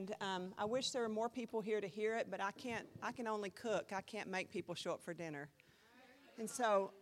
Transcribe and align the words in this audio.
and 0.00 0.14
um, 0.22 0.54
I 0.56 0.64
wish 0.64 0.90
there 0.92 1.02
were 1.02 1.08
more 1.10 1.28
people 1.28 1.60
here 1.60 1.80
to 1.80 1.86
hear 1.86 2.16
it, 2.16 2.28
but 2.30 2.40
I 2.40 2.52
can't. 2.52 2.86
I 3.02 3.12
can 3.12 3.26
only 3.26 3.50
cook. 3.50 3.92
I 3.94 4.00
can't 4.00 4.30
make 4.30 4.50
people 4.50 4.74
show 4.74 4.92
up 4.92 5.02
for 5.02 5.12
dinner, 5.12 5.48
and 6.38 6.48
so, 6.48 6.92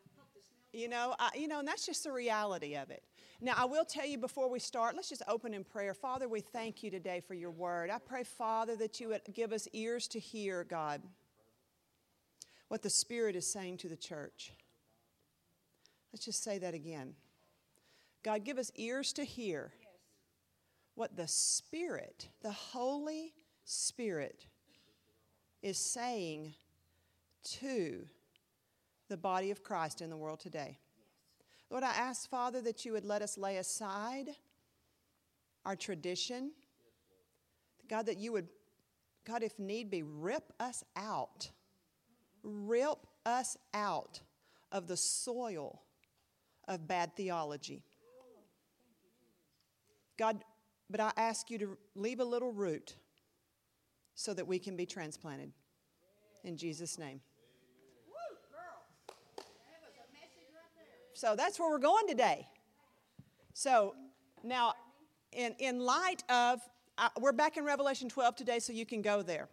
you 0.73 0.89
know, 0.89 1.15
I, 1.19 1.31
you 1.37 1.47
know, 1.47 1.61
and 1.61 1.69
that's 1.69 1.87
just 1.87 2.03
the 2.03 2.13
reality 2.13 2.75
of 2.75 2.91
it. 2.91 3.05
Now, 3.41 3.55
I 3.57 3.67
will 3.67 3.85
tell 3.85 4.05
you 4.05 4.19
before 4.19 4.51
we 4.51 4.59
start. 4.59 4.97
Let's 4.97 5.09
just 5.09 5.23
open 5.29 5.55
in 5.55 5.63
prayer. 5.63 5.95
Father, 5.95 6.29
we 6.29 6.41
thank 6.41 6.83
you 6.83 6.91
today 6.91 7.21
for 7.21 7.35
your 7.35 7.53
word. 7.53 7.89
I 7.89 7.99
pray, 7.99 8.25
Father, 8.25 8.75
that 8.77 8.99
you 8.99 9.11
would 9.11 9.23
give 9.33 9.53
us 9.53 9.69
ears 9.73 10.09
to 10.09 10.19
hear, 10.19 10.65
God, 10.65 11.01
what 12.67 12.83
the 12.83 12.91
Spirit 12.91 13.37
is 13.37 13.47
saying 13.47 13.77
to 13.79 13.89
the 13.89 13.97
church. 13.97 14.55
Let's 16.13 16.25
just 16.25 16.43
say 16.43 16.59
that 16.59 16.75
again. 16.75 17.15
God, 18.25 18.45
give 18.45 18.59
us 18.59 18.73
ears 18.75 19.13
to 19.13 19.25
hear 19.25 19.73
what 20.99 21.17
the 21.17 21.29
Spirit, 21.29 22.29
the 22.43 22.51
Holy 22.51 23.33
Spirit, 23.65 24.47
is 25.63 25.79
saying 25.79 26.55
to 27.45 28.05
the 29.09 29.17
body 29.17 29.53
of 29.53 29.63
Christ 29.63 30.03
in 30.03 30.11
the 30.11 30.17
world 30.17 30.41
today. 30.41 30.77
Lord, 31.71 31.85
I 31.85 31.93
ask, 31.93 32.29
Father, 32.29 32.61
that 32.63 32.85
you 32.85 32.93
would 32.95 33.05
let 33.05 33.23
us 33.23 33.39
lay 33.39 33.59
aside 33.59 34.31
our 35.65 35.77
tradition. 35.77 36.51
God, 37.89 38.07
that 38.07 38.19
you 38.19 38.33
would, 38.33 38.49
God, 39.25 39.45
if 39.45 39.57
need 39.57 39.91
be, 39.91 40.03
rip 40.03 40.53
us 40.59 40.83
out. 40.97 41.49
Rip 42.43 43.07
us 43.25 43.57
out 43.73 44.21
of 44.73 44.89
the 44.89 44.97
soil 44.97 45.81
of 46.67 46.89
bad 46.89 47.15
theology. 47.15 47.85
God, 50.19 50.43
but 50.91 51.01
I 51.01 51.13
ask 51.17 51.51
you 51.51 51.59
to 51.59 51.79
leave 51.95 52.21
a 52.21 52.25
little 52.25 52.53
root 52.53 52.95
so 54.15 54.35
that 54.35 54.47
we 54.47 54.59
can 54.59 54.77
be 54.77 54.87
transplanted. 54.87 55.53
In 56.45 56.57
Jesus' 56.57 56.99
name. 56.99 57.21
So 61.19 61.35
that's 61.35 61.59
where 61.59 61.69
we're 61.69 61.81
going 61.81 62.07
today. 62.07 62.47
So 63.53 63.97
now, 64.45 64.75
in, 65.33 65.53
in 65.59 65.81
light 65.81 66.23
of, 66.31 66.61
we're 67.21 67.33
back 67.33 67.57
in 67.57 67.65
Revelation 67.65 68.09
12 68.09 68.37
today, 68.37 68.61
so 68.61 68.73
you 68.73 68.87
can 68.87 69.03
go 69.03 69.21
there. 69.23 69.49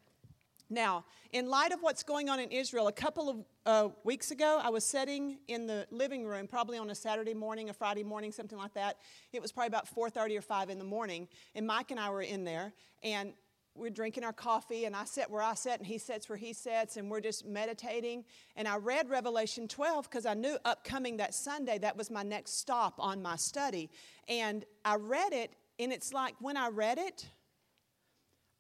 Now, 0.70 1.06
in 1.32 1.48
light 1.48 1.72
of 1.72 1.82
what's 1.82 2.02
going 2.02 2.28
on 2.28 2.40
in 2.40 2.50
Israel, 2.50 2.88
a 2.88 2.92
couple 2.92 3.30
of 3.30 3.46
uh, 3.66 3.90
weeks 4.04 4.32
ago, 4.32 4.60
I 4.64 4.70
was 4.70 4.84
sitting 4.84 5.38
in 5.48 5.68
the 5.68 5.86
living 5.92 6.26
room, 6.26 6.48
probably 6.48 6.78
on 6.78 6.90
a 6.90 6.96
Saturday 6.96 7.36
morning, 7.36 7.70
a 7.70 7.74
Friday 7.74 8.04
morning, 8.04 8.32
something 8.32 8.58
like 8.58 8.74
that. 8.74 8.98
It 9.32 9.42
was 9.42 9.52
probably 9.52 9.68
about 9.68 9.88
4:30 9.88 10.38
or 10.38 10.42
5 10.42 10.70
in 10.72 10.80
the 10.80 10.86
morning, 10.86 11.28
and 11.54 11.68
Mike 11.68 11.92
and 11.92 12.00
I 12.00 12.10
were 12.10 12.24
in 12.24 12.44
there, 12.44 12.74
and 13.04 13.34
we're 13.76 13.92
drinking 13.92 14.24
our 14.24 14.34
coffee, 14.34 14.86
and 14.86 14.96
I 14.96 15.04
sit 15.04 15.30
where 15.30 15.44
I 15.44 15.54
sit, 15.54 15.78
and 15.78 15.86
he 15.86 15.98
sits 15.98 16.30
where 16.30 16.38
he 16.38 16.54
sits, 16.54 16.98
and 16.98 17.12
we're 17.12 17.22
just 17.22 17.46
meditating. 17.46 18.24
And 18.56 18.68
I 18.68 18.78
read 18.78 19.10
Revelation 19.10 19.68
12 19.68 20.10
because 20.10 20.26
I 20.26 20.34
knew 20.34 20.58
upcoming 20.64 21.18
that 21.18 21.36
Sunday 21.36 21.78
that 21.80 21.96
was 21.96 22.10
my 22.10 22.24
next 22.24 22.58
stop 22.58 22.96
on 22.98 23.22
my 23.22 23.36
study. 23.36 23.92
And 24.30 24.66
I 24.86 24.96
read 24.96 25.34
it, 25.34 25.54
and 25.78 25.92
it's 25.92 26.14
like 26.14 26.36
when 26.40 26.56
I 26.56 26.70
read 26.70 26.98
it, 26.98 27.28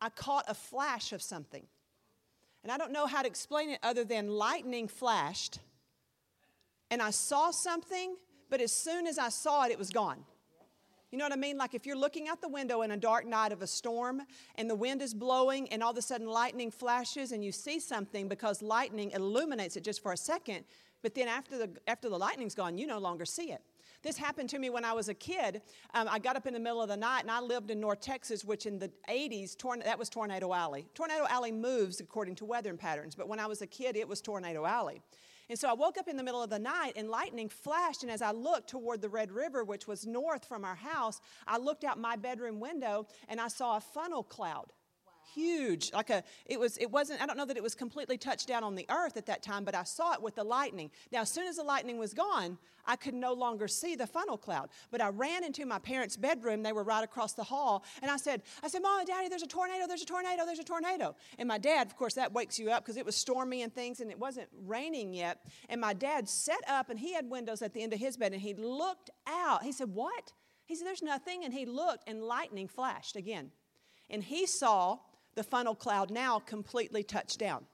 I 0.01 0.09
caught 0.09 0.45
a 0.49 0.53
flash 0.53 1.13
of 1.13 1.21
something. 1.21 1.65
And 2.65 2.71
I 2.71 2.79
don't 2.79 2.91
know 2.91 3.05
how 3.05 3.21
to 3.21 3.27
explain 3.27 3.69
it 3.69 3.79
other 3.83 4.03
than 4.03 4.27
lightning 4.27 4.87
flashed, 4.87 5.59
and 6.89 6.99
I 6.99 7.11
saw 7.11 7.51
something, 7.51 8.15
but 8.49 8.59
as 8.59 8.71
soon 8.71 9.05
as 9.05 9.19
I 9.19 9.29
saw 9.29 9.65
it, 9.65 9.71
it 9.71 9.77
was 9.77 9.91
gone. 9.91 10.25
You 11.11 11.19
know 11.19 11.25
what 11.25 11.31
I 11.31 11.35
mean? 11.35 11.59
Like 11.59 11.75
if 11.75 11.85
you're 11.85 11.95
looking 11.95 12.27
out 12.27 12.41
the 12.41 12.49
window 12.49 12.81
in 12.81 12.89
a 12.89 12.97
dark 12.97 13.27
night 13.27 13.51
of 13.51 13.61
a 13.61 13.67
storm 13.67 14.23
and 14.55 14.67
the 14.67 14.73
wind 14.73 15.03
is 15.03 15.13
blowing 15.13 15.69
and 15.69 15.83
all 15.83 15.91
of 15.91 15.97
a 15.97 16.01
sudden 16.01 16.25
lightning 16.25 16.71
flashes 16.71 17.33
and 17.33 17.45
you 17.45 17.51
see 17.51 17.79
something 17.79 18.27
because 18.27 18.63
lightning 18.63 19.11
illuminates 19.11 19.77
it 19.77 19.83
just 19.83 20.01
for 20.01 20.13
a 20.13 20.17
second, 20.17 20.65
but 21.03 21.13
then 21.13 21.27
after 21.27 21.59
the, 21.59 21.69
after 21.85 22.09
the 22.09 22.17
lightning's 22.17 22.55
gone, 22.55 22.79
you 22.79 22.87
no 22.87 22.97
longer 22.97 23.25
see 23.25 23.51
it. 23.51 23.61
This 24.05 24.17
happened 24.17 24.49
to 24.49 24.59
me 24.59 24.69
when 24.69 24.85
I 24.85 24.93
was 24.93 25.09
a 25.09 25.15
kid. 25.15 25.63
Um, 25.95 26.07
I 26.07 26.19
got 26.19 26.35
up 26.35 26.45
in 26.45 26.53
the 26.53 26.59
middle 26.59 26.79
of 26.79 26.89
the 26.89 26.95
night 26.95 27.21
and 27.21 27.31
I 27.31 27.39
lived 27.39 27.71
in 27.71 27.79
North 27.79 28.01
Texas, 28.01 28.45
which 28.45 28.67
in 28.67 28.77
the 28.77 28.91
80s, 29.09 29.57
torn- 29.57 29.79
that 29.79 29.97
was 29.97 30.09
Tornado 30.09 30.53
Alley. 30.53 30.85
Tornado 30.93 31.25
Alley 31.27 31.51
moves 31.51 31.99
according 31.99 32.35
to 32.35 32.45
weather 32.45 32.75
patterns, 32.75 33.15
but 33.15 33.27
when 33.27 33.39
I 33.39 33.47
was 33.47 33.63
a 33.63 33.67
kid, 33.67 33.95
it 33.95 34.07
was 34.07 34.21
Tornado 34.21 34.63
Alley. 34.63 35.01
And 35.49 35.57
so 35.57 35.67
I 35.67 35.73
woke 35.73 35.97
up 35.97 36.07
in 36.07 36.17
the 36.17 36.23
middle 36.23 36.43
of 36.43 36.51
the 36.51 36.59
night 36.59 36.93
and 36.95 37.09
lightning 37.09 37.49
flashed. 37.49 38.03
And 38.03 38.11
as 38.11 38.21
I 38.21 38.29
looked 38.29 38.69
toward 38.69 39.01
the 39.01 39.09
Red 39.09 39.31
River, 39.31 39.63
which 39.63 39.87
was 39.87 40.05
north 40.05 40.45
from 40.45 40.63
our 40.63 40.75
house, 40.75 41.19
I 41.47 41.57
looked 41.57 41.83
out 41.83 41.99
my 41.99 42.15
bedroom 42.15 42.59
window 42.59 43.07
and 43.27 43.41
I 43.41 43.47
saw 43.47 43.77
a 43.77 43.81
funnel 43.81 44.21
cloud 44.21 44.71
huge 45.35 45.91
like 45.93 46.09
a 46.09 46.23
it 46.45 46.59
was 46.59 46.77
it 46.77 46.89
wasn't 46.89 47.21
i 47.21 47.25
don't 47.25 47.37
know 47.37 47.45
that 47.45 47.57
it 47.57 47.63
was 47.63 47.75
completely 47.75 48.17
touched 48.17 48.47
down 48.47 48.63
on 48.63 48.75
the 48.75 48.85
earth 48.89 49.17
at 49.17 49.25
that 49.25 49.43
time 49.43 49.63
but 49.63 49.75
i 49.75 49.83
saw 49.83 50.13
it 50.13 50.21
with 50.21 50.35
the 50.35 50.43
lightning. 50.43 50.89
Now 51.11 51.21
as 51.21 51.31
soon 51.31 51.47
as 51.47 51.57
the 51.57 51.63
lightning 51.63 51.97
was 51.97 52.13
gone 52.13 52.57
i 52.87 52.95
could 52.95 53.13
no 53.13 53.33
longer 53.33 53.67
see 53.67 53.95
the 53.95 54.07
funnel 54.07 54.37
cloud 54.37 54.69
but 54.91 55.01
i 55.01 55.09
ran 55.09 55.43
into 55.43 55.65
my 55.65 55.79
parents 55.79 56.15
bedroom. 56.17 56.63
They 56.63 56.73
were 56.73 56.83
right 56.83 57.03
across 57.03 57.33
the 57.33 57.43
hall 57.43 57.83
and 58.01 58.09
i 58.09 58.17
said 58.17 58.41
i 58.63 58.67
said 58.67 58.81
mom 58.81 58.99
and 58.99 59.07
daddy 59.07 59.27
there's 59.27 59.43
a 59.43 59.47
tornado 59.47 59.85
there's 59.87 60.01
a 60.01 60.05
tornado 60.05 60.45
there's 60.45 60.59
a 60.59 60.63
tornado. 60.63 61.15
And 61.37 61.47
my 61.47 61.57
dad 61.57 61.87
of 61.87 61.95
course 61.97 62.13
that 62.15 62.33
wakes 62.33 62.57
you 62.57 62.71
up 62.71 62.83
because 62.83 62.97
it 62.97 63.05
was 63.05 63.15
stormy 63.15 63.61
and 63.61 63.73
things 63.73 63.99
and 63.99 64.09
it 64.09 64.19
wasn't 64.19 64.47
raining 64.65 65.13
yet. 65.13 65.41
And 65.69 65.81
my 65.81 65.93
dad 65.93 66.29
set 66.29 66.61
up 66.67 66.89
and 66.89 66.99
he 66.99 67.13
had 67.13 67.29
windows 67.29 67.61
at 67.61 67.73
the 67.73 67.81
end 67.83 67.93
of 67.93 67.99
his 67.99 68.17
bed 68.17 68.33
and 68.33 68.41
he 68.41 68.53
looked 68.53 69.09
out. 69.27 69.63
He 69.63 69.71
said 69.71 69.89
what? 69.89 70.31
He 70.65 70.75
said 70.75 70.87
there's 70.87 71.03
nothing 71.03 71.43
and 71.43 71.53
he 71.53 71.65
looked 71.65 72.07
and 72.07 72.23
lightning 72.23 72.67
flashed 72.67 73.15
again. 73.15 73.51
And 74.09 74.23
he 74.23 74.45
saw 74.45 74.99
the 75.35 75.43
funnel 75.43 75.75
cloud 75.75 76.11
now 76.11 76.39
completely 76.39 77.03
touched 77.03 77.39
down. 77.39 77.65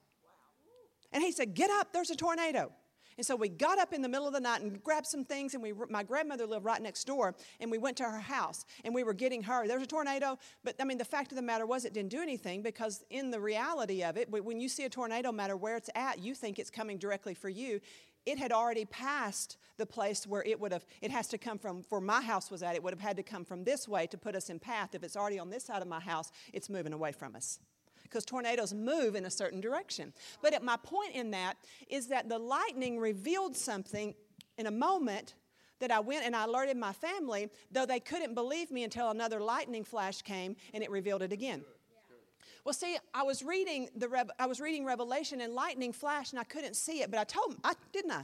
And 1.13 1.23
he 1.23 1.31
said, 1.31 1.53
Get 1.53 1.69
up, 1.69 1.93
there's 1.93 2.09
a 2.09 2.15
tornado. 2.15 2.71
And 3.17 3.25
so 3.25 3.35
we 3.35 3.49
got 3.49 3.77
up 3.77 3.93
in 3.93 4.01
the 4.01 4.09
middle 4.09 4.25
of 4.25 4.33
the 4.33 4.39
night 4.39 4.61
and 4.61 4.81
grabbed 4.83 5.05
some 5.05 5.23
things, 5.23 5.53
and 5.53 5.61
we, 5.61 5.73
my 5.89 6.01
grandmother 6.01 6.47
lived 6.47 6.65
right 6.65 6.81
next 6.81 7.03
door, 7.03 7.35
and 7.59 7.69
we 7.69 7.77
went 7.77 7.97
to 7.97 8.03
her 8.03 8.19
house, 8.19 8.65
and 8.83 8.95
we 8.95 9.03
were 9.03 9.13
getting 9.13 9.43
her. 9.43 9.67
There 9.67 9.77
was 9.77 9.83
a 9.83 9.87
tornado, 9.87 10.39
but 10.63 10.75
I 10.79 10.85
mean, 10.85 10.97
the 10.97 11.05
fact 11.05 11.31
of 11.31 11.35
the 11.35 11.41
matter 11.41 11.65
was 11.65 11.85
it 11.85 11.93
didn't 11.93 12.09
do 12.09 12.21
anything 12.21 12.61
because 12.61 13.03
in 13.09 13.29
the 13.29 13.39
reality 13.39 14.03
of 14.03 14.17
it, 14.17 14.29
when 14.31 14.59
you 14.59 14.69
see 14.69 14.85
a 14.85 14.89
tornado, 14.89 15.29
no 15.29 15.33
matter 15.33 15.55
where 15.55 15.75
it's 15.75 15.89
at, 15.93 16.19
you 16.19 16.33
think 16.33 16.57
it's 16.57 16.71
coming 16.71 16.97
directly 16.97 17.33
for 17.33 17.49
you 17.49 17.79
it 18.25 18.37
had 18.37 18.51
already 18.51 18.85
passed 18.85 19.57
the 19.77 19.85
place 19.85 20.27
where 20.27 20.43
it 20.43 20.59
would 20.59 20.71
have 20.71 20.85
it 21.01 21.11
has 21.11 21.27
to 21.27 21.37
come 21.37 21.57
from 21.57 21.83
where 21.89 22.01
my 22.01 22.21
house 22.21 22.51
was 22.51 22.61
at 22.61 22.75
it 22.75 22.83
would 22.83 22.93
have 22.93 22.99
had 22.99 23.17
to 23.17 23.23
come 23.23 23.43
from 23.43 23.63
this 23.63 23.87
way 23.87 24.05
to 24.07 24.17
put 24.17 24.35
us 24.35 24.49
in 24.49 24.59
path 24.59 24.93
if 24.93 25.03
it's 25.03 25.17
already 25.17 25.39
on 25.39 25.49
this 25.49 25.63
side 25.63 25.81
of 25.81 25.87
my 25.87 25.99
house 25.99 26.31
it's 26.53 26.69
moving 26.69 26.93
away 26.93 27.11
from 27.11 27.35
us 27.35 27.59
because 28.03 28.25
tornadoes 28.25 28.73
move 28.73 29.15
in 29.15 29.25
a 29.25 29.31
certain 29.31 29.61
direction 29.61 30.13
but 30.41 30.53
at 30.53 30.63
my 30.63 30.77
point 30.77 31.15
in 31.15 31.31
that 31.31 31.57
is 31.89 32.07
that 32.07 32.29
the 32.29 32.37
lightning 32.37 32.99
revealed 32.99 33.55
something 33.55 34.13
in 34.57 34.67
a 34.67 34.71
moment 34.71 35.35
that 35.81 35.91
I 35.91 35.99
went 35.99 36.25
and 36.25 36.35
I 36.35 36.45
alerted 36.45 36.77
my 36.77 36.93
family, 36.93 37.49
though 37.71 37.85
they 37.85 37.99
couldn't 37.99 38.35
believe 38.35 38.71
me 38.71 38.83
until 38.83 39.09
another 39.09 39.41
lightning 39.41 39.83
flash 39.83 40.21
came 40.21 40.55
and 40.73 40.83
it 40.83 40.89
revealed 40.89 41.23
it 41.23 41.33
again. 41.33 41.65
Well, 42.63 42.73
see, 42.73 42.97
I 43.13 43.23
was 43.23 43.43
reading 43.43 43.89
the 43.95 44.27
I 44.39 44.45
was 44.45 44.59
reading 44.59 44.85
Revelation 44.85 45.41
and 45.41 45.53
lightning 45.53 45.93
flashed 45.93 46.33
and 46.33 46.39
I 46.39 46.43
couldn't 46.43 46.75
see 46.75 47.01
it, 47.01 47.09
but 47.09 47.19
I 47.19 47.23
told 47.23 47.53
him, 47.53 47.59
I 47.63 47.73
didn't 47.91 48.11
I? 48.11 48.23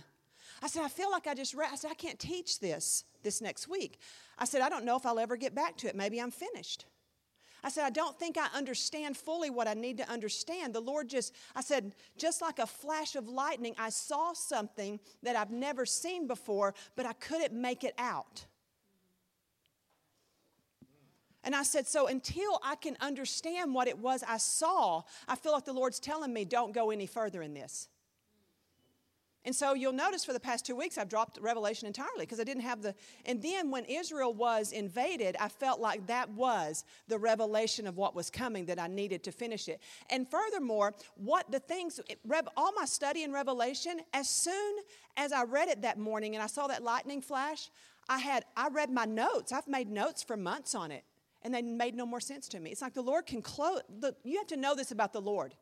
I 0.62 0.68
said, 0.68 0.84
I 0.84 0.88
feel 0.88 1.12
like 1.12 1.28
I 1.28 1.34
just 1.34 1.54
read. 1.54 1.70
I 1.72 1.76
said, 1.76 1.92
I 1.92 1.96
can't 1.96 2.20
teach 2.20 2.60
this 2.60 3.04
this 3.24 3.42
next 3.42 3.68
week. 3.68 4.00
I 4.38 4.46
said, 4.46 4.62
I 4.62 4.70
don't 4.70 4.86
know 4.86 4.96
if 4.96 5.06
I'll 5.06 5.20
ever 5.20 5.38
get 5.38 5.56
back 5.56 5.78
to 5.78 5.88
it. 5.88 5.96
Maybe 5.96 6.20
I'm 6.20 6.32
finished. 6.32 6.86
I 7.64 7.70
said, 7.70 7.86
I 7.86 7.90
don't 7.90 8.18
think 8.18 8.38
I 8.38 8.48
understand 8.56 9.18
fully 9.18 9.50
what 9.50 9.68
I 9.68 9.74
need 9.74 9.98
to 9.98 10.10
understand. 10.10 10.74
The 10.74 10.80
Lord 10.80 11.10
just, 11.10 11.34
I 11.56 11.62
said, 11.62 11.96
just 12.16 12.42
like 12.42 12.60
a 12.60 12.68
flash 12.68 13.16
of 13.16 13.28
lightning, 13.28 13.76
I 13.80 13.90
saw 13.90 14.34
something 14.34 15.00
that 15.24 15.36
I've 15.36 15.50
never 15.52 15.86
seen 15.86 16.28
before, 16.28 16.76
but 16.96 17.06
I 17.06 17.14
couldn't 17.14 17.60
make 17.60 17.84
it 17.84 17.96
out. 17.98 18.46
And 21.48 21.56
I 21.56 21.64
said, 21.64 21.88
So 21.88 22.08
until 22.08 22.60
I 22.62 22.76
can 22.76 22.98
understand 23.00 23.74
what 23.74 23.88
it 23.88 23.98
was 23.98 24.22
I 24.28 24.36
saw, 24.36 25.04
I 25.30 25.38
feel 25.38 25.54
like 25.54 25.64
the 25.64 25.72
Lord's 25.72 25.98
telling 25.98 26.34
me, 26.34 26.44
don't 26.44 26.74
go 26.74 26.92
any 26.92 27.06
further 27.06 27.42
in 27.42 27.54
this. 27.54 27.88
And 29.46 29.56
so 29.56 29.74
you'll 29.74 29.94
notice 29.94 30.26
for 30.26 30.34
the 30.34 30.42
past 30.42 30.66
two 30.66 30.76
weeks, 30.76 30.98
I've 30.98 31.08
dropped 31.08 31.40
Revelation 31.40 31.88
entirely 31.88 32.26
because 32.26 32.42
I 32.42 32.44
didn't 32.44 32.64
have 32.64 32.82
the. 32.82 32.94
And 33.26 33.42
then 33.42 33.72
when 33.72 33.86
Israel 33.86 34.34
was 34.34 34.74
invaded, 34.74 35.38
I 35.40 35.48
felt 35.48 35.80
like 35.80 36.06
that 36.08 36.30
was 36.32 36.84
the 37.08 37.18
revelation 37.18 37.88
of 37.88 37.96
what 37.96 38.14
was 38.14 38.30
coming 38.30 38.66
that 38.66 38.78
I 38.78 38.88
needed 38.88 39.24
to 39.24 39.32
finish 39.32 39.70
it. 39.70 39.82
And 40.10 40.30
furthermore, 40.30 40.96
what 41.16 41.50
the 41.50 41.60
things, 41.60 42.02
all 42.58 42.74
my 42.74 42.84
study 42.84 43.24
in 43.24 43.32
Revelation, 43.32 44.02
as 44.14 44.28
soon 44.28 44.80
as 45.16 45.32
I 45.32 45.46
read 45.46 45.70
it 45.70 45.84
that 45.84 45.98
morning 45.98 46.36
and 46.36 46.44
I 46.44 46.48
saw 46.48 46.68
that 46.68 46.84
lightning 46.84 47.22
flash, 47.22 47.70
I 48.10 48.18
had, 48.18 48.44
I 48.58 48.68
read 48.68 48.92
my 48.92 49.06
notes. 49.06 49.54
I've 49.54 49.70
made 49.70 49.90
notes 49.90 50.22
for 50.24 50.36
months 50.36 50.76
on 50.76 50.92
it 50.92 51.06
and 51.42 51.54
they 51.54 51.62
made 51.62 51.96
no 51.96 52.06
more 52.06 52.20
sense 52.20 52.48
to 52.50 52.60
me. 52.60 52.72
It's 52.72 52.82
like 52.82 52.94
the 52.94 53.02
Lord 53.02 53.26
can 53.26 53.42
close, 53.42 53.82
you 54.24 54.38
have 54.38 54.48
to 54.48 54.58
know 54.58 54.76
this 54.76 54.92
about 54.92 55.14
the 55.14 55.22
Lord. 55.22 55.56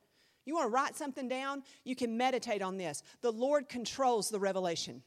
You 0.45 0.53
want 0.55 0.65
to 0.65 0.73
write 0.73 0.95
something 0.95 1.27
down? 1.27 1.63
You 1.83 1.95
can 1.95 2.17
meditate 2.17 2.61
on 2.61 2.77
this. 2.77 3.01
The 3.21 3.31
Lord 3.31 3.67
controls 3.67 4.29
the 4.29 4.39
revelation. 4.39 5.01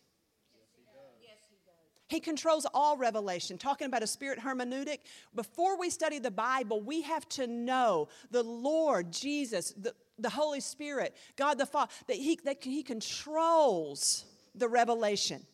He 2.09 2.20
controls 2.20 2.67
all 2.73 2.97
revelation. 2.97 3.59
Talking 3.59 3.87
about 3.87 4.03
a 4.03 4.06
spirit 4.06 4.38
hermeneutic, 4.38 5.00
before 5.35 5.79
we 5.79 5.91
study 5.91 6.19
the 6.19 6.31
Bible, 6.31 6.81
we 6.81 7.03
have 7.03 7.29
to 7.31 7.47
know 7.47 8.09
the 8.31 8.43
Lord, 8.43 9.12
Jesus, 9.12 9.73
the, 9.73 9.94
the 10.19 10.31
Holy 10.31 10.61
Spirit, 10.61 11.14
God 11.37 11.59
the 11.59 11.67
Father, 11.67 11.93
that 12.06 12.17
he, 12.17 12.41
that 12.44 12.64
he 12.64 12.82
controls 12.82 14.25
the 14.55 14.69
revelation. 14.69 15.44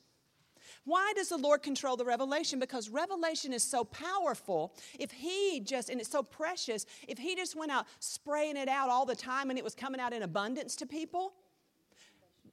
Why 0.84 1.12
does 1.16 1.30
the 1.30 1.38
Lord 1.38 1.62
control 1.62 1.96
the 1.96 2.04
revelation? 2.04 2.58
Because 2.58 2.90
revelation 2.90 3.52
is 3.52 3.62
so 3.62 3.84
powerful. 3.84 4.74
If 4.98 5.10
He 5.10 5.60
just, 5.64 5.88
and 5.88 5.98
it's 5.98 6.10
so 6.10 6.22
precious, 6.22 6.84
if 7.08 7.18
He 7.18 7.34
just 7.34 7.56
went 7.56 7.72
out 7.72 7.86
spraying 8.00 8.56
it 8.56 8.68
out 8.68 8.90
all 8.90 9.06
the 9.06 9.16
time 9.16 9.50
and 9.50 9.58
it 9.58 9.64
was 9.64 9.74
coming 9.74 10.00
out 10.00 10.12
in 10.12 10.22
abundance 10.22 10.76
to 10.76 10.86
people, 10.86 11.32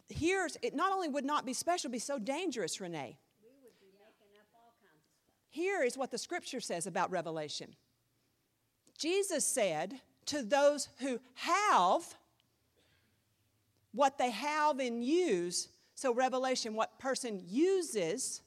here's, 0.10 0.58
it 0.62 0.74
not 0.74 0.94
only 0.94 1.10
would 1.10 1.26
not 1.26 1.46
be 1.46 1.54
special, 1.54 1.90
be 1.90 2.00
so 2.00 2.18
dangerous, 2.18 2.80
Renee. 2.80 3.18
Here 5.50 5.84
is 5.84 5.98
what 5.98 6.12
the 6.12 6.18
scripture 6.18 6.62
says 6.62 6.88
about 6.88 7.12
revelation. 7.12 7.76
Jesus 8.98 9.44
said 9.46 10.00
to 10.28 10.44
those 10.44 10.88
who 11.00 11.20
have 11.34 12.16
what 13.94 14.18
they 14.18 14.32
have 14.32 14.80
and 14.80 15.04
use, 15.04 15.68
so, 16.02 16.16
revelation, 16.16 16.74
what 16.74 16.98
person 16.98 17.44
uses, 17.48 18.42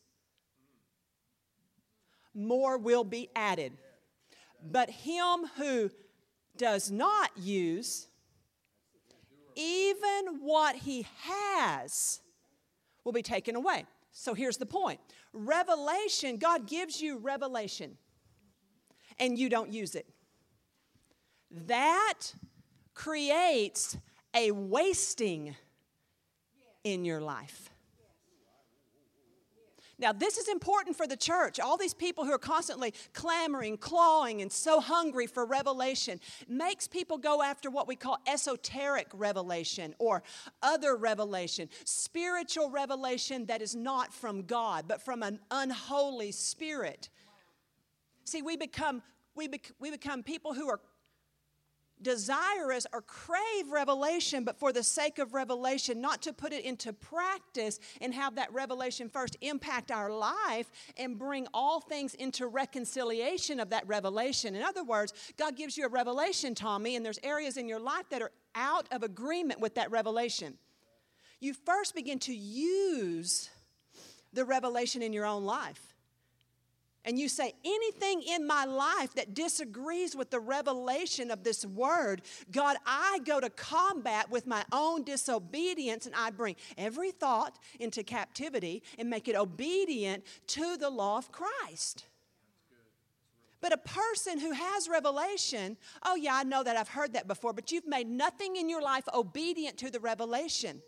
more 2.35 2.77
will 2.77 3.05
be 3.05 3.31
added. 3.37 3.75
But 4.61 4.91
him 4.91 5.45
who 5.57 5.93
does 6.57 6.91
not 6.91 7.31
use, 7.37 8.09
even 9.55 10.41
what 10.41 10.75
he 10.75 11.07
has 11.21 12.19
will 13.05 13.13
be 13.13 13.23
taken 13.23 13.55
away. 13.55 13.85
So 14.11 14.35
here's 14.35 14.57
the 14.57 14.67
point 14.67 14.99
revelation, 15.33 16.39
God 16.39 16.67
gives 16.67 17.01
you 17.01 17.19
revelation, 17.19 17.97
and 19.17 19.39
you 19.39 19.49
don't 19.49 19.73
use 19.73 19.95
it. 19.95 20.09
That 21.53 22.35
creates 22.95 23.97
a 24.35 24.51
wasting 24.51 25.55
in 26.85 27.05
your 27.05 27.21
life. 27.21 27.71
Now, 29.97 30.13
this 30.13 30.39
is 30.39 30.49
important 30.49 30.97
for 30.97 31.07
the 31.07 31.17
church. 31.17 31.61
All 31.61 31.77
these 31.77 31.95
people 31.95 32.25
who 32.25 32.33
are 32.33 32.39
constantly 32.39 32.95
clamoring, 33.13 33.79
clawing, 33.79 34.43
and 34.43 34.51
so 34.51 34.81
hungry 34.81 35.27
for 35.27 35.47
revelation 35.47 36.21
makes 36.49 36.89
people 36.89 37.17
go 37.17 37.43
after 37.43 37.71
what 37.71 37.87
we 37.87 37.95
call 37.95 38.19
esoteric 38.27 39.07
revelation 39.13 39.95
or 39.99 40.25
other 40.63 40.97
revelation, 40.97 41.69
spiritual 41.85 42.71
revelation 42.71 43.47
that 43.47 43.63
is 43.63 43.77
not 43.77 44.13
from 44.13 44.43
God, 44.43 44.87
but 44.89 45.01
from 45.01 45.23
an 45.23 45.39
unholy 45.51 46.33
spirit. 46.33 47.09
See, 48.25 48.43
we 48.43 48.57
become, 48.57 49.01
we, 49.37 49.47
bec- 49.47 49.73
we 49.79 49.93
become 49.93 50.25
people 50.25 50.55
who 50.55 50.69
are 50.69 50.81
desirous 52.05 52.87
or 52.93 53.03
crave 53.03 53.73
revelation, 53.73 54.45
but 54.45 54.57
for 54.57 54.73
the 54.73 54.83
sake 54.85 55.19
of 55.19 55.35
revelation, 55.35 56.01
not 56.01 56.23
to 56.23 56.33
put 56.33 56.53
it 56.53 56.65
into 56.65 56.93
practice 56.93 57.81
and 58.01 58.15
have 58.15 58.37
that 58.37 58.53
revelation 58.53 59.09
first 59.09 59.37
impact 59.41 59.91
our 59.91 60.11
life 60.11 60.71
and 60.97 61.19
bring 61.19 61.49
all 61.53 61.81
things 61.81 62.15
into 62.15 62.47
reconciliation 62.47 63.59
of 63.59 63.71
that 63.71 63.87
revelation. 63.89 64.55
In 64.55 64.63
other 64.63 64.85
words, 64.85 65.13
God 65.37 65.57
gives 65.57 65.77
you 65.77 65.87
a 65.87 65.89
revelation, 65.89 66.55
Tommy, 66.55 66.95
and 66.95 67.05
there's 67.05 67.19
areas 67.25 67.57
in 67.57 67.67
your 67.67 67.81
life 67.81 68.09
that 68.11 68.23
are 68.23 68.31
out 68.55 68.87
of 68.93 69.03
agreement 69.03 69.59
with 69.59 69.75
that 69.75 69.91
revelation. 69.91 70.57
You 71.41 71.55
first 71.55 71.95
begin 71.95 72.21
to 72.21 72.35
use 72.35 73.51
the 74.33 74.45
revelation 74.45 75.03
in 75.03 75.13
your 75.13 75.27
own 75.27 75.45
life 75.45 75.94
and 77.05 77.19
you 77.19 77.29
say 77.29 77.53
anything 77.65 78.23
in 78.23 78.47
my 78.47 78.65
life 78.65 79.15
that 79.15 79.35
disagrees 79.35 80.17
with 80.17 80.31
the 80.31 80.41
revelation 80.41 81.31
of 81.31 81.45
this 81.45 81.65
word, 81.67 82.23
God, 82.51 82.77
I 82.87 83.21
go 83.25 83.41
to 83.41 83.51
combat 83.51 84.31
with 84.31 84.47
my 84.47 84.65
own 84.73 85.05
disobedience 85.05 86.07
and 86.07 86.15
I 86.15 86.31
bring 86.31 86.57
every 86.79 87.11
thought 87.11 87.59
into 87.79 88.03
captivity 88.03 88.83
and 88.99 89.11
make 89.11 89.29
it 89.29 89.37
obedient 89.37 90.25
to 90.49 90.77
the 90.77 90.91
law 90.91 91.19
of 91.19 91.31
Christ. 91.31 92.07
But 93.61 93.73
a 93.73 93.79
person 93.79 94.39
who 94.39 94.53
has 94.53 94.89
revelation, 94.89 95.79
oh, 96.03 96.17
yeah, 96.17 96.35
I 96.37 96.45
know 96.45 96.63
that 96.63 96.77
I've 96.77 96.89
heard 96.89 97.15
that 97.15 97.27
before, 97.27 97.55
but 97.55 97.73
you've 97.73 97.87
made 97.87 98.07
nothing 98.07 98.57
in 98.57 98.69
your 98.69 98.83
life 98.83 99.05
obedient 99.15 99.79
to 99.79 99.91
the 99.91 100.01
revelation 100.01 100.83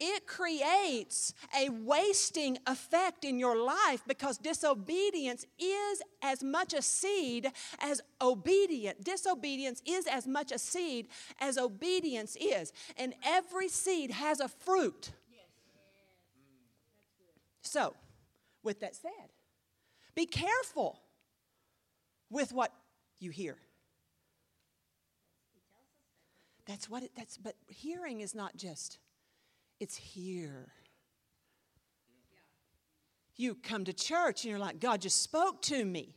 it 0.00 0.26
creates 0.26 1.34
a 1.56 1.70
wasting 1.70 2.58
effect 2.66 3.24
in 3.24 3.38
your 3.38 3.56
life 3.56 4.02
because 4.06 4.38
disobedience 4.38 5.44
is 5.58 6.02
as 6.22 6.42
much 6.42 6.72
a 6.72 6.82
seed 6.82 7.50
as 7.80 8.00
obedience. 8.20 8.98
Disobedience 9.02 9.82
is 9.84 10.06
as 10.06 10.26
much 10.26 10.52
a 10.52 10.58
seed 10.58 11.08
as 11.40 11.58
obedience 11.58 12.36
is. 12.36 12.72
And 12.96 13.14
every 13.24 13.68
seed 13.68 14.10
has 14.10 14.40
a 14.40 14.48
fruit. 14.48 15.10
So, 17.62 17.94
with 18.62 18.80
that 18.80 18.94
said, 18.94 19.32
be 20.14 20.26
careful 20.26 21.00
with 22.30 22.52
what 22.52 22.72
you 23.18 23.30
hear. 23.30 23.56
That's 26.66 26.88
what 26.88 27.02
it, 27.02 27.12
that's, 27.16 27.38
but 27.38 27.54
hearing 27.66 28.20
is 28.20 28.34
not 28.34 28.56
just 28.56 28.98
it's 29.80 29.96
here. 29.96 30.72
You 33.36 33.54
come 33.54 33.84
to 33.84 33.92
church 33.92 34.44
and 34.44 34.50
you're 34.50 34.58
like, 34.58 34.80
God 34.80 35.00
just 35.00 35.22
spoke 35.22 35.62
to 35.62 35.84
me. 35.84 36.16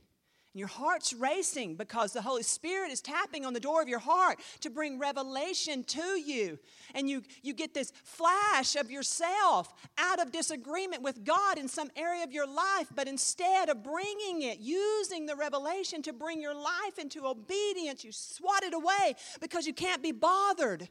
And 0.53 0.59
your 0.59 0.67
heart's 0.67 1.13
racing 1.13 1.75
because 1.75 2.11
the 2.11 2.21
Holy 2.21 2.43
Spirit 2.43 2.91
is 2.91 2.99
tapping 2.99 3.45
on 3.45 3.53
the 3.53 3.59
door 3.59 3.81
of 3.81 3.87
your 3.87 3.99
heart 3.99 4.39
to 4.61 4.69
bring 4.69 4.99
revelation 4.99 5.83
to 5.85 6.19
you. 6.19 6.59
And 6.93 7.09
you, 7.09 7.21
you 7.41 7.53
get 7.53 7.73
this 7.73 7.93
flash 8.03 8.75
of 8.75 8.91
yourself 8.91 9.71
out 9.97 10.19
of 10.19 10.33
disagreement 10.33 11.03
with 11.03 11.23
God 11.23 11.57
in 11.57 11.69
some 11.69 11.89
area 11.95 12.23
of 12.23 12.33
your 12.33 12.47
life, 12.47 12.87
but 12.93 13.07
instead 13.07 13.69
of 13.69 13.81
bringing 13.81 14.41
it, 14.41 14.59
using 14.59 15.25
the 15.25 15.37
revelation 15.37 16.01
to 16.01 16.11
bring 16.11 16.41
your 16.41 16.55
life 16.55 16.99
into 16.99 17.25
obedience, 17.27 18.03
you 18.03 18.11
swat 18.11 18.63
it 18.63 18.73
away 18.73 19.15
because 19.39 19.65
you 19.65 19.73
can't 19.73 20.03
be 20.03 20.11
bothered 20.11 20.89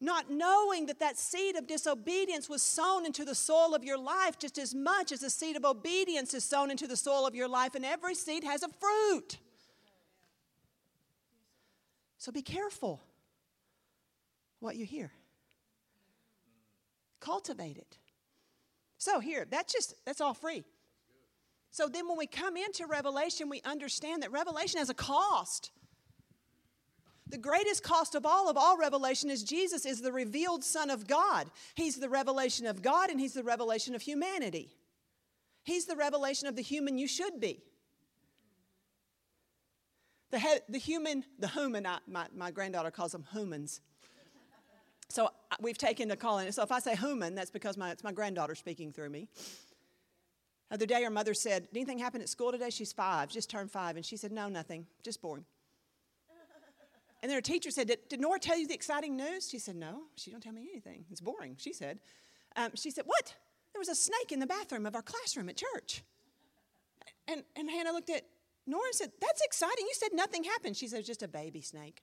not 0.00 0.30
knowing 0.30 0.86
that 0.86 1.00
that 1.00 1.16
seed 1.16 1.56
of 1.56 1.66
disobedience 1.66 2.48
was 2.48 2.62
sown 2.62 3.06
into 3.06 3.24
the 3.24 3.34
soil 3.34 3.74
of 3.74 3.84
your 3.84 3.98
life 3.98 4.38
just 4.38 4.58
as 4.58 4.74
much 4.74 5.12
as 5.12 5.20
the 5.20 5.30
seed 5.30 5.56
of 5.56 5.64
obedience 5.64 6.34
is 6.34 6.44
sown 6.44 6.70
into 6.70 6.86
the 6.86 6.96
soil 6.96 7.26
of 7.26 7.34
your 7.34 7.48
life, 7.48 7.74
and 7.74 7.84
every 7.84 8.14
seed 8.14 8.44
has 8.44 8.62
a 8.62 8.68
fruit. 8.68 9.38
So 12.18 12.32
be 12.32 12.42
careful 12.42 13.02
what 14.60 14.76
you 14.76 14.86
hear. 14.86 15.12
Cultivate 17.20 17.76
it. 17.76 17.98
So 18.98 19.20
here, 19.20 19.46
that's 19.50 19.72
just 19.72 19.94
that's 20.06 20.20
all 20.20 20.34
free. 20.34 20.64
So 21.70 21.88
then 21.88 22.08
when 22.08 22.16
we 22.16 22.26
come 22.26 22.56
into 22.56 22.86
revelation, 22.86 23.48
we 23.48 23.60
understand 23.62 24.22
that 24.22 24.30
revelation 24.30 24.78
has 24.78 24.88
a 24.88 24.94
cost. 24.94 25.70
The 27.28 27.38
greatest 27.38 27.82
cost 27.82 28.14
of 28.14 28.26
all 28.26 28.50
of 28.50 28.56
all 28.56 28.76
revelation 28.76 29.30
is 29.30 29.42
Jesus 29.42 29.86
is 29.86 30.02
the 30.02 30.12
revealed 30.12 30.62
Son 30.62 30.90
of 30.90 31.06
God. 31.06 31.50
He's 31.74 31.96
the 31.96 32.08
revelation 32.08 32.66
of 32.66 32.82
God 32.82 33.10
and 33.10 33.18
He's 33.18 33.32
the 33.32 33.42
revelation 33.42 33.94
of 33.94 34.02
humanity. 34.02 34.76
He's 35.62 35.86
the 35.86 35.96
revelation 35.96 36.46
of 36.46 36.56
the 36.56 36.62
human 36.62 36.98
you 36.98 37.08
should 37.08 37.40
be. 37.40 37.62
The, 40.30 40.38
he, 40.38 40.54
the 40.68 40.78
human, 40.78 41.24
the 41.38 41.48
human, 41.48 41.86
I, 41.86 41.98
my, 42.06 42.26
my 42.34 42.50
granddaughter 42.50 42.90
calls 42.90 43.12
them 43.12 43.24
humans. 43.32 43.80
So 45.08 45.30
we've 45.60 45.78
taken 45.78 46.08
to 46.08 46.16
calling 46.16 46.48
it. 46.48 46.54
So 46.54 46.62
if 46.62 46.72
I 46.72 46.80
say 46.80 46.96
human, 46.96 47.34
that's 47.34 47.50
because 47.50 47.76
my, 47.76 47.90
it's 47.90 48.04
my 48.04 48.12
granddaughter 48.12 48.54
speaking 48.54 48.92
through 48.92 49.10
me. 49.10 49.28
The 50.70 50.74
other 50.74 50.86
day, 50.86 51.04
her 51.04 51.10
mother 51.10 51.34
said, 51.34 51.68
Did 51.72 51.76
anything 51.76 51.98
happen 51.98 52.20
at 52.20 52.28
school 52.28 52.50
today? 52.50 52.70
She's 52.70 52.92
five, 52.92 53.28
just 53.30 53.48
turned 53.48 53.70
five. 53.70 53.96
And 53.96 54.04
she 54.04 54.16
said, 54.16 54.32
No, 54.32 54.48
nothing, 54.48 54.86
just 55.02 55.22
boring. 55.22 55.44
And 57.24 57.30
then 57.30 57.38
her 57.38 57.40
teacher 57.40 57.70
said, 57.70 57.88
did, 57.88 58.00
did 58.10 58.20
Nora 58.20 58.38
tell 58.38 58.58
you 58.58 58.68
the 58.68 58.74
exciting 58.74 59.16
news? 59.16 59.48
She 59.48 59.58
said, 59.58 59.76
No, 59.76 60.02
she 60.14 60.30
don't 60.30 60.42
tell 60.42 60.52
me 60.52 60.68
anything. 60.70 61.06
It's 61.10 61.22
boring, 61.22 61.56
she 61.58 61.72
said. 61.72 61.98
Um, 62.54 62.72
she 62.74 62.90
said, 62.90 63.04
What? 63.06 63.34
There 63.72 63.78
was 63.78 63.88
a 63.88 63.94
snake 63.94 64.30
in 64.30 64.40
the 64.40 64.46
bathroom 64.46 64.84
of 64.84 64.94
our 64.94 65.00
classroom 65.00 65.48
at 65.48 65.56
church. 65.56 66.04
And, 67.26 67.42
and 67.56 67.70
Hannah 67.70 67.92
looked 67.92 68.10
at 68.10 68.26
Nora 68.66 68.84
and 68.88 68.94
said, 68.94 69.10
That's 69.22 69.40
exciting. 69.40 69.86
You 69.86 69.94
said 69.94 70.10
nothing 70.12 70.44
happened. 70.44 70.76
She 70.76 70.86
said, 70.86 70.96
It 70.96 70.98
was 70.98 71.06
just 71.06 71.22
a 71.22 71.28
baby 71.28 71.62
snake. 71.62 72.02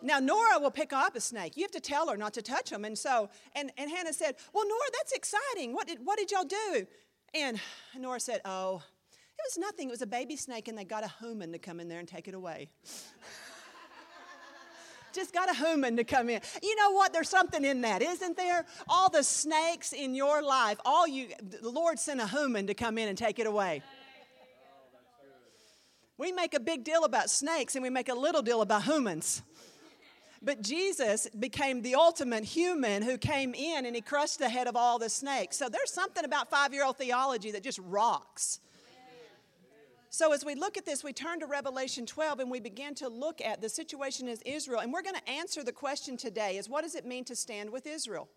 Now, 0.00 0.20
Nora 0.20 0.58
will 0.58 0.70
pick 0.70 0.94
up 0.94 1.16
a 1.16 1.20
snake. 1.20 1.58
You 1.58 1.64
have 1.64 1.70
to 1.72 1.80
tell 1.80 2.08
her 2.08 2.16
not 2.16 2.32
to 2.32 2.40
touch 2.40 2.70
them. 2.70 2.86
And 2.86 2.96
so, 2.96 3.28
and, 3.54 3.70
and 3.76 3.90
Hannah 3.90 4.14
said, 4.14 4.36
Well, 4.54 4.66
Nora, 4.66 4.88
that's 4.94 5.12
exciting. 5.12 5.74
What 5.74 5.86
did, 5.86 5.98
what 6.02 6.16
did 6.18 6.30
y'all 6.30 6.44
do? 6.44 6.86
And 7.34 7.60
Nora 7.94 8.20
said, 8.20 8.40
Oh, 8.46 8.82
it 9.40 9.46
was 9.46 9.58
nothing. 9.58 9.88
It 9.88 9.92
was 9.92 10.02
a 10.02 10.06
baby 10.06 10.36
snake, 10.36 10.68
and 10.68 10.76
they 10.76 10.84
got 10.84 11.04
a 11.04 11.12
human 11.20 11.52
to 11.52 11.58
come 11.58 11.80
in 11.80 11.88
there 11.88 11.98
and 11.98 12.08
take 12.08 12.28
it 12.28 12.34
away. 12.34 12.68
Just 15.12 15.32
got 15.32 15.50
a 15.50 15.54
human 15.54 15.96
to 15.96 16.04
come 16.04 16.30
in. 16.30 16.40
You 16.62 16.76
know 16.76 16.92
what? 16.92 17.12
There's 17.12 17.28
something 17.28 17.64
in 17.64 17.80
that, 17.80 18.00
isn't 18.02 18.36
there? 18.36 18.64
All 18.88 19.08
the 19.08 19.24
snakes 19.24 19.92
in 19.92 20.14
your 20.14 20.40
life, 20.42 20.78
all 20.84 21.08
you, 21.08 21.28
the 21.42 21.68
Lord 21.68 21.98
sent 21.98 22.20
a 22.20 22.26
human 22.26 22.68
to 22.68 22.74
come 22.74 22.96
in 22.96 23.08
and 23.08 23.18
take 23.18 23.38
it 23.38 23.46
away. 23.46 23.82
We 26.16 26.32
make 26.32 26.54
a 26.54 26.60
big 26.60 26.84
deal 26.84 27.04
about 27.04 27.30
snakes 27.30 27.74
and 27.74 27.82
we 27.82 27.90
make 27.90 28.08
a 28.08 28.14
little 28.14 28.42
deal 28.42 28.60
about 28.60 28.84
humans. 28.84 29.42
But 30.42 30.62
Jesus 30.62 31.28
became 31.38 31.82
the 31.82 31.94
ultimate 31.96 32.44
human 32.44 33.02
who 33.02 33.18
came 33.18 33.54
in 33.54 33.84
and 33.84 33.94
he 33.94 34.00
crushed 34.00 34.38
the 34.38 34.48
head 34.48 34.68
of 34.68 34.76
all 34.76 34.98
the 34.98 35.10
snakes. 35.10 35.56
So 35.56 35.68
there's 35.68 35.92
something 35.92 36.24
about 36.24 36.48
five 36.48 36.72
year 36.72 36.84
old 36.84 36.98
theology 36.98 37.50
that 37.52 37.62
just 37.62 37.78
rocks. 37.78 38.60
So, 40.12 40.32
as 40.32 40.44
we 40.44 40.56
look 40.56 40.76
at 40.76 40.84
this, 40.84 41.04
we 41.04 41.12
turn 41.12 41.38
to 41.38 41.46
Revelation 41.46 42.04
12 42.04 42.40
and 42.40 42.50
we 42.50 42.58
begin 42.58 42.96
to 42.96 43.08
look 43.08 43.40
at 43.40 43.60
the 43.60 43.68
situation 43.68 44.26
as 44.26 44.42
Israel. 44.42 44.80
And 44.80 44.92
we're 44.92 45.02
going 45.02 45.14
to 45.14 45.28
answer 45.30 45.62
the 45.62 45.72
question 45.72 46.16
today 46.16 46.58
is 46.58 46.68
what 46.68 46.82
does 46.82 46.96
it 46.96 47.06
mean 47.06 47.24
to 47.26 47.36
stand 47.36 47.70
with 47.70 47.86
Israel? 47.86 48.28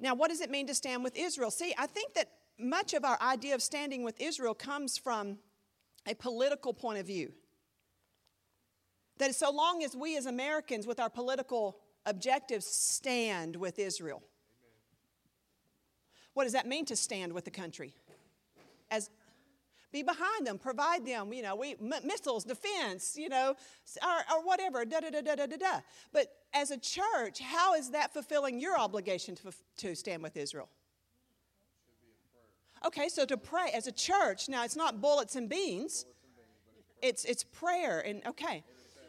Now, 0.00 0.16
what 0.16 0.30
does 0.30 0.40
it 0.40 0.50
mean 0.50 0.66
to 0.66 0.74
stand 0.74 1.04
with 1.04 1.16
Israel? 1.16 1.52
See, 1.52 1.72
I 1.78 1.86
think 1.86 2.14
that 2.14 2.28
much 2.58 2.92
of 2.92 3.04
our 3.04 3.16
idea 3.22 3.54
of 3.54 3.62
standing 3.62 4.02
with 4.02 4.20
Israel 4.20 4.52
comes 4.52 4.98
from 4.98 5.38
a 6.08 6.14
political 6.14 6.74
point 6.74 6.98
of 6.98 7.06
view. 7.06 7.32
That 9.18 9.32
so 9.36 9.52
long 9.52 9.84
as 9.84 9.94
we 9.94 10.16
as 10.16 10.26
Americans, 10.26 10.88
with 10.88 10.98
our 10.98 11.08
political 11.08 11.78
objectives, 12.04 12.66
stand 12.66 13.54
with 13.54 13.78
Israel. 13.78 14.24
What 16.32 16.44
does 16.44 16.52
that 16.52 16.66
mean 16.66 16.84
to 16.86 16.96
stand 16.96 17.32
with 17.32 17.44
the 17.44 17.52
country? 17.52 17.94
As 18.94 19.10
be 19.92 20.02
behind 20.02 20.44
them, 20.44 20.58
provide 20.58 21.06
them, 21.06 21.32
you 21.32 21.42
know, 21.42 21.54
we, 21.54 21.76
missiles, 21.80 22.44
defense, 22.44 23.16
you 23.16 23.28
know, 23.28 23.54
or, 24.02 24.36
or 24.36 24.44
whatever, 24.44 24.84
da 24.84 24.98
da 24.98 25.10
da 25.10 25.20
da 25.20 25.36
da 25.36 25.46
da 25.46 25.56
da. 25.56 25.80
But 26.12 26.26
as 26.52 26.72
a 26.72 26.76
church, 26.76 27.38
how 27.40 27.74
is 27.74 27.90
that 27.90 28.12
fulfilling 28.12 28.58
your 28.58 28.76
obligation 28.76 29.36
to, 29.36 29.52
to 29.78 29.94
stand 29.94 30.22
with 30.22 30.36
Israel? 30.36 30.68
Okay, 32.84 33.08
so 33.08 33.24
to 33.24 33.36
pray 33.36 33.70
as 33.72 33.86
a 33.86 33.92
church, 33.92 34.48
now 34.48 34.64
it's 34.64 34.76
not 34.76 35.00
bullets 35.00 35.36
and 35.36 35.48
beans, 35.48 36.06
it's, 37.00 37.24
it's 37.24 37.44
prayer. 37.44 38.00
And 38.00 38.20
okay, 38.26 38.64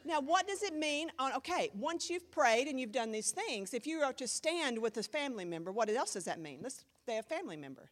now 0.05 0.21
what 0.21 0.47
does 0.47 0.61
it 0.61 0.75
mean? 0.75 1.11
On, 1.17 1.33
okay, 1.33 1.71
once 1.73 2.11
you've 2.11 2.29
prayed 2.29 2.67
and 2.67 2.79
you've 2.79 2.91
done 2.91 3.11
these 3.11 3.31
things, 3.31 3.73
if 3.73 3.87
you 3.87 4.01
are 4.01 4.13
to 4.13 4.27
stand 4.27 4.77
with 4.77 4.95
a 4.97 5.03
family 5.03 5.45
member, 5.45 5.71
what 5.71 5.89
else 5.89 6.13
does 6.13 6.25
that 6.25 6.39
mean? 6.39 6.59
Let's 6.61 6.85
say 7.07 7.17
a 7.17 7.23
family 7.23 7.57
member. 7.57 7.89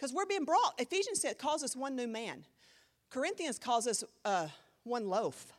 Because 0.00 0.14
we're 0.14 0.24
being 0.24 0.46
brought. 0.46 0.76
Ephesians 0.78 1.20
said, 1.20 1.36
calls 1.36 1.62
us 1.62 1.76
one 1.76 1.94
new 1.94 2.08
man. 2.08 2.46
Corinthians 3.10 3.58
calls 3.58 3.86
us 3.86 4.02
uh, 4.24 4.48
one 4.82 5.10
loaf. 5.10 5.52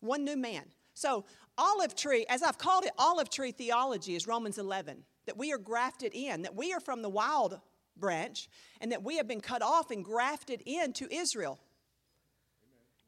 One 0.00 0.22
new 0.22 0.36
man. 0.36 0.64
So, 0.92 1.24
olive 1.56 1.96
tree, 1.96 2.26
as 2.28 2.42
I've 2.42 2.58
called 2.58 2.84
it, 2.84 2.90
olive 2.98 3.30
tree 3.30 3.50
theology 3.50 4.14
is 4.14 4.26
Romans 4.26 4.58
11. 4.58 5.04
That 5.24 5.38
we 5.38 5.54
are 5.54 5.58
grafted 5.58 6.12
in, 6.14 6.42
that 6.42 6.54
we 6.54 6.74
are 6.74 6.80
from 6.80 7.00
the 7.00 7.08
wild 7.08 7.58
branch, 7.96 8.50
and 8.82 8.92
that 8.92 9.02
we 9.02 9.16
have 9.16 9.26
been 9.26 9.40
cut 9.40 9.62
off 9.62 9.90
and 9.90 10.04
grafted 10.04 10.60
into 10.66 11.08
Israel. 11.10 11.58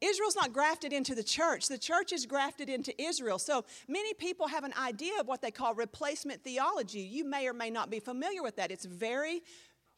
Israel's 0.01 0.35
not 0.35 0.53
grafted 0.53 0.93
into 0.93 1.13
the 1.13 1.23
church. 1.23 1.67
The 1.67 1.77
church 1.77 2.13
is 2.13 2.25
grafted 2.25 2.69
into 2.69 2.99
Israel. 3.01 3.37
So 3.37 3.65
many 3.87 4.13
people 4.13 4.47
have 4.47 4.63
an 4.63 4.73
idea 4.79 5.19
of 5.19 5.27
what 5.27 5.41
they 5.41 5.51
call 5.51 5.73
replacement 5.73 6.43
theology. 6.43 7.01
You 7.01 7.25
may 7.25 7.47
or 7.47 7.53
may 7.53 7.69
not 7.69 7.89
be 7.89 7.99
familiar 7.99 8.41
with 8.41 8.55
that. 8.55 8.71
It's 8.71 8.85
a 8.85 8.89
very 8.89 9.41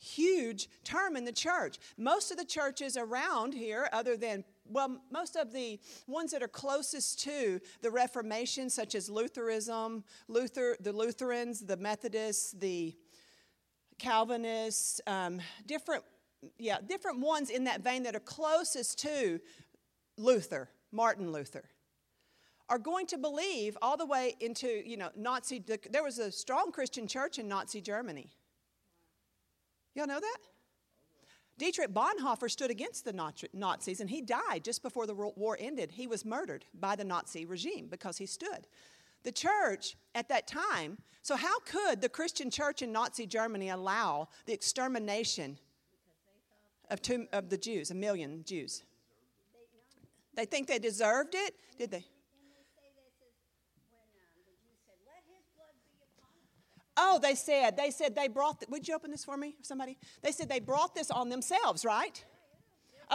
huge 0.01 0.67
term 0.83 1.15
in 1.15 1.25
the 1.25 1.31
church. 1.31 1.77
Most 1.97 2.31
of 2.31 2.37
the 2.37 2.45
churches 2.45 2.97
around 2.97 3.53
here, 3.53 3.87
other 3.93 4.17
than 4.17 4.43
well, 4.67 5.01
most 5.11 5.35
of 5.35 5.51
the 5.51 5.79
ones 6.07 6.31
that 6.31 6.41
are 6.41 6.47
closest 6.47 7.19
to 7.23 7.59
the 7.81 7.91
Reformation, 7.91 8.69
such 8.69 8.95
as 8.95 9.09
Lutheranism, 9.09 10.03
Luther, 10.27 10.77
the 10.79 10.93
Lutherans, 10.93 11.61
the 11.61 11.77
Methodists, 11.77 12.53
the 12.53 12.95
Calvinists, 13.99 15.01
um, 15.07 15.41
different, 15.65 16.03
yeah, 16.57 16.77
different 16.87 17.19
ones 17.19 17.49
in 17.49 17.65
that 17.65 17.81
vein 17.81 18.03
that 18.03 18.15
are 18.15 18.21
closest 18.21 18.97
to 18.99 19.39
Luther, 20.21 20.69
Martin 20.91 21.31
Luther, 21.31 21.65
are 22.69 22.77
going 22.77 23.05
to 23.07 23.17
believe 23.17 23.77
all 23.81 23.97
the 23.97 24.05
way 24.05 24.35
into, 24.39 24.87
you 24.87 24.95
know, 24.95 25.09
Nazi. 25.15 25.61
There 25.89 26.03
was 26.03 26.19
a 26.19 26.31
strong 26.31 26.71
Christian 26.71 27.07
church 27.07 27.39
in 27.39 27.47
Nazi 27.47 27.81
Germany. 27.81 28.31
Y'all 29.93 30.07
know 30.07 30.19
that? 30.19 30.37
Dietrich 31.57 31.93
Bonhoeffer 31.93 32.49
stood 32.49 32.71
against 32.71 33.05
the 33.05 33.13
Nazis 33.53 33.99
and 33.99 34.09
he 34.09 34.21
died 34.21 34.63
just 34.63 34.81
before 34.81 35.05
the 35.05 35.13
war 35.13 35.57
ended. 35.59 35.91
He 35.91 36.07
was 36.07 36.25
murdered 36.25 36.65
by 36.73 36.95
the 36.95 37.03
Nazi 37.03 37.45
regime 37.45 37.87
because 37.89 38.17
he 38.17 38.25
stood. 38.25 38.67
The 39.23 39.31
church 39.31 39.95
at 40.15 40.29
that 40.29 40.47
time, 40.47 40.97
so 41.21 41.35
how 41.35 41.59
could 41.59 42.01
the 42.01 42.09
Christian 42.09 42.49
church 42.49 42.81
in 42.81 42.91
Nazi 42.91 43.27
Germany 43.27 43.69
allow 43.69 44.29
the 44.45 44.53
extermination 44.53 45.59
of, 46.89 47.01
two, 47.01 47.27
of 47.31 47.49
the 47.49 47.57
Jews, 47.57 47.91
a 47.91 47.95
million 47.95 48.43
Jews? 48.43 48.81
They 50.35 50.45
think 50.45 50.67
they 50.67 50.79
deserved 50.79 51.35
it? 51.35 51.55
Did 51.77 51.91
they? 51.91 52.05
Oh, 56.97 57.19
they 57.19 57.35
said, 57.35 57.77
they 57.77 57.89
said 57.89 58.15
they 58.15 58.27
brought, 58.27 58.59
the, 58.59 58.67
would 58.69 58.87
you 58.87 58.93
open 58.93 59.11
this 59.11 59.23
for 59.23 59.37
me, 59.37 59.55
somebody? 59.61 59.97
They 60.21 60.31
said 60.31 60.49
they 60.49 60.59
brought 60.59 60.93
this 60.93 61.09
on 61.09 61.29
themselves, 61.29 61.85
right? 61.85 62.23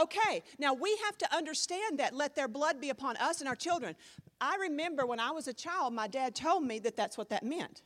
Okay, 0.01 0.43
now 0.59 0.75
we 0.75 0.99
have 1.05 1.17
to 1.19 1.35
understand 1.35 1.99
that. 2.01 2.15
Let 2.15 2.35
their 2.35 2.49
blood 2.49 2.81
be 2.81 2.91
upon 2.91 3.17
us 3.19 3.41
and 3.41 3.49
our 3.49 3.55
children. 3.55 3.95
I 4.41 4.57
remember 4.57 5.07
when 5.07 5.21
I 5.21 5.31
was 5.31 5.47
a 5.47 5.53
child, 5.53 5.95
my 5.95 6.09
dad 6.09 6.35
told 6.35 6.65
me 6.65 6.79
that 6.81 6.97
that's 6.97 7.17
what 7.17 7.29
that 7.31 7.45
meant. 7.45 7.83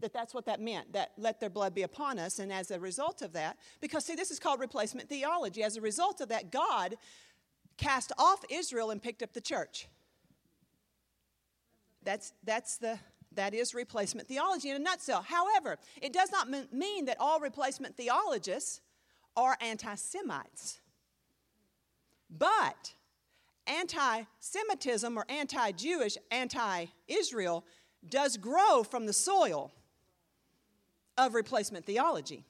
That 0.00 0.12
that's 0.12 0.32
what 0.32 0.46
that 0.46 0.60
meant, 0.60 0.92
that 0.92 1.10
let 1.16 1.40
their 1.40 1.50
blood 1.50 1.74
be 1.74 1.82
upon 1.82 2.18
us. 2.18 2.38
And 2.38 2.52
as 2.52 2.70
a 2.70 2.78
result 2.78 3.20
of 3.20 3.32
that, 3.32 3.58
because 3.80 4.04
see, 4.04 4.14
this 4.14 4.30
is 4.30 4.38
called 4.38 4.60
replacement 4.60 5.08
theology. 5.08 5.62
As 5.62 5.76
a 5.76 5.80
result 5.80 6.20
of 6.20 6.28
that, 6.28 6.52
God 6.52 6.96
cast 7.78 8.12
off 8.18 8.44
Israel 8.50 8.90
and 8.90 9.02
picked 9.02 9.22
up 9.22 9.32
the 9.32 9.40
church. 9.40 9.88
That's, 12.04 12.32
that's 12.44 12.76
the, 12.76 12.98
that 13.32 13.54
is 13.54 13.74
replacement 13.74 14.28
theology 14.28 14.70
in 14.70 14.76
a 14.76 14.78
nutshell. 14.78 15.22
However, 15.22 15.78
it 16.02 16.12
does 16.12 16.30
not 16.30 16.48
mean 16.72 17.06
that 17.06 17.16
all 17.20 17.40
replacement 17.40 17.96
theologists 17.96 18.80
are 19.36 19.56
anti 19.60 19.94
Semites. 19.94 20.80
But 22.30 22.94
anti 23.66 24.22
Semitism 24.40 25.16
or 25.16 25.24
anti 25.28 25.72
Jewish, 25.72 26.18
anti 26.30 26.86
Israel 27.06 27.64
does 28.08 28.36
grow 28.36 28.82
from 28.82 29.06
the 29.06 29.12
soil 29.12 29.72
of 31.16 31.34
replacement 31.34 31.84
theology. 31.84 32.44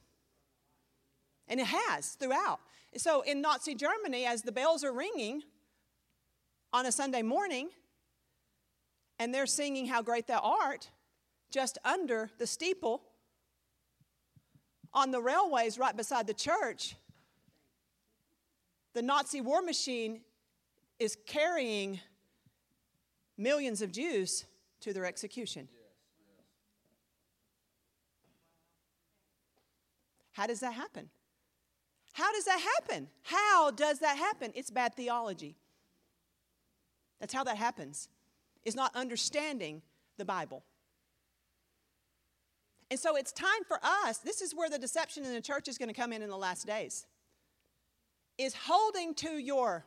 And 1.48 1.60
it 1.60 1.66
has 1.66 2.10
throughout. 2.10 2.60
So 2.96 3.20
in 3.20 3.40
Nazi 3.40 3.74
Germany, 3.74 4.24
as 4.24 4.42
the 4.42 4.52
bells 4.52 4.82
are 4.82 4.92
ringing 4.92 5.42
on 6.72 6.86
a 6.86 6.92
Sunday 6.92 7.22
morning, 7.22 7.68
and 9.18 9.34
they're 9.34 9.46
singing 9.46 9.86
How 9.86 10.02
Great 10.02 10.26
Thou 10.26 10.40
Art, 10.40 10.90
just 11.50 11.78
under 11.84 12.30
the 12.38 12.46
steeple 12.46 13.02
on 14.92 15.10
the 15.10 15.20
railways 15.20 15.78
right 15.78 15.96
beside 15.96 16.26
the 16.26 16.34
church, 16.34 16.96
the 18.94 19.02
Nazi 19.02 19.40
war 19.40 19.62
machine 19.62 20.22
is 20.98 21.16
carrying 21.26 22.00
millions 23.36 23.82
of 23.82 23.92
Jews 23.92 24.44
to 24.80 24.92
their 24.92 25.04
execution. 25.04 25.68
How 30.32 30.46
does 30.46 30.60
that 30.60 30.72
happen? 30.72 31.10
How 32.18 32.32
does 32.32 32.46
that 32.46 32.58
happen? 32.58 33.06
How 33.22 33.70
does 33.70 34.00
that 34.00 34.18
happen? 34.18 34.50
It's 34.56 34.70
bad 34.70 34.96
theology. 34.96 35.54
That's 37.20 37.32
how 37.32 37.44
that 37.44 37.56
happens. 37.56 38.08
It's 38.64 38.74
not 38.74 38.90
understanding 38.96 39.82
the 40.16 40.24
Bible. 40.24 40.64
And 42.90 42.98
so 42.98 43.14
it's 43.14 43.30
time 43.30 43.62
for 43.68 43.78
us, 43.84 44.18
this 44.18 44.42
is 44.42 44.52
where 44.52 44.68
the 44.68 44.80
deception 44.80 45.24
in 45.24 45.32
the 45.32 45.40
church 45.40 45.68
is 45.68 45.78
going 45.78 45.90
to 45.90 45.94
come 45.94 46.12
in 46.12 46.22
in 46.22 46.28
the 46.28 46.36
last 46.36 46.66
days. 46.66 47.06
Is 48.36 48.52
holding 48.52 49.14
to 49.14 49.38
your 49.38 49.86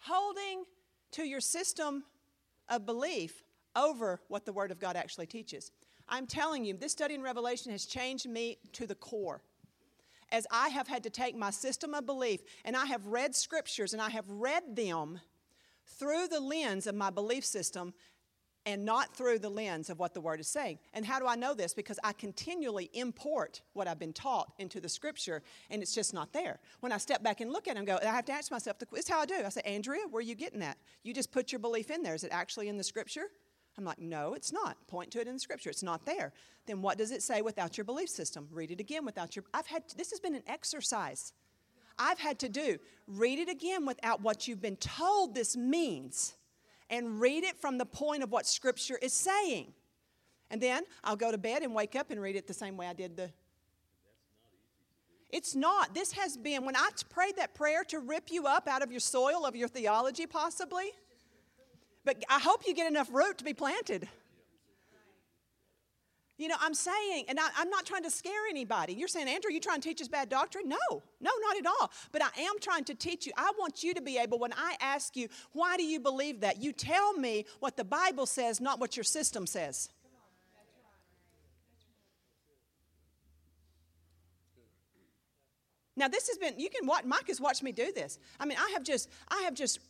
holding 0.00 0.64
to 1.12 1.22
your 1.22 1.40
system 1.40 2.02
of 2.68 2.84
belief 2.84 3.44
over 3.76 4.20
what 4.26 4.44
the 4.44 4.52
word 4.52 4.72
of 4.72 4.80
God 4.80 4.96
actually 4.96 5.26
teaches. 5.26 5.70
I'm 6.08 6.26
telling 6.26 6.64
you, 6.64 6.74
this 6.74 6.90
study 6.90 7.14
in 7.14 7.22
Revelation 7.22 7.70
has 7.70 7.86
changed 7.86 8.28
me 8.28 8.58
to 8.72 8.84
the 8.84 8.96
core 8.96 9.40
as 10.30 10.46
I 10.50 10.68
have 10.68 10.88
had 10.88 11.02
to 11.04 11.10
take 11.10 11.36
my 11.36 11.50
system 11.50 11.94
of 11.94 12.06
belief 12.06 12.40
and 12.64 12.76
I 12.76 12.86
have 12.86 13.06
read 13.06 13.34
scriptures 13.34 13.92
and 13.92 14.02
I 14.02 14.10
have 14.10 14.28
read 14.28 14.76
them 14.76 15.20
through 15.86 16.28
the 16.28 16.40
lens 16.40 16.86
of 16.86 16.94
my 16.94 17.10
belief 17.10 17.44
system 17.44 17.94
and 18.66 18.84
not 18.84 19.14
through 19.16 19.38
the 19.38 19.48
lens 19.48 19.88
of 19.88 19.98
what 19.98 20.12
the 20.12 20.20
Word 20.20 20.40
is 20.40 20.48
saying. 20.48 20.78
And 20.92 21.06
how 21.06 21.18
do 21.18 21.26
I 21.26 21.36
know 21.36 21.54
this? 21.54 21.72
Because 21.72 21.98
I 22.04 22.12
continually 22.12 22.90
import 22.92 23.62
what 23.72 23.88
I've 23.88 23.98
been 23.98 24.12
taught 24.12 24.52
into 24.58 24.78
the 24.78 24.90
Scripture, 24.90 25.42
and 25.70 25.80
it's 25.80 25.94
just 25.94 26.12
not 26.12 26.34
there. 26.34 26.60
When 26.80 26.92
I 26.92 26.98
step 26.98 27.22
back 27.22 27.40
and 27.40 27.50
look 27.50 27.66
at 27.66 27.76
it 27.76 27.78
and 27.78 27.86
go, 27.86 27.98
I 28.02 28.06
have 28.06 28.26
to 28.26 28.32
ask 28.32 28.50
myself, 28.50 28.78
this 28.78 29.04
is 29.04 29.08
how 29.08 29.20
I 29.20 29.24
do. 29.24 29.36
I 29.36 29.48
say, 29.48 29.62
Andrea, 29.64 30.02
where 30.10 30.18
are 30.18 30.22
you 30.22 30.34
getting 30.34 30.60
that? 30.60 30.76
You 31.02 31.14
just 31.14 31.32
put 31.32 31.50
your 31.50 31.60
belief 31.60 31.90
in 31.90 32.02
there. 32.02 32.14
Is 32.14 32.24
it 32.24 32.30
actually 32.30 32.68
in 32.68 32.76
the 32.76 32.84
Scripture? 32.84 33.28
I'm 33.78 33.84
like, 33.84 34.00
no, 34.00 34.34
it's 34.34 34.52
not. 34.52 34.76
Point 34.88 35.12
to 35.12 35.20
it 35.20 35.28
in 35.28 35.34
the 35.34 35.40
scripture. 35.40 35.70
It's 35.70 35.84
not 35.84 36.04
there. 36.04 36.32
Then 36.66 36.82
what 36.82 36.98
does 36.98 37.12
it 37.12 37.22
say 37.22 37.42
without 37.42 37.78
your 37.78 37.84
belief 37.84 38.08
system? 38.08 38.48
Read 38.50 38.72
it 38.72 38.80
again 38.80 39.04
without 39.04 39.36
your. 39.36 39.44
I've 39.54 39.68
had, 39.68 39.84
this 39.96 40.10
has 40.10 40.18
been 40.18 40.34
an 40.34 40.42
exercise. 40.48 41.32
I've 41.96 42.18
had 42.18 42.40
to 42.40 42.48
do. 42.48 42.78
Read 43.06 43.38
it 43.38 43.48
again 43.48 43.86
without 43.86 44.20
what 44.20 44.48
you've 44.48 44.60
been 44.60 44.76
told 44.76 45.34
this 45.34 45.56
means 45.56 46.34
and 46.90 47.20
read 47.20 47.44
it 47.44 47.56
from 47.60 47.78
the 47.78 47.86
point 47.86 48.24
of 48.24 48.32
what 48.32 48.46
scripture 48.46 48.98
is 49.00 49.12
saying. 49.12 49.72
And 50.50 50.60
then 50.60 50.82
I'll 51.04 51.16
go 51.16 51.30
to 51.30 51.38
bed 51.38 51.62
and 51.62 51.72
wake 51.72 51.94
up 51.94 52.10
and 52.10 52.20
read 52.20 52.34
it 52.34 52.48
the 52.48 52.54
same 52.54 52.76
way 52.76 52.88
I 52.88 52.94
did 52.94 53.16
the. 53.16 53.30
It's 55.30 55.54
not. 55.54 55.94
This 55.94 56.12
has 56.12 56.36
been, 56.36 56.64
when 56.64 56.74
I 56.74 56.88
prayed 57.10 57.36
that 57.36 57.54
prayer 57.54 57.84
to 57.84 58.00
rip 58.00 58.32
you 58.32 58.46
up 58.46 58.66
out 58.66 58.82
of 58.82 58.90
your 58.90 59.00
soil 59.00 59.44
of 59.44 59.54
your 59.54 59.68
theology, 59.68 60.26
possibly, 60.26 60.92
but 62.08 62.24
I 62.30 62.38
hope 62.38 62.62
you 62.66 62.74
get 62.74 62.90
enough 62.90 63.10
root 63.12 63.36
to 63.36 63.44
be 63.44 63.52
planted. 63.52 64.08
You 66.38 66.48
know, 66.48 66.54
I'm 66.58 66.72
saying, 66.72 67.26
and 67.28 67.38
I, 67.38 67.60
am 67.60 67.68
not 67.68 67.84
trying 67.84 68.04
to 68.04 68.10
scare 68.10 68.46
anybody. 68.48 68.94
You're 68.94 69.08
saying, 69.08 69.28
Andrea, 69.28 69.52
you 69.52 69.60
trying 69.60 69.82
to 69.82 69.88
teach 69.90 70.00
us 70.00 70.08
bad 70.08 70.30
doctrine? 70.30 70.70
No, 70.70 70.78
no, 70.88 71.30
not 71.42 71.58
at 71.58 71.66
all. 71.66 71.92
But 72.10 72.22
I 72.22 72.40
am 72.40 72.54
trying 72.62 72.84
to 72.84 72.94
teach 72.94 73.26
you. 73.26 73.32
I 73.36 73.52
want 73.58 73.82
you 73.82 73.92
to 73.92 74.00
be 74.00 74.16
able, 74.16 74.38
when 74.38 74.54
I 74.54 74.76
ask 74.80 75.16
you, 75.16 75.28
why 75.52 75.76
do 75.76 75.82
you 75.82 76.00
believe 76.00 76.40
that? 76.40 76.62
You 76.62 76.72
tell 76.72 77.12
me 77.12 77.44
what 77.60 77.76
the 77.76 77.84
Bible 77.84 78.24
says, 78.24 78.58
not 78.58 78.80
what 78.80 78.96
your 78.96 79.04
system 79.04 79.46
says. 79.46 79.90
Now 85.94 86.08
this 86.08 86.28
has 86.28 86.38
been 86.38 86.54
you 86.58 86.70
can 86.70 86.86
watch 86.86 87.04
Mike 87.04 87.26
has 87.26 87.40
watched 87.40 87.64
me 87.64 87.72
do 87.72 87.92
this. 87.92 88.20
I 88.38 88.46
mean, 88.46 88.56
I 88.56 88.70
have 88.74 88.84
just 88.84 89.10
I 89.28 89.42
have 89.42 89.54
just 89.54 89.80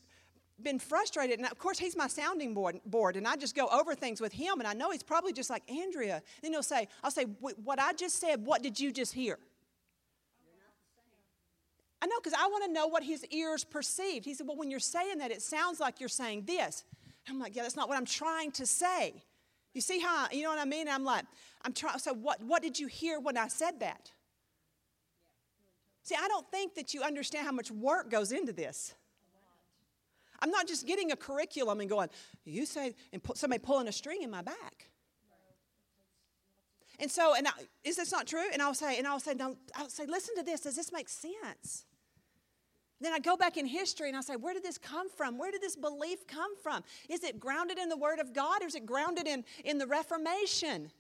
been 0.63 0.79
frustrated. 0.79 1.39
And 1.39 1.49
of 1.49 1.59
course, 1.59 1.79
he's 1.79 1.97
my 1.97 2.09
sounding 2.09 2.55
board, 2.55 2.81
board, 2.85 3.17
and 3.17 3.27
I 3.27 3.37
just 3.37 3.55
go 3.55 3.69
over 3.69 3.95
things 3.95 4.21
with 4.21 4.33
him. 4.33 4.59
And 4.59 4.67
I 4.67 4.73
know 4.73 4.91
he's 4.91 5.03
probably 5.03 5.33
just 5.33 5.51
like, 5.51 5.63
Andrea. 5.71 6.23
Then 6.43 6.53
he'll 6.53 6.63
say, 6.63 6.89
I'll 7.03 7.11
say, 7.11 7.25
What 7.25 7.81
I 7.81 7.93
just 7.93 8.21
said, 8.21 8.45
what 8.45 8.63
did 8.63 8.79
you 8.79 8.93
just 8.93 9.15
hear? 9.15 9.39
I 12.01 12.07
know, 12.07 12.17
because 12.23 12.39
I 12.39 12.47
want 12.47 12.65
to 12.65 12.73
know 12.73 12.87
what 12.87 13.03
his 13.03 13.25
ears 13.27 13.65
perceived. 13.65 14.25
He 14.25 14.35
said, 14.35 14.47
Well, 14.47 14.57
when 14.57 14.71
you're 14.71 14.81
saying 14.81 15.19
that, 15.19 15.31
it 15.31 15.43
sounds 15.43 15.81
like 15.81 16.01
you're 16.01 16.09
saying 16.09 16.45
this. 16.47 16.85
I'm 17.29 17.39
like, 17.39 17.57
Yeah, 17.57 17.63
that's 17.63 17.77
not 17.77 17.89
what 17.89 17.99
I'm 17.99 18.07
trying 18.07 18.53
to 18.53 18.67
say. 18.67 19.23
You 19.75 19.81
see 19.81 20.01
how, 20.01 20.27
you 20.33 20.43
know 20.43 20.51
what 20.51 20.59
I 20.59 20.65
mean? 20.65 20.89
I'm 20.89 21.05
like, 21.05 21.25
I'm 21.63 21.73
trying, 21.73 21.99
so 21.99 22.15
what, 22.15 22.43
what 22.43 22.63
did 22.63 22.79
you 22.79 22.87
hear 22.87 23.21
when 23.21 23.37
I 23.37 23.49
said 23.49 23.81
that? 23.81 24.11
See, 26.03 26.17
I 26.19 26.27
don't 26.27 26.51
think 26.51 26.75
that 26.77 26.95
you 26.95 27.03
understand 27.03 27.47
how 27.47 27.53
much 27.53 27.71
work 27.71 28.11
goes 28.11 28.33
into 28.33 28.53
this. 28.53 28.95
I'm 30.41 30.51
not 30.51 30.67
just 30.67 30.87
getting 30.87 31.13
a 31.13 31.17
curriculum 31.17 31.81
and 31.81 31.89
going, 31.89 32.09
you 32.45 32.67
say, 32.67 32.95
and 33.13 33.23
somebody 33.35 33.61
pulling 33.61 33.89
a 33.89 33.93
string 33.93 34.23
in 34.23 34.31
my 34.31 34.43
back. 34.43 34.89
And 37.01 37.11
so, 37.11 37.35
and 37.35 37.47
I, 37.47 37.53
is 37.85 37.97
this 37.97 38.11
not 38.11 38.27
true? 38.27 38.47
And 38.53 38.61
I'll 38.61 38.75
say, 38.75 38.99
and 38.99 39.07
I'll 39.07 39.21
say, 39.21 39.35
no, 39.35 39.57
I'll 39.77 39.89
say, 39.89 40.05
listen 40.07 40.35
to 40.37 40.43
this. 40.43 40.63
Does 40.63 40.75
this 40.75 40.93
make 40.93 41.09
sense? 41.09 41.85
Then 43.01 43.13
I 43.13 43.21
go 43.21 43.37
back 43.37 43.57
in 43.57 43.67
history 43.67 44.09
and 44.09 44.17
I 44.17 44.21
say, 44.23 44.35
where 44.35 44.53
did 44.55 44.65
this 44.65 44.79
come 44.79 45.09
from? 45.09 45.39
Where 45.39 45.53
did 45.53 45.63
this 45.63 45.77
belief 45.77 46.27
come 46.27 46.57
from? 46.57 46.83
Is 47.09 47.23
it 47.23 47.39
grounded 47.39 47.79
in 47.79 47.89
the 47.89 47.97
Word 47.97 48.19
of 48.19 48.33
God 48.33 48.63
or 48.63 48.67
is 48.67 48.75
it 48.75 48.87
grounded 48.87 49.29
in, 49.29 49.45
in 49.65 49.79
the 49.79 49.87
Reformation? 49.87 50.91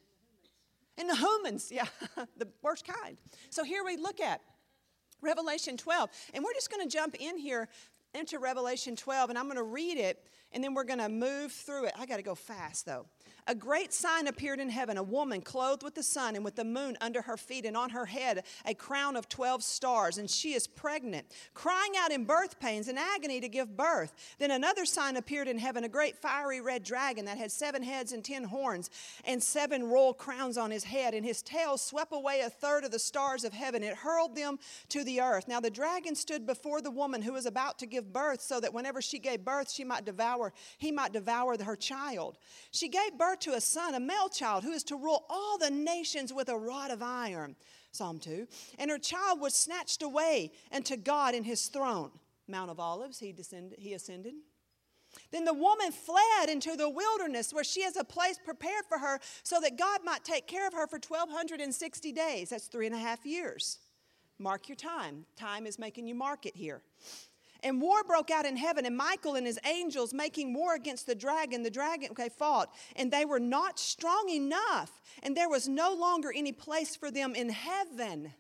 In 0.96 1.06
the 1.08 1.16
humans, 1.16 1.70
yeah, 1.72 1.86
the 2.36 2.48
worst 2.62 2.86
kind. 2.86 3.16
So 3.50 3.64
here 3.64 3.84
we 3.84 3.96
look 3.96 4.20
at 4.20 4.40
Revelation 5.20 5.76
12. 5.76 6.10
And 6.34 6.44
we're 6.44 6.54
just 6.54 6.70
going 6.70 6.88
to 6.88 6.92
jump 6.92 7.16
in 7.18 7.36
here 7.36 7.68
into 8.14 8.38
Revelation 8.38 8.96
12, 8.96 9.30
and 9.30 9.38
I'm 9.38 9.46
going 9.46 9.56
to 9.56 9.62
read 9.62 9.98
it, 9.98 10.24
and 10.52 10.62
then 10.62 10.74
we're 10.74 10.84
going 10.84 10.98
to 10.98 11.08
move 11.08 11.52
through 11.52 11.86
it. 11.86 11.94
I 11.98 12.06
got 12.06 12.16
to 12.16 12.22
go 12.22 12.34
fast, 12.34 12.86
though. 12.86 13.06
A 13.50 13.54
great 13.54 13.94
sign 13.94 14.26
appeared 14.26 14.60
in 14.60 14.68
heaven 14.68 14.98
a 14.98 15.02
woman 15.02 15.40
clothed 15.40 15.82
with 15.82 15.94
the 15.94 16.02
sun 16.02 16.36
and 16.36 16.44
with 16.44 16.54
the 16.54 16.64
moon 16.64 16.98
under 17.00 17.22
her 17.22 17.38
feet, 17.38 17.64
and 17.64 17.78
on 17.78 17.88
her 17.88 18.04
head 18.04 18.44
a 18.66 18.74
crown 18.74 19.16
of 19.16 19.26
12 19.30 19.62
stars. 19.62 20.18
And 20.18 20.28
she 20.28 20.52
is 20.52 20.66
pregnant, 20.66 21.24
crying 21.54 21.92
out 21.98 22.12
in 22.12 22.26
birth 22.26 22.60
pains 22.60 22.88
and 22.88 22.98
agony 22.98 23.40
to 23.40 23.48
give 23.48 23.74
birth. 23.74 24.12
Then 24.38 24.50
another 24.50 24.84
sign 24.84 25.16
appeared 25.16 25.48
in 25.48 25.56
heaven 25.56 25.84
a 25.84 25.88
great 25.88 26.14
fiery 26.14 26.60
red 26.60 26.82
dragon 26.82 27.24
that 27.24 27.38
had 27.38 27.50
seven 27.50 27.82
heads 27.82 28.12
and 28.12 28.22
ten 28.22 28.44
horns, 28.44 28.90
and 29.24 29.42
seven 29.42 29.84
royal 29.84 30.12
crowns 30.12 30.58
on 30.58 30.70
his 30.70 30.84
head. 30.84 31.14
And 31.14 31.24
his 31.24 31.40
tail 31.40 31.78
swept 31.78 32.12
away 32.12 32.40
a 32.40 32.50
third 32.50 32.84
of 32.84 32.90
the 32.90 32.98
stars 32.98 33.44
of 33.44 33.54
heaven. 33.54 33.82
It 33.82 33.96
hurled 33.96 34.36
them 34.36 34.58
to 34.90 35.02
the 35.02 35.22
earth. 35.22 35.48
Now 35.48 35.60
the 35.60 35.70
dragon 35.70 36.14
stood 36.14 36.46
before 36.46 36.82
the 36.82 36.90
woman 36.90 37.22
who 37.22 37.32
was 37.32 37.46
about 37.46 37.78
to 37.78 37.86
give 37.86 38.12
birth, 38.12 38.42
so 38.42 38.60
that 38.60 38.74
whenever 38.74 39.00
she 39.00 39.18
gave 39.18 39.42
birth, 39.42 39.70
she 39.70 39.84
might 39.84 40.04
devour, 40.04 40.52
he 40.76 40.92
might 40.92 41.14
devour 41.14 41.56
her 41.62 41.76
child. 41.76 42.36
She 42.70 42.88
gave 42.88 43.16
birth 43.16 43.37
to 43.42 43.54
a 43.54 43.60
son, 43.60 43.94
a 43.94 44.00
male 44.00 44.28
child, 44.28 44.64
who 44.64 44.72
is 44.72 44.84
to 44.84 44.96
rule 44.96 45.24
all 45.28 45.58
the 45.58 45.70
nations 45.70 46.32
with 46.32 46.48
a 46.48 46.56
rod 46.56 46.90
of 46.90 47.02
iron. 47.02 47.56
Psalm 47.92 48.18
2. 48.18 48.46
And 48.78 48.90
her 48.90 48.98
child 48.98 49.40
was 49.40 49.54
snatched 49.54 50.02
away 50.02 50.52
unto 50.72 50.96
God 50.96 51.34
in 51.34 51.44
his 51.44 51.66
throne. 51.66 52.10
Mount 52.46 52.70
of 52.70 52.80
Olives, 52.80 53.18
he, 53.18 53.32
descended, 53.32 53.78
he 53.78 53.94
ascended. 53.94 54.34
Then 55.30 55.44
the 55.44 55.54
woman 55.54 55.90
fled 55.90 56.48
into 56.48 56.76
the 56.76 56.88
wilderness 56.88 57.52
where 57.52 57.64
she 57.64 57.82
has 57.82 57.96
a 57.96 58.04
place 58.04 58.38
prepared 58.42 58.84
for 58.88 58.98
her 58.98 59.20
so 59.42 59.58
that 59.60 59.78
God 59.78 60.00
might 60.04 60.24
take 60.24 60.46
care 60.46 60.66
of 60.66 60.74
her 60.74 60.86
for 60.86 61.00
1,260 61.06 62.12
days. 62.12 62.50
That's 62.50 62.66
three 62.66 62.86
and 62.86 62.94
a 62.94 62.98
half 62.98 63.24
years. 63.24 63.78
Mark 64.38 64.68
your 64.68 64.76
time. 64.76 65.24
Time 65.36 65.66
is 65.66 65.78
making 65.78 66.06
you 66.06 66.14
mark 66.14 66.46
it 66.46 66.54
here. 66.54 66.82
And 67.62 67.80
war 67.80 68.04
broke 68.04 68.30
out 68.30 68.46
in 68.46 68.56
heaven, 68.56 68.86
and 68.86 68.96
Michael 68.96 69.34
and 69.34 69.46
his 69.46 69.58
angels 69.64 70.14
making 70.14 70.54
war 70.54 70.74
against 70.74 71.06
the 71.06 71.14
dragon. 71.14 71.62
The 71.62 71.70
dragon, 71.70 72.10
okay, 72.12 72.28
fought, 72.28 72.72
and 72.94 73.10
they 73.10 73.24
were 73.24 73.40
not 73.40 73.78
strong 73.78 74.28
enough, 74.28 75.02
and 75.22 75.36
there 75.36 75.48
was 75.48 75.68
no 75.68 75.92
longer 75.92 76.32
any 76.34 76.52
place 76.52 76.94
for 76.94 77.10
them 77.10 77.34
in 77.34 77.50
heaven. 77.50 78.32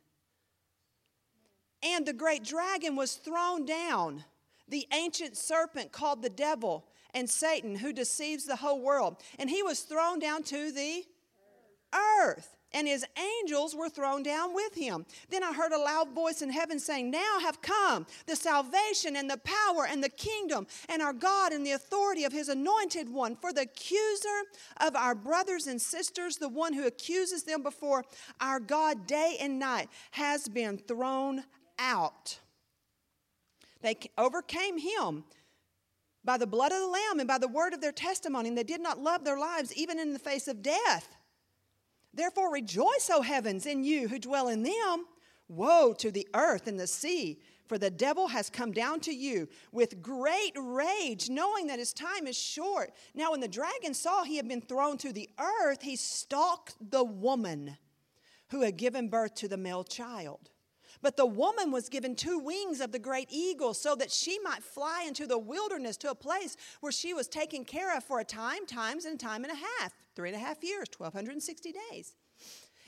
And 1.82 2.06
the 2.06 2.12
great 2.12 2.44
dragon 2.44 2.96
was 2.96 3.14
thrown 3.14 3.64
down, 3.64 4.24
the 4.68 4.86
ancient 4.92 5.36
serpent 5.36 5.92
called 5.92 6.22
the 6.22 6.30
devil 6.30 6.86
and 7.14 7.28
Satan, 7.28 7.76
who 7.76 7.92
deceives 7.92 8.44
the 8.44 8.56
whole 8.56 8.80
world. 8.80 9.16
And 9.38 9.48
he 9.48 9.62
was 9.62 9.80
thrown 9.80 10.18
down 10.18 10.42
to 10.44 10.70
the 10.70 11.04
earth 12.20 12.57
and 12.72 12.86
his 12.86 13.04
angels 13.40 13.74
were 13.74 13.88
thrown 13.88 14.22
down 14.22 14.54
with 14.54 14.74
him. 14.74 15.06
Then 15.30 15.42
I 15.42 15.52
heard 15.52 15.72
a 15.72 15.78
loud 15.78 16.10
voice 16.14 16.42
in 16.42 16.50
heaven 16.50 16.78
saying, 16.78 17.10
Now 17.10 17.38
have 17.40 17.62
come 17.62 18.06
the 18.26 18.36
salvation 18.36 19.16
and 19.16 19.30
the 19.30 19.38
power 19.38 19.86
and 19.86 20.02
the 20.02 20.08
kingdom 20.08 20.66
and 20.88 21.00
our 21.00 21.12
God 21.12 21.52
and 21.52 21.66
the 21.66 21.72
authority 21.72 22.24
of 22.24 22.32
his 22.32 22.48
anointed 22.48 23.08
one. 23.08 23.36
For 23.36 23.52
the 23.52 23.62
accuser 23.62 24.42
of 24.80 24.94
our 24.96 25.14
brothers 25.14 25.66
and 25.66 25.80
sisters, 25.80 26.36
the 26.36 26.48
one 26.48 26.72
who 26.72 26.86
accuses 26.86 27.44
them 27.44 27.62
before 27.62 28.04
our 28.40 28.60
God 28.60 29.06
day 29.06 29.36
and 29.40 29.58
night, 29.58 29.88
has 30.12 30.48
been 30.48 30.78
thrown 30.78 31.44
out. 31.78 32.38
They 33.80 33.96
overcame 34.16 34.78
him 34.78 35.24
by 36.24 36.36
the 36.36 36.46
blood 36.46 36.72
of 36.72 36.80
the 36.80 36.86
Lamb 36.86 37.20
and 37.20 37.28
by 37.28 37.38
the 37.38 37.48
word 37.48 37.72
of 37.72 37.80
their 37.80 37.92
testimony, 37.92 38.48
and 38.48 38.58
they 38.58 38.64
did 38.64 38.80
not 38.80 38.98
love 38.98 39.24
their 39.24 39.38
lives 39.38 39.72
even 39.74 39.98
in 39.98 40.12
the 40.12 40.18
face 40.18 40.48
of 40.48 40.62
death. 40.62 41.17
Therefore 42.12 42.52
rejoice, 42.52 43.10
O 43.12 43.22
heavens, 43.22 43.66
in 43.66 43.84
you 43.84 44.08
who 44.08 44.18
dwell 44.18 44.48
in 44.48 44.62
them. 44.62 45.06
Woe 45.48 45.94
to 45.94 46.10
the 46.10 46.28
earth 46.34 46.66
and 46.66 46.78
the 46.78 46.86
sea, 46.86 47.40
for 47.66 47.78
the 47.78 47.90
devil 47.90 48.28
has 48.28 48.50
come 48.50 48.72
down 48.72 49.00
to 49.00 49.14
you 49.14 49.48
with 49.72 50.02
great 50.02 50.52
rage, 50.56 51.28
knowing 51.28 51.66
that 51.68 51.78
his 51.78 51.92
time 51.92 52.26
is 52.26 52.36
short. 52.36 52.92
Now, 53.14 53.30
when 53.30 53.40
the 53.40 53.48
dragon 53.48 53.94
saw 53.94 54.24
he 54.24 54.36
had 54.36 54.48
been 54.48 54.60
thrown 54.60 54.98
to 54.98 55.12
the 55.12 55.28
earth, 55.38 55.82
he 55.82 55.96
stalked 55.96 56.76
the 56.90 57.04
woman 57.04 57.76
who 58.50 58.62
had 58.62 58.76
given 58.76 59.08
birth 59.08 59.34
to 59.36 59.48
the 59.48 59.56
male 59.56 59.84
child. 59.84 60.50
But 61.00 61.16
the 61.16 61.26
woman 61.26 61.70
was 61.70 61.88
given 61.88 62.14
two 62.14 62.38
wings 62.38 62.80
of 62.80 62.92
the 62.92 62.98
great 62.98 63.28
eagle 63.30 63.74
so 63.74 63.94
that 63.96 64.10
she 64.10 64.38
might 64.40 64.62
fly 64.62 65.04
into 65.06 65.26
the 65.26 65.38
wilderness 65.38 65.96
to 65.98 66.10
a 66.10 66.14
place 66.14 66.56
where 66.80 66.92
she 66.92 67.14
was 67.14 67.28
taken 67.28 67.64
care 67.64 67.96
of 67.96 68.04
for 68.04 68.20
a 68.20 68.24
time, 68.24 68.66
times, 68.66 69.04
and 69.04 69.14
a 69.14 69.24
time 69.24 69.44
and 69.44 69.52
a 69.52 69.56
half 69.80 69.92
three 70.14 70.30
and 70.30 70.36
a 70.36 70.44
half 70.44 70.64
years, 70.64 70.88
1,260 70.96 71.72
days. 71.90 72.16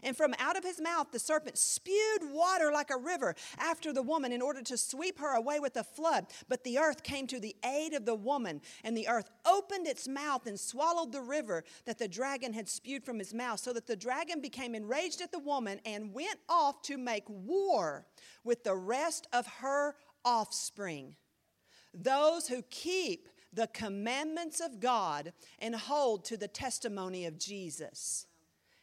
And 0.02 0.16
from 0.16 0.34
out 0.38 0.56
of 0.56 0.64
his 0.64 0.80
mouth 0.80 1.08
the 1.12 1.18
serpent 1.18 1.58
spewed 1.58 2.32
water 2.32 2.70
like 2.72 2.90
a 2.90 2.96
river 2.96 3.34
after 3.58 3.92
the 3.92 4.02
woman 4.02 4.32
in 4.32 4.42
order 4.42 4.62
to 4.62 4.76
sweep 4.76 5.18
her 5.18 5.34
away 5.34 5.60
with 5.60 5.76
a 5.76 5.84
flood. 5.84 6.26
But 6.48 6.64
the 6.64 6.78
earth 6.78 7.02
came 7.02 7.26
to 7.28 7.40
the 7.40 7.56
aid 7.64 7.94
of 7.94 8.04
the 8.04 8.14
woman, 8.14 8.60
and 8.84 8.96
the 8.96 9.08
earth 9.08 9.30
opened 9.44 9.86
its 9.86 10.08
mouth 10.08 10.46
and 10.46 10.58
swallowed 10.58 11.12
the 11.12 11.22
river 11.22 11.64
that 11.84 11.98
the 11.98 12.08
dragon 12.08 12.52
had 12.52 12.68
spewed 12.68 13.04
from 13.04 13.18
his 13.18 13.34
mouth, 13.34 13.60
so 13.60 13.72
that 13.72 13.86
the 13.86 13.96
dragon 13.96 14.40
became 14.40 14.74
enraged 14.74 15.20
at 15.20 15.32
the 15.32 15.38
woman 15.38 15.80
and 15.84 16.14
went 16.14 16.38
off 16.48 16.82
to 16.82 16.96
make 16.96 17.24
war 17.28 18.06
with 18.44 18.64
the 18.64 18.76
rest 18.76 19.26
of 19.32 19.46
her 19.46 19.94
offspring. 20.24 21.16
Those 21.92 22.48
who 22.48 22.62
keep 22.70 23.28
the 23.52 23.66
commandments 23.66 24.60
of 24.60 24.80
God 24.80 25.32
and 25.58 25.74
hold 25.74 26.24
to 26.26 26.36
the 26.36 26.48
testimony 26.48 27.26
of 27.26 27.38
Jesus. 27.38 28.26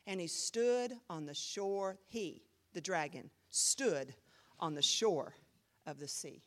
And 0.07 0.19
he 0.21 0.27
stood 0.27 0.93
on 1.09 1.25
the 1.25 1.33
shore, 1.35 1.97
he, 2.07 2.41
the 2.73 2.81
dragon, 2.81 3.29
stood 3.49 4.15
on 4.59 4.73
the 4.73 4.81
shore 4.81 5.35
of 5.85 5.99
the 5.99 6.07
sea. 6.07 6.41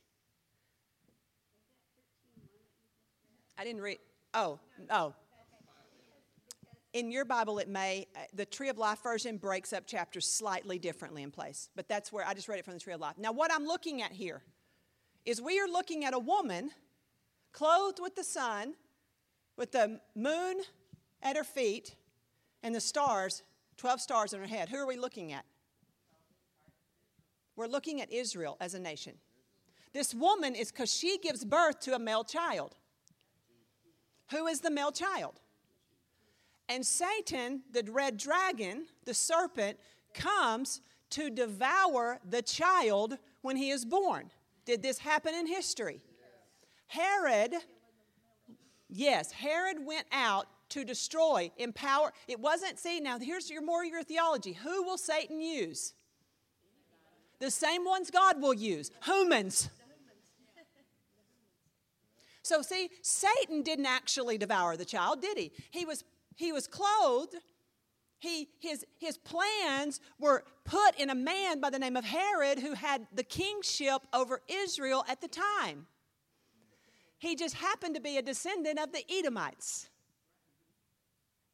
I 3.59 3.65
didn't 3.65 3.83
read. 3.83 3.99
Oh, 4.33 4.59
oh. 4.89 5.15
In 6.95 7.11
your 7.13 7.27
Bible, 7.27 7.59
it 7.59 7.69
may, 7.69 8.07
uh, 8.17 8.21
the 8.33 8.47
Tree 8.47 8.71
of 8.71 8.79
Life 8.79 9.03
version 9.03 9.37
breaks 9.37 9.75
up 9.75 9.87
chapters 9.87 10.27
slightly 10.27 10.79
differently 10.79 11.23
in 11.23 11.31
place, 11.31 11.69
but 11.77 11.87
that's 11.87 12.11
where 12.11 12.27
I 12.27 12.33
just 12.33 12.49
read 12.49 12.59
it 12.59 12.65
from 12.65 12.75
the 12.75 12.81
Tree 12.81 12.95
of 12.95 13.01
Life. 13.01 13.17
Now, 13.19 13.33
what 13.33 13.53
I'm 13.53 13.67
looking 13.67 14.01
at 14.01 14.13
here 14.13 14.43
is 15.27 15.41
we 15.41 15.61
are 15.61 15.69
looking 15.69 16.05
at 16.05 16.15
a 16.15 16.19
woman 16.19 16.71
clothed 17.53 18.01
with 18.01 18.17
the 18.17 18.25
sun, 18.25 18.75
with 19.57 19.73
the 19.73 20.01
moon 20.17 20.63
at 21.23 21.37
her 21.37 21.45
feet, 21.45 21.95
and 22.63 22.75
the 22.75 22.81
stars, 22.81 23.43
12 23.81 24.01
stars 24.03 24.35
on 24.35 24.41
her 24.41 24.47
head. 24.47 24.69
Who 24.69 24.77
are 24.77 24.87
we 24.87 24.99
looking 24.99 25.33
at? 25.33 25.47
We're 27.57 27.67
looking 27.67 28.03
at 28.03 28.13
Israel 28.13 28.59
as 28.61 28.75
a 28.75 28.79
nation. 28.79 29.15
This 29.95 30.15
woman 30.15 30.55
is 30.55 30.71
because 30.71 30.95
she 30.95 31.17
gives 31.17 31.47
birth 31.47 31.81
to 31.81 31.95
a 31.95 31.99
male 31.99 32.23
child. 32.23 32.77
Who 34.33 34.47
is 34.49 34.61
the 34.61 34.71
male 34.71 34.93
child? 34.93 35.41
And 36.69 36.85
Satan, 36.85 37.63
the 37.73 37.83
red 37.91 38.19
dragon, 38.19 38.85
the 39.07 39.15
serpent, 39.15 39.79
comes 40.13 40.83
to 41.09 41.31
devour 41.31 42.21
the 42.29 42.43
child 42.43 43.17
when 43.41 43.57
he 43.57 43.71
is 43.71 43.87
born. 43.87 44.31
Did 44.67 44.83
this 44.83 44.99
happen 44.99 45.35
in 45.35 45.47
history? 45.47 46.03
Herod, 46.87 47.55
yes, 48.91 49.33
Herod 49.33 49.79
went 49.87 50.07
out 50.13 50.49
to 50.71 50.85
destroy, 50.85 51.51
empower. 51.59 52.13
It 52.27 52.41
wasn't, 52.41 52.79
see, 52.79 53.01
now 53.01 53.19
here's 53.19 53.51
your 53.51 53.63
more 53.63 53.85
your 53.85 54.03
theology. 54.03 54.53
Who 54.53 54.83
will 54.83 54.99
Satan 54.99 55.41
use? 55.41 55.95
The 57.39 57.51
same 57.51 57.85
ones 57.85 58.11
God 58.11 58.41
will 58.41 58.55
use 58.55 58.91
humans. 59.05 59.71
So, 62.43 62.63
see, 62.63 62.91
Satan 63.03 63.63
didn't 63.63 63.87
actually 63.87 64.39
devour 64.39 64.77
the 64.77 64.85
child, 64.85 65.23
did 65.23 65.39
he? 65.39 65.53
He 65.71 65.85
was, 65.85 66.05
he 66.37 66.53
was 66.53 66.67
clothed. 66.67 67.37
He, 68.19 68.49
his, 68.59 68.85
his 68.99 69.19
plans 69.19 70.01
were 70.19 70.45
put 70.65 70.99
in 70.99 71.11
a 71.11 71.15
man 71.15 71.61
by 71.61 71.71
the 71.71 71.79
name 71.79 71.97
of 71.97 72.05
Herod 72.05 72.59
who 72.59 72.75
had 72.75 73.07
the 73.15 73.23
kingship 73.23 74.03
over 74.13 74.43
Israel 74.49 75.05
at 75.09 75.21
the 75.21 75.29
time. 75.29 75.87
He 77.19 77.37
just 77.37 77.55
happened 77.55 77.95
to 77.95 78.01
be 78.01 78.17
a 78.17 78.23
descendant 78.23 78.79
of 78.79 78.93
the 78.93 79.05
Edomites. 79.11 79.90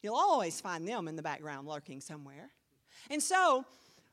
You'll 0.06 0.14
always 0.14 0.60
find 0.60 0.88
them 0.88 1.08
in 1.08 1.16
the 1.16 1.22
background 1.22 1.68
lurking 1.68 2.00
somewhere. 2.00 2.50
And 3.10 3.22
so 3.22 3.64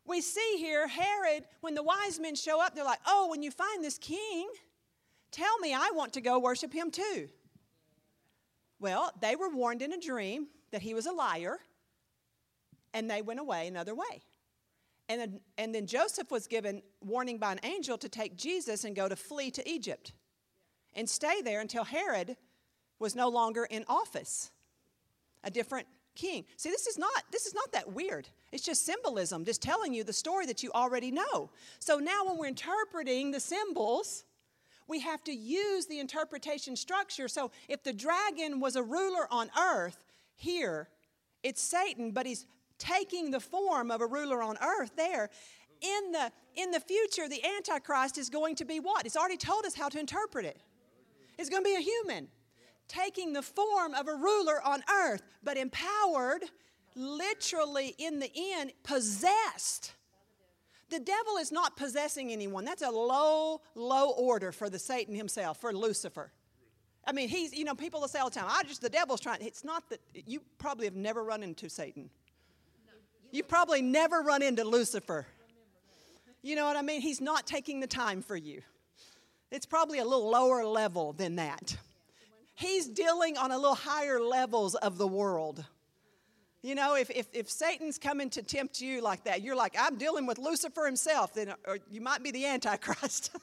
we 0.05 0.19
see 0.19 0.55
here 0.57 0.87
Herod, 0.87 1.45
when 1.61 1.75
the 1.75 1.83
wise 1.83 2.19
men 2.19 2.35
show 2.35 2.61
up, 2.61 2.75
they're 2.75 2.83
like, 2.83 2.99
oh, 3.07 3.27
when 3.29 3.41
you 3.41 3.51
find 3.51 3.81
this 3.83 3.97
king, 3.97 4.49
Tell 5.33 5.57
me, 5.57 5.73
I 5.73 5.89
want 5.95 6.13
to 6.13 6.21
go 6.21 6.37
worship 6.37 6.71
him 6.71 6.91
too. 6.91 7.27
Well, 8.79 9.11
they 9.19 9.35
were 9.35 9.49
warned 9.49 9.81
in 9.81 9.91
a 9.91 9.99
dream 9.99 10.47
that 10.71 10.83
he 10.83 10.93
was 10.93 11.07
a 11.07 11.11
liar, 11.11 11.57
and 12.93 13.09
they 13.09 13.23
went 13.23 13.39
away 13.39 13.67
another 13.67 13.95
way. 13.95 14.21
And 15.09 15.19
then, 15.19 15.39
and 15.57 15.73
then 15.73 15.87
Joseph 15.87 16.29
was 16.29 16.45
given 16.45 16.83
warning 17.01 17.39
by 17.39 17.51
an 17.51 17.59
angel 17.63 17.97
to 17.97 18.07
take 18.07 18.37
Jesus 18.37 18.83
and 18.83 18.95
go 18.95 19.09
to 19.09 19.15
flee 19.15 19.49
to 19.51 19.67
Egypt 19.67 20.13
and 20.93 21.09
stay 21.09 21.41
there 21.41 21.61
until 21.61 21.83
Herod 21.83 22.37
was 22.99 23.15
no 23.15 23.27
longer 23.27 23.65
in 23.65 23.83
office, 23.87 24.51
a 25.43 25.51
different 25.51 25.87
king. 26.15 26.45
See, 26.57 26.69
this 26.69 26.87
is 26.87 26.97
not 26.97 27.23
this 27.31 27.45
is 27.45 27.53
not 27.53 27.71
that 27.71 27.91
weird. 27.91 28.27
It's 28.51 28.63
just 28.63 28.85
symbolism, 28.85 29.45
just 29.45 29.61
telling 29.61 29.93
you 29.93 30.03
the 30.03 30.13
story 30.13 30.45
that 30.45 30.63
you 30.63 30.71
already 30.73 31.11
know. 31.11 31.49
So 31.79 31.97
now 31.97 32.25
when 32.25 32.37
we're 32.37 32.47
interpreting 32.47 33.31
the 33.31 33.39
symbols, 33.39 34.25
we 34.87 34.99
have 34.99 35.23
to 35.23 35.33
use 35.33 35.85
the 35.85 35.99
interpretation 35.99 36.75
structure. 36.75 37.27
So 37.27 37.51
if 37.67 37.83
the 37.83 37.93
dragon 37.93 38.59
was 38.59 38.75
a 38.75 38.83
ruler 38.83 39.27
on 39.31 39.49
earth, 39.59 40.03
here 40.35 40.89
it's 41.41 41.61
Satan, 41.61 42.11
but 42.11 42.25
he's 42.25 42.45
taking 42.77 43.31
the 43.31 43.39
form 43.39 43.91
of 43.91 44.01
a 44.01 44.07
ruler 44.07 44.41
on 44.41 44.57
earth 44.61 44.91
there. 44.95 45.29
In 45.81 46.11
the, 46.13 46.31
in 46.55 46.71
the 46.71 46.79
future, 46.79 47.27
the 47.27 47.43
Antichrist 47.57 48.17
is 48.17 48.29
going 48.29 48.55
to 48.55 48.65
be 48.65 48.79
what? 48.79 49.05
It's 49.05 49.17
already 49.17 49.37
told 49.37 49.65
us 49.65 49.75
how 49.75 49.89
to 49.89 49.99
interpret 49.99 50.45
it. 50.45 50.61
It's 51.37 51.49
going 51.49 51.63
to 51.63 51.69
be 51.69 51.75
a 51.75 51.81
human 51.81 52.29
taking 52.93 53.33
the 53.33 53.41
form 53.41 53.93
of 53.93 54.07
a 54.07 54.15
ruler 54.15 54.61
on 54.63 54.83
earth, 54.89 55.21
but 55.43 55.57
empowered, 55.57 56.43
literally 56.95 57.95
in 57.97 58.19
the 58.19 58.31
end, 58.35 58.71
possessed 58.83 59.93
the 60.93 60.99
devil 60.99 61.37
is 61.37 61.51
not 61.51 61.75
possessing 61.75 62.31
anyone. 62.31 62.65
That's 62.65 62.83
a 62.83 62.91
low, 62.91 63.61
low 63.73 64.11
order 64.11 64.51
for 64.51 64.69
the 64.69 64.77
Satan 64.77 65.15
himself, 65.15 65.59
for 65.59 65.73
Lucifer. 65.73 66.31
I 67.05 67.13
mean, 67.13 67.29
he's, 67.29 67.51
you 67.51 67.65
know, 67.65 67.73
people 67.73 67.99
will 67.99 68.07
say 68.07 68.19
all 68.19 68.29
the 68.29 68.39
time, 68.39 68.45
I 68.47 68.61
just, 68.63 68.81
the 68.81 68.89
devil's 68.89 69.19
trying. 69.19 69.41
It's 69.41 69.63
not 69.63 69.89
that, 69.89 69.99
you 70.13 70.41
probably 70.59 70.85
have 70.85 70.95
never 70.95 71.23
run 71.23 71.41
into 71.41 71.67
Satan. 71.67 72.11
You 73.31 73.41
probably 73.41 73.81
never 73.81 74.21
run 74.21 74.43
into 74.43 74.63
Lucifer. 74.63 75.25
You 76.43 76.55
know 76.55 76.65
what 76.65 76.77
I 76.77 76.83
mean? 76.83 77.01
He's 77.01 77.21
not 77.21 77.47
taking 77.47 77.79
the 77.79 77.87
time 77.87 78.21
for 78.21 78.37
you. 78.37 78.61
It's 79.49 79.65
probably 79.65 79.97
a 79.97 80.05
little 80.05 80.29
lower 80.29 80.63
level 80.63 81.13
than 81.13 81.37
that. 81.37 81.75
He's 82.55 82.87
dealing 82.87 83.37
on 83.37 83.51
a 83.51 83.57
little 83.57 83.75
higher 83.75 84.19
levels 84.19 84.75
of 84.75 84.97
the 84.97 85.07
world. 85.07 85.65
You 86.63 86.75
know, 86.75 86.95
if, 86.95 87.09
if, 87.09 87.27
if 87.33 87.49
Satan's 87.49 87.97
coming 87.97 88.29
to 88.31 88.41
tempt 88.41 88.79
you 88.79 89.01
like 89.01 89.25
that, 89.25 89.41
you're 89.41 89.55
like, 89.55 89.75
I'm 89.77 89.97
dealing 89.97 90.25
with 90.25 90.37
Lucifer 90.37 90.85
himself, 90.85 91.33
then 91.33 91.49
uh, 91.49 91.55
or 91.67 91.79
you 91.91 91.99
might 91.99 92.23
be 92.23 92.31
the 92.31 92.45
Antichrist. 92.45 93.35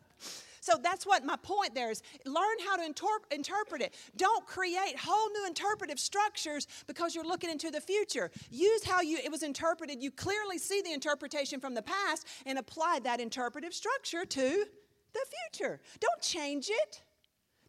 so 0.60 0.78
that's 0.82 1.04
what 1.04 1.22
my 1.22 1.36
point 1.36 1.74
there 1.74 1.90
is. 1.90 2.02
Learn 2.24 2.58
how 2.64 2.76
to 2.76 2.84
inter- 2.84 3.06
interpret 3.30 3.82
it. 3.82 3.94
Don't 4.16 4.46
create 4.46 4.96
whole 4.98 5.28
new 5.32 5.46
interpretive 5.46 6.00
structures 6.00 6.66
because 6.86 7.14
you're 7.14 7.26
looking 7.26 7.50
into 7.50 7.70
the 7.70 7.80
future. 7.80 8.30
Use 8.50 8.82
how 8.84 9.02
you 9.02 9.18
it 9.22 9.30
was 9.30 9.42
interpreted. 9.42 10.02
You 10.02 10.10
clearly 10.10 10.56
see 10.56 10.80
the 10.80 10.94
interpretation 10.94 11.60
from 11.60 11.74
the 11.74 11.82
past 11.82 12.26
and 12.46 12.58
apply 12.58 13.00
that 13.04 13.20
interpretive 13.20 13.74
structure 13.74 14.24
to 14.24 14.64
the 15.12 15.26
future. 15.50 15.78
Don't 16.00 16.22
change 16.22 16.70
it. 16.70 17.02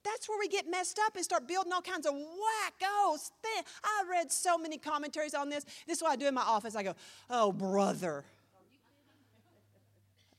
That's 0.04 0.28
where 0.28 0.38
we 0.38 0.48
get 0.48 0.70
messed 0.70 1.00
up 1.06 1.16
and 1.16 1.24
start 1.24 1.48
building 1.48 1.72
all 1.72 1.82
kinds 1.82 2.06
of 2.06 2.14
wackos. 2.14 3.32
I 3.84 4.04
read 4.10 4.32
so 4.32 4.58
many 4.58 4.78
commentaries 4.78 5.34
on 5.34 5.50
this. 5.50 5.64
This 5.88 5.98
is 5.98 6.04
what 6.04 6.12
I 6.12 6.16
do 6.18 6.28
in 6.28 6.34
my 6.34 6.42
office. 6.42 6.76
I 6.76 6.84
go, 6.84 6.96
oh, 7.30 7.52
brother. 7.52 8.26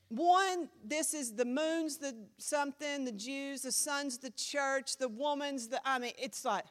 One, 0.09 0.69
this 0.83 1.15
is 1.15 1.33
the 1.33 1.45
moon's 1.45 1.97
the 1.97 2.15
something, 2.37 3.05
the 3.05 3.11
Jews, 3.11 3.63
the 3.63 3.71
sun's 3.71 4.19
the 4.19 4.29
church, 4.29 4.97
the 4.97 5.09
woman's 5.09 5.67
the, 5.67 5.81
I 5.83 5.97
mean, 5.97 6.13
it's 6.19 6.45
like, 6.45 6.65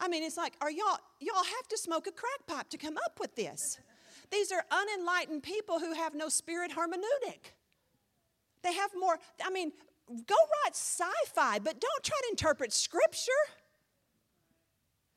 I 0.00 0.08
mean, 0.08 0.22
it's 0.22 0.38
like, 0.38 0.54
are 0.60 0.70
y'all, 0.70 0.98
y'all 1.20 1.36
have 1.36 1.68
to 1.68 1.78
smoke 1.78 2.06
a 2.06 2.12
crack 2.12 2.46
pipe 2.46 2.70
to 2.70 2.78
come 2.78 2.96
up 3.04 3.20
with 3.20 3.36
this. 3.36 3.78
These 4.30 4.52
are 4.52 4.64
unenlightened 4.70 5.42
people 5.42 5.78
who 5.78 5.92
have 5.92 6.14
no 6.14 6.28
spirit 6.28 6.72
hermeneutic. 6.72 7.52
They 8.62 8.72
have 8.72 8.90
more, 8.98 9.18
I 9.44 9.50
mean, 9.50 9.72
go 10.08 10.34
write 10.64 10.74
sci 10.74 11.04
fi, 11.32 11.58
but 11.58 11.80
don't 11.80 12.02
try 12.02 12.16
to 12.22 12.28
interpret 12.30 12.72
scripture. 12.72 13.32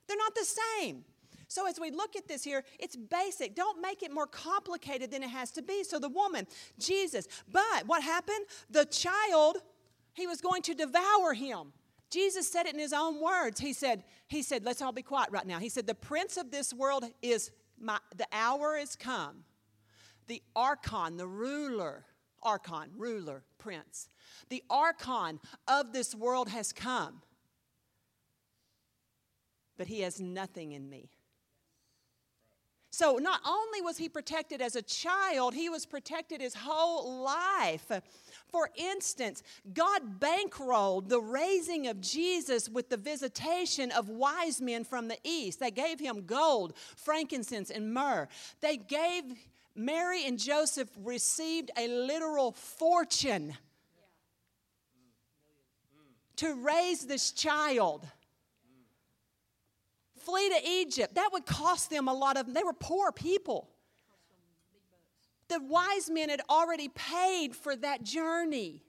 They're 0.08 0.18
not 0.18 0.36
the 0.36 0.48
same. 0.80 1.04
So, 1.50 1.66
as 1.66 1.80
we 1.80 1.92
look 1.92 2.16
at 2.16 2.28
this 2.28 2.44
here, 2.44 2.64
it's 2.78 2.96
basic. 2.96 3.56
Don't 3.56 3.82
make 3.82 4.04
it 4.04 4.12
more 4.12 4.28
complicated 4.28 5.12
than 5.12 5.24
it 5.24 5.30
has 5.30 5.52
to 5.52 5.62
be. 5.62 5.84
So, 5.84 5.98
the 5.98 6.10
woman, 6.10 6.46
Jesus, 6.78 7.28
but 7.50 7.88
what 7.88 8.04
happened? 8.04 8.46
The 8.70 8.86
child, 8.86 9.58
he 10.14 10.28
was 10.28 10.42
going 10.42 10.62
to 10.64 10.74
devour 10.74 11.34
him. 11.34 11.72
Jesus 12.10 12.50
said 12.52 12.66
it 12.66 12.74
in 12.74 12.80
his 12.80 12.94
own 12.94 13.22
words. 13.22 13.60
He 13.60 13.74
said, 13.74 14.04
he 14.28 14.42
said, 14.42 14.66
let's 14.66 14.82
all 14.82 14.92
be 14.92 15.02
quiet 15.02 15.30
right 15.32 15.46
now. 15.46 15.60
He 15.60 15.70
said, 15.70 15.88
the 15.88 15.96
prince 15.96 16.38
of 16.38 16.52
this 16.52 16.74
world 16.74 17.06
is 17.22 17.52
my, 17.80 18.00
the 18.16 18.28
hour 18.32 18.78
is 18.78 18.96
come. 18.96 19.44
The 20.28 20.42
archon, 20.56 21.18
the 21.18 21.28
ruler, 21.28 22.06
archon, 22.44 22.92
ruler, 22.98 23.44
prince, 23.58 24.10
the 24.50 24.64
archon 24.70 25.40
of 25.68 25.94
this 25.94 26.16
world 26.16 26.50
has 26.50 26.72
come, 26.72 27.22
but 29.78 29.88
he 29.88 30.02
has 30.02 30.20
nothing 30.20 30.72
in 30.72 30.90
me. 30.90 31.10
So, 32.98 33.18
not 33.18 33.42
only 33.46 33.80
was 33.82 33.98
he 34.00 34.10
protected 34.10 34.60
as 34.60 34.76
a 34.76 34.82
child, 34.82 35.54
he 35.54 35.70
was 35.70 35.86
protected 35.86 36.42
his 36.42 36.56
whole 36.56 37.22
life. 37.22 37.92
For 38.48 38.72
instance, 38.76 39.44
God 39.72 40.20
bankrolled 40.20 41.08
the 41.08 41.22
raising 41.22 41.86
of 41.86 42.02
Jesus 42.02 42.68
with 42.68 42.90
the 42.90 42.98
visitation 42.98 43.92
of 43.92 44.10
wise 44.10 44.62
men 44.62 44.84
from 44.84 45.10
the 45.10 45.18
east. 45.24 45.60
They 45.60 45.70
gave 45.70 46.00
him 46.00 46.26
gold, 46.26 46.74
frankincense, 46.96 47.70
and 47.70 47.94
myrrh. 47.94 48.28
They 48.62 48.78
gave, 48.78 49.26
Mary 49.76 50.26
and 50.26 50.40
Joseph 50.40 50.90
received 50.98 51.70
a 51.78 51.88
literal 51.88 52.54
fortune 52.54 53.56
to 56.38 56.54
raise 56.56 57.06
this 57.06 57.32
child. 57.32 58.08
Flee 60.20 60.50
to 60.50 60.60
Egypt. 60.68 61.16
That 61.16 61.30
would 61.34 61.46
cost 61.46 61.90
them 61.90 62.08
a 62.08 62.14
lot 62.14 62.38
of, 62.38 62.54
they 62.54 62.64
were 62.64 62.74
poor 62.74 63.12
people. 63.12 63.70
The 65.50 65.60
wise 65.62 66.10
men 66.10 66.30
had 66.30 66.42
already 66.50 66.90
paid 66.90 67.56
for 67.56 67.76
that 67.78 68.04
journey. 68.04 68.84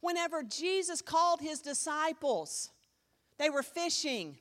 Whenever 0.00 0.42
Jesus 0.42 1.00
called 1.00 1.40
his 1.40 1.60
disciples, 1.60 2.70
they 3.38 3.48
were 3.48 3.62
fishing. 3.62 4.36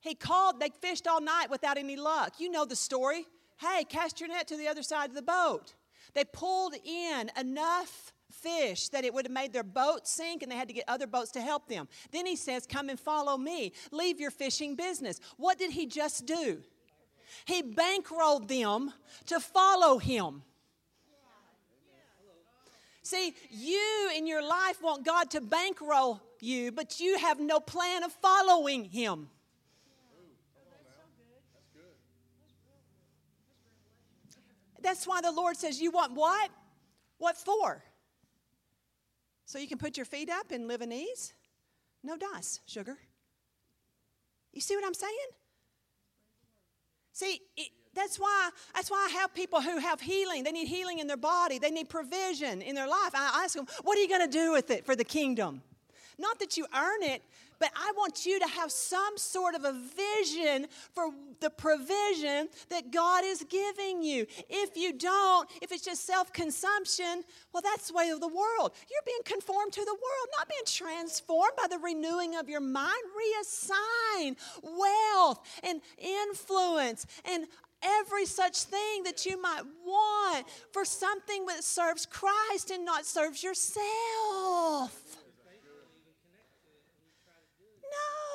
He 0.00 0.14
called, 0.14 0.60
they 0.60 0.70
fished 0.80 1.06
all 1.06 1.20
night 1.20 1.50
without 1.50 1.76
any 1.76 1.96
luck. 1.96 2.34
You 2.38 2.50
know 2.50 2.64
the 2.64 2.76
story. 2.76 3.26
Hey, 3.58 3.84
cast 3.84 4.20
your 4.20 4.28
net 4.28 4.46
to 4.48 4.56
the 4.56 4.68
other 4.68 4.82
side 4.82 5.10
of 5.10 5.16
the 5.16 5.22
boat. 5.22 5.74
They 6.14 6.24
pulled 6.24 6.74
in 6.84 7.30
enough 7.38 8.12
fish 8.30 8.88
that 8.90 9.04
it 9.04 9.12
would 9.14 9.26
have 9.26 9.32
made 9.32 9.52
their 9.52 9.62
boat 9.62 10.06
sink 10.06 10.42
and 10.42 10.50
they 10.50 10.56
had 10.56 10.68
to 10.68 10.74
get 10.74 10.84
other 10.88 11.06
boats 11.06 11.30
to 11.32 11.40
help 11.40 11.68
them. 11.68 11.88
Then 12.12 12.26
he 12.26 12.36
says, 12.36 12.66
Come 12.66 12.88
and 12.88 12.98
follow 12.98 13.36
me. 13.36 13.72
Leave 13.90 14.20
your 14.20 14.30
fishing 14.30 14.76
business. 14.76 15.20
What 15.36 15.58
did 15.58 15.70
he 15.70 15.86
just 15.86 16.26
do? 16.26 16.62
He 17.44 17.62
bankrolled 17.62 18.48
them 18.48 18.92
to 19.26 19.40
follow 19.40 19.98
him. 19.98 20.42
See, 23.02 23.34
you 23.50 24.10
in 24.16 24.26
your 24.26 24.42
life 24.42 24.82
want 24.82 25.04
God 25.04 25.30
to 25.30 25.40
bankroll 25.40 26.20
you, 26.40 26.72
but 26.72 26.98
you 26.98 27.18
have 27.18 27.38
no 27.38 27.60
plan 27.60 28.02
of 28.02 28.12
following 28.12 28.84
him. 28.84 29.28
That's 34.82 35.06
why 35.06 35.20
the 35.20 35.32
Lord 35.32 35.56
says, 35.56 35.80
You 35.80 35.90
want 35.90 36.14
what? 36.14 36.50
What 37.18 37.36
for? 37.36 37.82
So 39.46 39.58
you 39.58 39.68
can 39.68 39.78
put 39.78 39.96
your 39.96 40.06
feet 40.06 40.28
up 40.28 40.50
and 40.50 40.66
live 40.68 40.82
in 40.82 40.92
ease? 40.92 41.32
No 42.02 42.16
dice, 42.16 42.60
sugar. 42.66 42.98
You 44.52 44.60
see 44.60 44.74
what 44.74 44.84
I'm 44.84 44.94
saying? 44.94 45.30
See, 47.12 47.40
it, 47.56 47.68
that's 47.94 48.18
why 48.18 48.50
that's 48.74 48.90
why 48.90 49.08
I 49.08 49.12
have 49.20 49.32
people 49.32 49.60
who 49.60 49.78
have 49.78 50.00
healing. 50.00 50.44
They 50.44 50.52
need 50.52 50.68
healing 50.68 50.98
in 50.98 51.06
their 51.06 51.16
body. 51.16 51.58
They 51.58 51.70
need 51.70 51.88
provision 51.88 52.60
in 52.60 52.74
their 52.74 52.88
life. 52.88 53.14
I 53.14 53.42
ask 53.44 53.54
them, 53.54 53.66
"What 53.82 53.96
are 53.96 54.02
you 54.02 54.08
going 54.08 54.28
to 54.28 54.38
do 54.38 54.52
with 54.52 54.70
it 54.70 54.84
for 54.84 54.94
the 54.94 55.04
kingdom?" 55.04 55.62
Not 56.18 56.38
that 56.40 56.56
you 56.56 56.66
earn 56.74 57.02
it, 57.02 57.22
but 57.58 57.70
I 57.74 57.92
want 57.96 58.26
you 58.26 58.38
to 58.40 58.46
have 58.46 58.70
some 58.70 59.16
sort 59.16 59.54
of 59.54 59.64
a 59.64 59.72
vision 59.72 60.66
for 60.94 61.10
the 61.40 61.50
provision 61.50 62.48
that 62.70 62.90
God 62.90 63.24
is 63.24 63.44
giving 63.48 64.02
you. 64.02 64.26
If 64.48 64.76
you 64.76 64.92
don't, 64.92 65.48
if 65.62 65.72
it's 65.72 65.84
just 65.84 66.06
self 66.06 66.32
consumption, 66.32 67.24
well, 67.52 67.62
that's 67.62 67.88
the 67.88 67.94
way 67.94 68.10
of 68.10 68.20
the 68.20 68.28
world. 68.28 68.72
You're 68.90 69.02
being 69.04 69.22
conformed 69.24 69.72
to 69.72 69.84
the 69.84 69.94
world, 69.94 70.28
not 70.36 70.48
being 70.48 70.66
transformed 70.66 71.52
by 71.56 71.68
the 71.68 71.78
renewing 71.78 72.36
of 72.36 72.48
your 72.48 72.60
mind. 72.60 72.92
Reassign 73.16 74.36
wealth 74.62 75.40
and 75.62 75.80
influence 75.98 77.06
and 77.24 77.46
every 77.82 78.26
such 78.26 78.62
thing 78.62 79.02
that 79.04 79.26
you 79.26 79.40
might 79.40 79.62
want 79.84 80.46
for 80.72 80.84
something 80.84 81.46
that 81.46 81.62
serves 81.62 82.06
Christ 82.06 82.70
and 82.70 82.84
not 82.84 83.04
serves 83.04 83.42
yourself. 83.42 85.15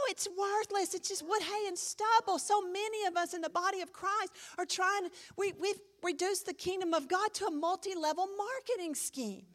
It's 0.10 0.28
worthless. 0.38 0.94
It's 0.94 1.10
just 1.10 1.24
wood, 1.28 1.42
hay, 1.42 1.68
and 1.68 1.78
stubble. 1.78 2.40
So 2.40 2.62
many 2.62 3.06
of 3.08 3.18
us 3.18 3.34
in 3.34 3.42
the 3.42 3.50
body 3.50 3.82
of 3.82 3.94
Christ 3.94 4.34
are 4.58 4.66
trying, 4.66 5.10
we, 5.38 5.54
we've 5.60 5.80
reduced 6.04 6.46
the 6.46 6.54
kingdom 6.54 6.94
of 6.94 7.08
God 7.08 7.34
to 7.36 7.46
a 7.46 7.52
multi 7.52 7.96
level 7.96 8.28
marketing 8.38 8.96
scheme 8.96 9.46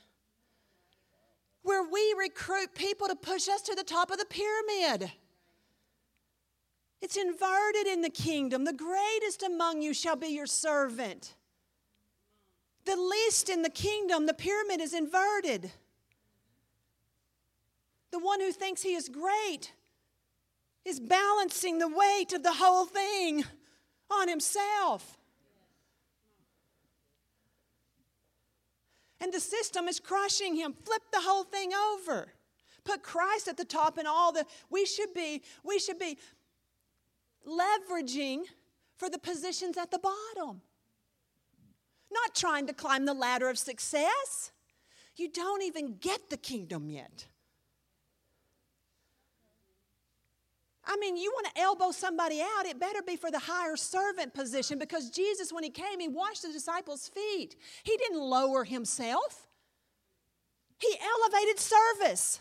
where 1.62 1.82
we 1.82 2.14
recruit 2.16 2.74
people 2.74 3.08
to 3.08 3.16
push 3.16 3.48
us 3.48 3.60
to 3.62 3.74
the 3.74 3.82
top 3.82 4.10
of 4.12 4.18
the 4.18 4.24
pyramid. 4.26 5.10
It's 7.02 7.16
inverted 7.16 7.88
in 7.88 8.02
the 8.02 8.10
kingdom. 8.10 8.64
The 8.64 8.72
greatest 8.72 9.42
among 9.42 9.82
you 9.82 9.92
shall 9.92 10.16
be 10.16 10.28
your 10.28 10.46
servant. 10.46 11.34
The 12.84 12.96
least 12.96 13.48
in 13.48 13.62
the 13.62 13.70
kingdom, 13.70 14.26
the 14.26 14.34
pyramid 14.34 14.80
is 14.80 14.94
inverted. 14.94 15.72
The 18.12 18.20
one 18.20 18.40
who 18.40 18.52
thinks 18.52 18.82
he 18.82 18.94
is 18.94 19.08
great 19.08 19.72
is 20.86 21.00
balancing 21.00 21.78
the 21.78 21.88
weight 21.88 22.32
of 22.32 22.44
the 22.44 22.52
whole 22.52 22.86
thing 22.86 23.44
on 24.08 24.28
himself. 24.28 25.18
And 29.20 29.32
the 29.32 29.40
system 29.40 29.88
is 29.88 29.98
crushing 29.98 30.54
him. 30.54 30.74
Flip 30.84 31.02
the 31.12 31.20
whole 31.20 31.42
thing 31.42 31.72
over. 31.74 32.28
Put 32.84 33.02
Christ 33.02 33.48
at 33.48 33.56
the 33.56 33.64
top 33.64 33.98
and 33.98 34.06
all 34.06 34.30
the 34.30 34.44
we 34.70 34.86
should 34.86 35.12
be 35.12 35.42
we 35.64 35.80
should 35.80 35.98
be 35.98 36.18
leveraging 37.44 38.42
for 38.96 39.10
the 39.10 39.18
positions 39.18 39.76
at 39.76 39.90
the 39.90 39.98
bottom. 39.98 40.60
Not 42.12 42.34
trying 42.36 42.68
to 42.68 42.72
climb 42.72 43.04
the 43.04 43.14
ladder 43.14 43.48
of 43.48 43.58
success. 43.58 44.52
You 45.16 45.28
don't 45.28 45.62
even 45.62 45.96
get 45.96 46.30
the 46.30 46.36
kingdom 46.36 46.88
yet. 46.88 47.26
I 50.86 50.96
mean, 50.98 51.16
you 51.16 51.32
want 51.34 51.54
to 51.54 51.60
elbow 51.60 51.90
somebody 51.90 52.40
out, 52.40 52.64
it 52.64 52.78
better 52.78 53.02
be 53.02 53.16
for 53.16 53.30
the 53.30 53.40
higher 53.40 53.76
servant 53.76 54.32
position 54.34 54.78
because 54.78 55.10
Jesus, 55.10 55.52
when 55.52 55.64
he 55.64 55.70
came, 55.70 55.98
he 55.98 56.06
washed 56.06 56.42
the 56.42 56.52
disciples' 56.52 57.08
feet. 57.08 57.56
He 57.82 57.96
didn't 57.96 58.20
lower 58.20 58.64
himself, 58.64 59.48
he 60.78 60.96
elevated 61.00 61.58
service. 61.58 62.40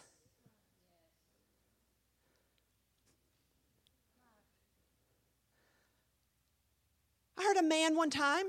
I 7.37 7.43
heard 7.43 7.57
a 7.57 7.63
man 7.63 7.97
one 7.97 8.09
time, 8.09 8.45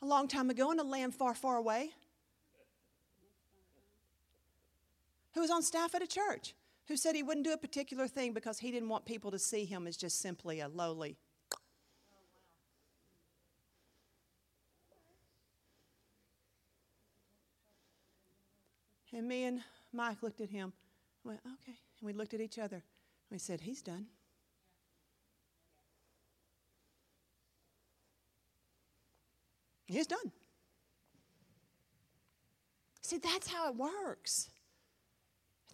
a 0.00 0.06
long 0.06 0.26
time 0.26 0.48
ago, 0.50 0.70
in 0.70 0.78
a 0.78 0.84
land 0.84 1.14
far, 1.14 1.34
far 1.34 1.56
away, 1.56 1.90
who 5.34 5.40
was 5.40 5.50
on 5.50 5.62
staff 5.62 5.94
at 5.94 6.02
a 6.02 6.06
church 6.06 6.54
who 6.86 6.96
said 6.96 7.14
he 7.14 7.22
wouldn't 7.22 7.46
do 7.46 7.52
a 7.52 7.56
particular 7.56 8.06
thing 8.06 8.32
because 8.32 8.58
he 8.58 8.70
didn't 8.70 8.88
want 8.88 9.04
people 9.04 9.30
to 9.30 9.38
see 9.38 9.64
him 9.64 9.86
as 9.86 9.96
just 9.96 10.20
simply 10.20 10.60
a 10.60 10.68
lowly. 10.68 11.16
And 19.12 19.28
me 19.28 19.44
and 19.44 19.60
Mike 19.92 20.22
looked 20.22 20.40
at 20.40 20.50
him 20.50 20.72
went, 21.22 21.40
okay. 21.46 21.78
And 22.00 22.06
we 22.06 22.12
looked 22.12 22.34
at 22.34 22.40
each 22.40 22.58
other. 22.58 22.82
We 23.30 23.38
said, 23.38 23.60
he's 23.60 23.80
done. 23.80 24.06
He's 29.86 30.06
done. 30.06 30.32
See, 33.02 33.18
that's 33.18 33.46
how 33.46 33.68
it 33.68 33.76
works 33.76 34.50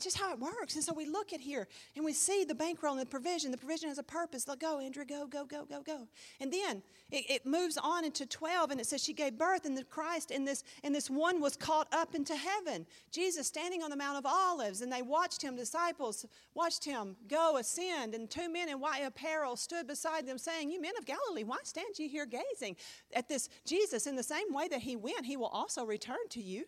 just 0.00 0.18
how 0.18 0.32
it 0.32 0.38
works. 0.38 0.74
And 0.74 0.84
so 0.84 0.92
we 0.92 1.06
look 1.06 1.32
at 1.32 1.40
here 1.40 1.68
and 1.96 2.04
we 2.04 2.12
see 2.12 2.44
the 2.44 2.54
bankroll 2.54 2.92
and 2.92 3.00
the 3.00 3.06
provision. 3.06 3.50
The 3.50 3.58
provision 3.58 3.88
has 3.88 3.98
a 3.98 4.02
purpose. 4.02 4.48
Let 4.48 4.60
go, 4.60 4.80
Andrea, 4.80 5.04
go, 5.04 5.26
go, 5.26 5.44
go, 5.44 5.64
go, 5.64 5.82
go. 5.82 6.08
And 6.40 6.52
then 6.52 6.82
it, 7.10 7.24
it, 7.28 7.46
moves 7.46 7.76
on 7.76 8.04
into 8.04 8.26
12 8.26 8.70
and 8.70 8.80
it 8.80 8.86
says 8.86 9.02
she 9.02 9.12
gave 9.12 9.36
birth 9.36 9.64
and 9.64 9.76
the 9.76 9.84
Christ 9.84 10.30
and 10.30 10.46
this 10.46 10.62
and 10.84 10.94
this 10.94 11.10
one 11.10 11.40
was 11.40 11.56
caught 11.56 11.88
up 11.92 12.14
into 12.14 12.36
heaven. 12.36 12.86
Jesus 13.10 13.46
standing 13.46 13.82
on 13.82 13.90
the 13.90 13.96
Mount 13.96 14.18
of 14.18 14.26
Olives 14.26 14.82
and 14.82 14.92
they 14.92 15.02
watched 15.02 15.42
him, 15.42 15.56
disciples 15.56 16.24
watched 16.54 16.84
him 16.84 17.16
go 17.28 17.56
ascend 17.56 18.14
and 18.14 18.30
two 18.30 18.48
men 18.50 18.68
in 18.68 18.80
white 18.80 19.02
apparel 19.04 19.56
stood 19.56 19.86
beside 19.86 20.26
them 20.26 20.38
saying, 20.38 20.70
You 20.70 20.80
men 20.80 20.92
of 20.98 21.06
Galilee, 21.06 21.44
why 21.44 21.58
stand 21.64 21.98
you 21.98 22.08
here 22.08 22.26
gazing 22.26 22.76
at 23.14 23.28
this 23.28 23.48
Jesus 23.64 24.06
in 24.06 24.16
the 24.16 24.22
same 24.22 24.52
way 24.52 24.68
that 24.68 24.80
he 24.80 24.96
went, 24.96 25.26
he 25.26 25.36
will 25.36 25.46
also 25.46 25.84
return 25.84 26.28
to 26.30 26.40
you. 26.40 26.64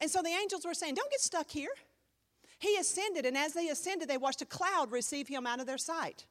And 0.00 0.10
so 0.10 0.22
the 0.22 0.28
angels 0.30 0.64
were 0.64 0.74
saying, 0.74 0.94
Don't 0.94 1.10
get 1.10 1.20
stuck 1.20 1.50
here. 1.50 1.70
He 2.58 2.76
ascended, 2.76 3.26
and 3.26 3.36
as 3.36 3.52
they 3.52 3.68
ascended, 3.68 4.08
they 4.08 4.16
watched 4.16 4.40
a 4.40 4.46
cloud 4.46 4.90
receive 4.90 5.28
him 5.28 5.46
out 5.46 5.60
of 5.60 5.66
their 5.66 5.78
sight. 5.78 6.26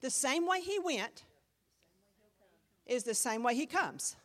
The 0.00 0.10
same 0.10 0.46
way 0.46 0.60
he 0.60 0.78
went 0.80 1.22
is 2.86 3.04
the 3.04 3.14
same 3.14 3.42
way 3.42 3.54
he 3.54 3.66
comes. 3.66 4.16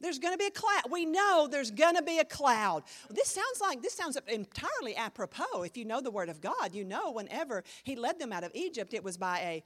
There's 0.00 0.18
going 0.18 0.34
to 0.34 0.38
be 0.38 0.46
a 0.46 0.50
cloud. 0.50 0.84
We 0.90 1.06
know 1.06 1.48
there's 1.50 1.70
going 1.70 1.96
to 1.96 2.02
be 2.02 2.18
a 2.18 2.24
cloud. 2.24 2.84
This 3.10 3.28
sounds 3.28 3.60
like 3.60 3.82
this 3.82 3.94
sounds 3.94 4.18
entirely 4.28 4.94
apropos. 4.94 5.62
If 5.62 5.76
you 5.76 5.84
know 5.84 6.00
the 6.00 6.10
word 6.10 6.28
of 6.28 6.40
God, 6.40 6.74
you 6.74 6.84
know 6.84 7.10
whenever 7.10 7.64
he 7.82 7.96
led 7.96 8.18
them 8.20 8.32
out 8.32 8.44
of 8.44 8.52
Egypt, 8.54 8.92
it 8.92 9.02
was 9.02 9.16
by 9.16 9.38
a 9.40 9.64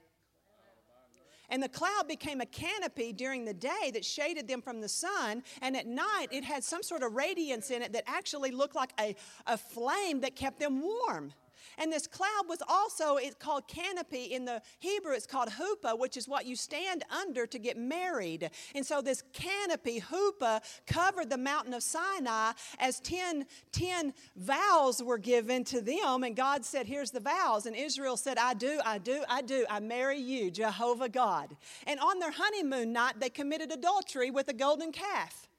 and 1.51 1.61
the 1.61 1.69
cloud 1.69 2.07
became 2.07 2.41
a 2.41 2.45
canopy 2.45 3.13
during 3.13 3.45
the 3.45 3.53
day 3.53 3.91
that 3.93 4.03
shaded 4.03 4.47
them 4.47 4.61
from 4.61 4.81
the 4.81 4.89
sun. 4.89 5.43
And 5.61 5.77
at 5.77 5.85
night, 5.85 6.27
it 6.31 6.43
had 6.43 6.63
some 6.63 6.81
sort 6.81 7.03
of 7.03 7.13
radiance 7.13 7.69
in 7.69 7.81
it 7.81 7.93
that 7.93 8.05
actually 8.07 8.51
looked 8.51 8.75
like 8.75 8.93
a, 8.99 9.15
a 9.45 9.57
flame 9.57 10.21
that 10.21 10.35
kept 10.35 10.59
them 10.59 10.81
warm. 10.81 11.33
And 11.77 11.91
this 11.91 12.07
cloud 12.07 12.43
was 12.47 12.61
also 12.67 13.17
it's 13.17 13.35
called 13.35 13.67
canopy. 13.67 14.25
In 14.25 14.45
the 14.45 14.61
Hebrew, 14.79 15.13
it's 15.13 15.25
called 15.25 15.49
huppah, 15.49 15.97
which 15.97 16.17
is 16.17 16.27
what 16.27 16.45
you 16.45 16.55
stand 16.55 17.03
under 17.09 17.45
to 17.45 17.59
get 17.59 17.77
married. 17.77 18.49
And 18.75 18.85
so 18.85 19.01
this 19.01 19.23
canopy, 19.33 20.01
huppah, 20.01 20.61
covered 20.85 21.29
the 21.29 21.37
mountain 21.37 21.73
of 21.73 21.83
Sinai 21.83 22.53
as 22.79 22.99
10, 22.99 23.45
10 23.71 24.13
vows 24.35 25.01
were 25.01 25.17
given 25.17 25.63
to 25.65 25.81
them. 25.81 26.23
And 26.23 26.35
God 26.35 26.65
said, 26.65 26.85
Here's 26.85 27.11
the 27.11 27.19
vows. 27.19 27.65
And 27.65 27.75
Israel 27.75 28.17
said, 28.17 28.37
I 28.37 28.53
do, 28.53 28.79
I 28.85 28.97
do, 28.97 29.23
I 29.29 29.41
do. 29.41 29.65
I 29.69 29.79
marry 29.79 30.17
you, 30.17 30.51
Jehovah 30.51 31.09
God. 31.09 31.55
And 31.87 31.99
on 31.99 32.19
their 32.19 32.31
honeymoon 32.31 32.93
night, 32.93 33.19
they 33.19 33.29
committed 33.29 33.71
adultery 33.71 34.31
with 34.31 34.47
a 34.47 34.53
golden 34.53 34.91
calf. 34.91 35.50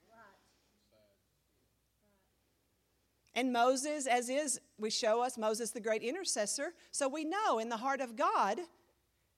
And 3.34 3.52
Moses, 3.52 4.06
as 4.06 4.28
is, 4.28 4.60
we 4.78 4.90
show 4.90 5.22
us 5.22 5.38
Moses, 5.38 5.70
the 5.70 5.80
great 5.80 6.02
intercessor. 6.02 6.74
So 6.90 7.08
we 7.08 7.24
know 7.24 7.58
in 7.58 7.68
the 7.68 7.76
heart 7.78 8.00
of 8.00 8.16
God, 8.16 8.60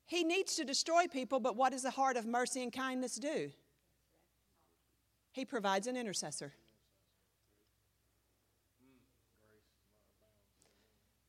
he 0.06 0.24
needs 0.24 0.56
to 0.56 0.64
destroy 0.64 1.06
people, 1.06 1.40
but 1.40 1.56
what 1.56 1.72
does 1.72 1.82
the 1.82 1.90
heart 1.90 2.16
of 2.16 2.26
mercy 2.26 2.62
and 2.62 2.72
kindness 2.72 3.16
do? 3.16 3.50
He 5.32 5.44
provides 5.44 5.86
an 5.86 5.96
intercessor. 5.96 6.52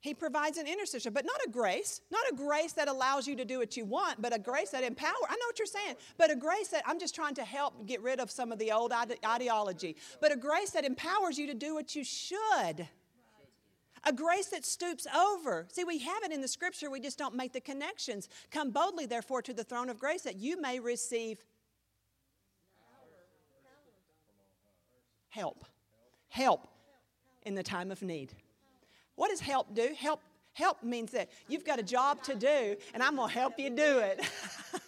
He 0.05 0.13
provides 0.13 0.59
an 0.59 0.67
intercession, 0.67 1.13
but 1.13 1.25
not 1.25 1.37
a 1.47 1.49
grace, 1.49 1.99
not 2.11 2.21
a 2.31 2.35
grace 2.35 2.73
that 2.73 2.87
allows 2.87 3.27
you 3.27 3.35
to 3.37 3.43
do 3.43 3.57
what 3.57 3.75
you 3.75 3.85
want, 3.85 4.21
but 4.21 4.35
a 4.35 4.37
grace 4.37 4.69
that 4.69 4.83
empowers. 4.83 5.15
I 5.27 5.33
know 5.33 5.47
what 5.47 5.57
you're 5.57 5.65
saying, 5.65 5.95
but 6.15 6.29
a 6.29 6.35
grace 6.35 6.67
that 6.67 6.83
I'm 6.85 6.99
just 6.99 7.15
trying 7.15 7.33
to 7.33 7.43
help 7.43 7.87
get 7.87 8.03
rid 8.03 8.19
of 8.19 8.29
some 8.29 8.51
of 8.51 8.59
the 8.59 8.71
old 8.71 8.93
ide- 8.93 9.17
ideology, 9.25 9.95
but 10.21 10.31
a 10.31 10.35
grace 10.35 10.69
that 10.71 10.85
empowers 10.85 11.39
you 11.39 11.47
to 11.47 11.55
do 11.55 11.73
what 11.73 11.95
you 11.95 12.03
should. 12.03 12.87
A 14.03 14.13
grace 14.13 14.45
that 14.49 14.63
stoops 14.63 15.07
over. 15.07 15.65
See, 15.71 15.83
we 15.83 15.97
have 15.97 16.21
it 16.21 16.31
in 16.31 16.39
the 16.39 16.47
scripture, 16.47 16.91
we 16.91 16.99
just 16.99 17.17
don't 17.17 17.33
make 17.33 17.51
the 17.51 17.59
connections. 17.59 18.29
Come 18.51 18.69
boldly, 18.69 19.07
therefore, 19.07 19.41
to 19.41 19.55
the 19.55 19.63
throne 19.63 19.89
of 19.89 19.97
grace 19.97 20.21
that 20.21 20.35
you 20.35 20.61
may 20.61 20.79
receive 20.79 21.43
help. 25.29 25.65
Help 26.27 26.67
in 27.41 27.55
the 27.55 27.63
time 27.63 27.89
of 27.89 28.03
need. 28.03 28.35
What 29.15 29.29
does 29.29 29.39
help 29.39 29.73
do? 29.73 29.89
Help 29.97 30.21
help 30.53 30.81
means 30.83 31.11
that 31.11 31.29
you've 31.47 31.65
got 31.65 31.79
a 31.79 31.83
job 31.83 32.23
to 32.23 32.33
do 32.33 32.75
and 32.93 33.03
I'm 33.03 33.17
going 33.17 33.29
to 33.29 33.33
help 33.33 33.59
you 33.59 33.69
do 33.69 33.99
it. 33.99 34.25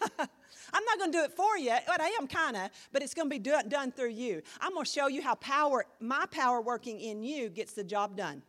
I'm 0.73 0.83
not 0.83 0.97
going 0.97 1.11
to 1.11 1.17
do 1.17 1.23
it 1.23 1.33
for 1.33 1.57
you, 1.57 1.75
but 1.85 2.01
I 2.01 2.07
am 2.19 2.27
kind 2.27 2.55
of, 2.55 2.69
but 2.91 3.01
it's 3.01 3.13
going 3.13 3.29
to 3.29 3.29
be 3.29 3.39
do, 3.39 3.55
done 3.67 3.91
through 3.91 4.11
you. 4.11 4.41
I'm 4.61 4.73
going 4.73 4.85
to 4.85 4.91
show 4.91 5.07
you 5.07 5.21
how 5.21 5.35
power, 5.35 5.85
my 5.99 6.25
power 6.31 6.61
working 6.61 6.99
in 6.99 7.23
you 7.23 7.49
gets 7.49 7.73
the 7.73 7.83
job 7.83 8.15
done. 8.15 8.43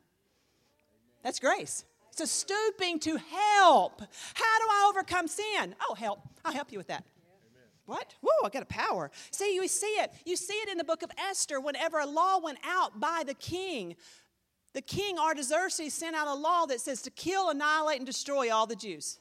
That's 1.22 1.40
grace. 1.40 1.84
It's 2.12 2.20
a 2.20 2.26
stooping 2.26 2.98
to 3.00 3.16
help. 3.16 4.00
How 4.34 4.58
do 4.58 4.66
I 4.70 4.90
overcome 4.90 5.28
sin? 5.28 5.74
Oh, 5.88 5.94
help. 5.94 6.20
I'll 6.44 6.52
help 6.52 6.72
you 6.72 6.78
with 6.78 6.88
that. 6.88 7.04
What? 7.86 8.14
Whoa, 8.20 8.46
I 8.46 8.50
got 8.50 8.62
a 8.62 8.66
power. 8.66 9.10
See, 9.30 9.54
you 9.54 9.66
see 9.66 9.86
it. 9.86 10.12
You 10.26 10.36
see 10.36 10.54
it 10.54 10.68
in 10.68 10.76
the 10.76 10.84
book 10.84 11.02
of 11.02 11.10
Esther 11.16 11.58
whenever 11.58 11.98
a 11.98 12.06
law 12.06 12.38
went 12.38 12.58
out 12.64 13.00
by 13.00 13.22
the 13.26 13.34
king 13.34 13.96
the 14.74 14.82
king 14.82 15.18
Artaxerxes 15.18 15.94
sent 15.94 16.14
out 16.14 16.28
a 16.28 16.34
law 16.34 16.66
that 16.66 16.80
says 16.80 17.02
to 17.02 17.10
kill, 17.10 17.50
annihilate, 17.50 17.98
and 17.98 18.06
destroy 18.06 18.52
all 18.52 18.66
the 18.66 18.76
Jews. 18.76 19.18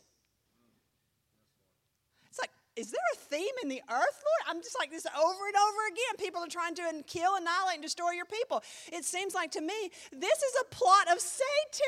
It's 2.29 2.39
like, 2.39 2.51
is 2.75 2.91
there 2.91 2.99
a 3.13 3.17
theme 3.17 3.55
in 3.63 3.69
the 3.69 3.81
earth, 3.89 3.89
Lord? 3.89 4.43
I'm 4.47 4.61
just 4.61 4.77
like 4.77 4.91
this 4.91 5.05
over 5.05 5.47
and 5.47 5.55
over 5.55 5.87
again. 5.87 6.17
People 6.23 6.43
are 6.43 6.47
trying 6.47 6.75
to 6.75 7.03
kill, 7.07 7.35
annihilate, 7.35 7.75
and 7.75 7.83
destroy 7.83 8.11
your 8.11 8.25
people. 8.25 8.61
It 8.91 9.05
seems 9.05 9.33
like 9.33 9.51
to 9.51 9.61
me 9.61 9.91
this 10.11 10.43
is 10.43 10.53
a 10.61 10.65
plot 10.75 11.11
of 11.11 11.19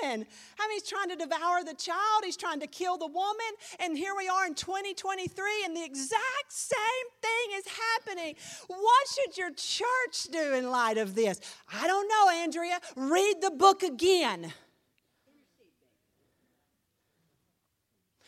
Satan. 0.09 0.25
I 0.59 0.67
mean, 0.67 0.75
he's 0.75 0.89
trying 0.89 1.09
to 1.09 1.15
devour 1.15 1.63
the 1.63 1.73
child, 1.73 2.23
he's 2.23 2.37
trying 2.37 2.59
to 2.59 2.67
kill 2.67 2.97
the 2.97 3.07
woman, 3.07 3.51
and 3.79 3.97
here 3.97 4.13
we 4.17 4.27
are 4.27 4.45
in 4.45 4.55
2023, 4.55 5.65
and 5.65 5.75
the 5.75 5.83
exact 5.83 6.49
same 6.49 6.77
thing 7.21 7.57
is 7.57 7.65
happening. 7.67 8.35
What 8.67 9.07
should 9.13 9.37
your 9.37 9.51
church 9.51 10.31
do 10.31 10.53
in 10.53 10.69
light 10.69 10.97
of 10.97 11.15
this? 11.15 11.39
I 11.73 11.87
don't 11.87 12.07
know, 12.07 12.29
Andrea. 12.29 12.79
Read 12.95 13.41
the 13.41 13.51
book 13.51 13.83
again. 13.83 14.53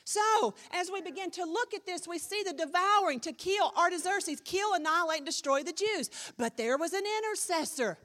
So, 0.03 0.55
as 0.73 0.91
we 0.91 1.01
begin 1.01 1.31
to 1.31 1.45
look 1.45 1.73
at 1.73 1.85
this, 1.85 2.05
we 2.05 2.19
see 2.19 2.43
the 2.43 2.51
devouring 2.51 3.21
to 3.21 3.31
kill 3.31 3.71
Artaxerxes, 3.77 4.41
kill, 4.41 4.73
annihilate, 4.73 5.19
and 5.19 5.25
destroy 5.25 5.63
the 5.63 5.71
Jews. 5.71 6.09
But 6.37 6.57
there 6.57 6.77
was 6.77 6.91
an 6.91 7.03
intercessor. 7.23 7.97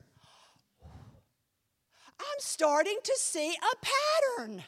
I'm 2.20 2.38
starting 2.38 2.98
to 3.02 3.14
see 3.16 3.54
a 3.54 4.38
pattern. 4.38 4.62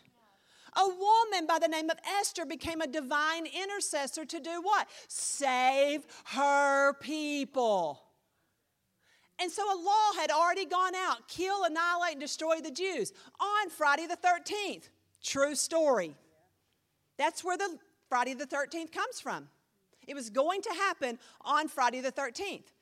A 0.77 0.87
woman 0.87 1.47
by 1.47 1.59
the 1.59 1.69
name 1.69 1.91
of 1.91 1.99
Esther 2.21 2.45
became 2.45 2.81
a 2.81 2.87
divine 2.87 3.47
intercessor 3.47 4.25
to 4.27 4.39
do 4.39 4.61
what? 4.63 4.89
Save 5.09 6.07
her 6.27 6.95
people. 6.95 8.03
And 9.41 9.51
so 9.51 9.63
a 9.63 9.79
law 9.81 10.13
had 10.17 10.31
already 10.31 10.67
gone 10.67 10.95
out 10.95 11.29
kill, 11.29 11.65
annihilate, 11.65 12.13
and 12.13 12.21
destroy 12.21 12.61
the 12.61 12.71
Jews 12.71 13.13
on 13.41 13.71
Friday 13.71 14.07
the 14.07 14.17
13th. 14.17 14.89
True 15.23 15.55
story. 15.55 16.15
That's 17.17 17.43
where 17.45 17.57
the 17.57 17.79
Friday 18.09 18.35
the 18.35 18.47
13th 18.47 18.93
comes 18.93 19.21
from. 19.21 19.49
It 20.07 20.15
was 20.15 20.31
going 20.31 20.63
to 20.63 20.71
happen 20.71 21.19
on 21.43 21.69
Friday 21.69 22.01
the 22.01 22.13
13th. 22.13 22.73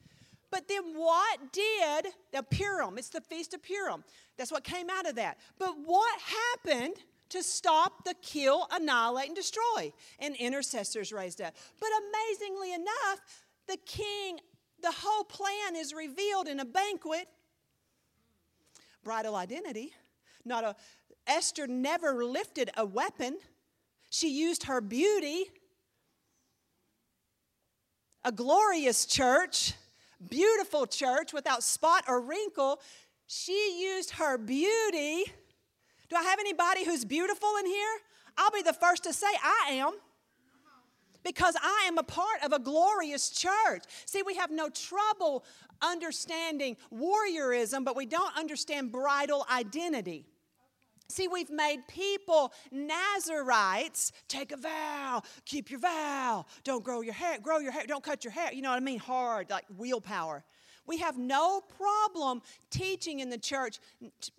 But 0.51 0.69
then 0.69 0.95
what 0.95 1.53
did 1.53 2.07
the 2.33 2.43
Purim? 2.43 2.99
It's 2.99 3.09
the 3.09 3.21
Feast 3.21 3.53
of 3.53 3.63
Purim. 3.63 4.05
That's 4.37 4.53
what 4.53 4.65
came 4.65 4.89
out 4.91 5.09
of 5.09 5.17
that. 5.17 5.39
But 5.59 5.75
what 5.85 6.21
happened 6.21 6.95
to 7.31 7.43
stop 7.43 8.05
the 8.05 8.15
kill, 8.23 8.69
annihilate, 8.71 9.27
and 9.27 9.37
destroy? 9.37 9.93
And 10.19 10.37
intercessors 10.37 11.13
raised 11.13 11.41
up. 11.41 11.55
But 11.81 11.89
amazingly 12.09 12.75
enough, 12.75 13.21
the 13.67 13.79
king, 13.85 14.41
the 14.83 14.93
whole 14.93 15.25
plan 15.25 15.75
is 15.75 15.93
revealed 15.93 16.49
in 16.49 16.61
a 16.61 16.65
banquet. 16.65 17.29
Bridal 19.03 19.37
identity. 19.37 19.93
Not 20.45 20.65
a 20.65 20.77
Esther 21.27 21.67
never 21.67 22.25
lifted 22.25 22.71
a 22.77 22.85
weapon. 22.85 23.39
She 24.11 24.29
used 24.29 24.65
her 24.65 24.81
beauty, 24.81 25.47
a 28.25 28.31
glorious 28.31 29.07
church, 29.07 29.75
beautiful 30.29 30.87
church 30.87 31.33
without 31.33 31.63
spot 31.63 32.05
or 32.07 32.21
wrinkle. 32.21 32.81
She 33.27 33.81
used 33.81 34.13
her 34.13 34.39
beauty. 34.39 35.25
Do 36.09 36.17
I 36.17 36.23
have 36.23 36.39
anybody 36.39 36.85
who's 36.85 37.05
beautiful 37.05 37.49
in 37.59 37.67
here? 37.67 37.99
I'll 38.39 38.51
be 38.51 38.63
the 38.63 38.73
first 38.73 39.05
to 39.05 39.13
say 39.13 39.27
I 39.43 39.73
am 39.73 39.93
because 41.25 41.57
I 41.61 41.85
am 41.89 41.99
a 41.99 42.05
part 42.05 42.45
of 42.45 42.53
a 42.53 42.59
glorious 42.59 43.31
church. 43.31 43.83
See, 44.05 44.23
we 44.23 44.37
have 44.37 44.51
no 44.51 44.69
trouble 44.69 45.45
understanding 45.83 46.77
warriorism, 46.95 47.85
but 47.85 47.97
we 47.97 48.07
don't 48.07 48.37
understand 48.37 48.93
bridal 48.93 49.45
identity. 49.51 50.25
See, 51.09 51.29
we've 51.29 51.51
made 51.51 51.87
people 51.89 52.53
Nazarites. 52.71 54.13
Take 54.29 54.53
a 54.53 54.57
vow, 54.57 55.23
keep 55.45 55.71
your 55.71 55.81
vow. 55.81 56.47
Don't 56.65 56.85
grow 56.85 57.01
your 57.01 57.15
hair, 57.15 57.39
grow 57.41 57.59
your 57.59 57.73
hair, 57.73 57.85
don't 57.87 58.03
cut 58.03 58.25
your 58.25 58.33
hair. 58.33 58.53
You 58.53 58.63
know 58.63 58.71
what 58.71 58.77
I 58.77 58.81
mean? 58.81 58.99
Hard, 58.99 59.51
like 59.51 59.65
willpower. 59.77 60.45
We 60.87 60.99
have 60.99 61.19
no 61.19 61.63
problem 61.77 62.43
teaching 62.71 63.21
in 63.21 63.31
the 63.31 63.39
church 63.39 63.79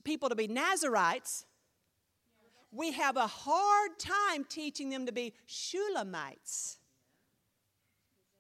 people 0.04 0.30
to 0.30 0.36
be 0.36 0.48
Nazarites. 0.48 1.46
We 2.72 2.94
have 2.94 3.18
a 3.18 3.28
hard 3.28 4.00
time 4.00 4.46
teaching 4.48 4.90
them 4.90 5.06
to 5.06 5.12
be 5.12 5.34
Shulamites. 5.48 6.78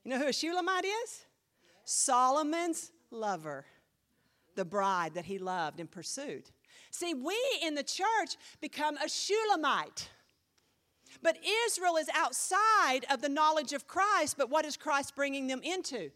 You 0.03 0.11
know 0.11 0.19
who 0.19 0.27
a 0.27 0.33
Shulamite 0.33 0.85
is? 0.85 1.25
Solomon's 1.83 2.91
lover, 3.11 3.65
the 4.55 4.65
bride 4.65 5.13
that 5.15 5.25
he 5.25 5.37
loved 5.37 5.79
and 5.79 5.89
pursued. 5.89 6.49
See, 6.91 7.13
we 7.13 7.37
in 7.61 7.75
the 7.75 7.83
church 7.83 8.37
become 8.61 8.97
a 8.97 9.09
Shulamite. 9.09 10.09
But 11.21 11.37
Israel 11.65 11.97
is 11.97 12.09
outside 12.13 13.05
of 13.09 13.21
the 13.21 13.29
knowledge 13.29 13.73
of 13.73 13.87
Christ, 13.87 14.35
but 14.37 14.49
what 14.49 14.65
is 14.65 14.77
Christ 14.77 15.15
bringing 15.15 15.47
them 15.47 15.61
into? 15.63 16.11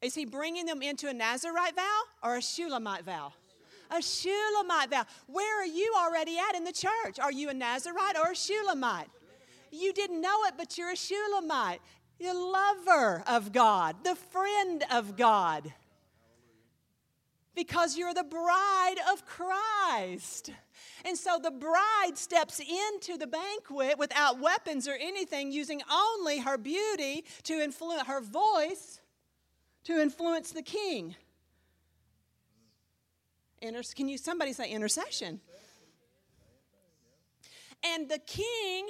Is 0.00 0.14
he 0.14 0.24
bringing 0.24 0.66
them 0.66 0.82
into 0.82 1.08
a 1.08 1.14
Nazarite 1.14 1.74
vow 1.74 2.00
or 2.22 2.36
a 2.36 2.42
Shulamite 2.42 3.04
vow? 3.04 3.32
A 3.90 4.02
Shulamite 4.02 4.90
vow. 4.90 5.04
Where 5.26 5.62
are 5.62 5.66
you 5.66 5.94
already 5.98 6.36
at 6.38 6.56
in 6.56 6.64
the 6.64 6.72
church? 6.72 7.18
Are 7.20 7.32
you 7.32 7.48
a 7.48 7.54
Nazarite 7.54 8.16
or 8.16 8.32
a 8.32 8.36
Shulamite? 8.36 9.08
You 9.72 9.92
didn't 9.92 10.20
know 10.20 10.44
it, 10.44 10.54
but 10.56 10.78
you're 10.78 10.92
a 10.92 10.96
Shulamite. 10.96 11.80
You're 12.18 12.34
lover 12.34 13.22
of 13.26 13.52
God, 13.52 13.96
the 14.04 14.14
friend 14.14 14.84
of 14.90 15.16
God 15.16 15.72
because 17.58 17.98
you're 17.98 18.14
the 18.14 18.22
bride 18.22 18.94
of 19.12 19.26
Christ. 19.26 20.52
And 21.04 21.18
so 21.18 21.40
the 21.42 21.50
bride 21.50 22.12
steps 22.14 22.60
into 22.60 23.18
the 23.18 23.26
banquet 23.26 23.98
without 23.98 24.38
weapons 24.38 24.86
or 24.86 24.94
anything, 24.94 25.50
using 25.50 25.82
only 25.92 26.38
her 26.38 26.56
beauty 26.56 27.24
to 27.42 27.54
influence 27.54 28.06
her 28.06 28.20
voice 28.20 29.00
to 29.88 29.98
influence 29.98 30.50
the 30.50 30.60
king. 30.60 31.16
Inter- 33.62 33.80
can 33.96 34.06
you 34.06 34.18
somebody 34.18 34.52
say 34.52 34.70
intercession? 34.70 35.40
And 37.82 38.06
the 38.06 38.18
king 38.18 38.88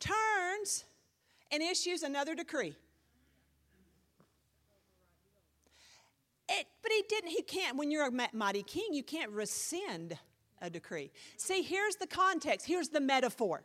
turns 0.00 0.84
and 1.52 1.62
issues 1.62 2.02
another 2.02 2.34
decree. 2.34 2.74
It, 6.48 6.66
but 6.82 6.90
he 6.90 7.04
didn't, 7.08 7.30
he 7.30 7.42
can't, 7.42 7.76
when 7.76 7.92
you're 7.92 8.08
a 8.08 8.28
mighty 8.32 8.64
king, 8.64 8.88
you 8.90 9.04
can't 9.04 9.30
rescind 9.30 10.18
a 10.60 10.68
decree. 10.68 11.12
See, 11.36 11.62
here's 11.62 11.94
the 11.94 12.08
context, 12.08 12.66
here's 12.66 12.88
the 12.88 13.00
metaphor. 13.00 13.62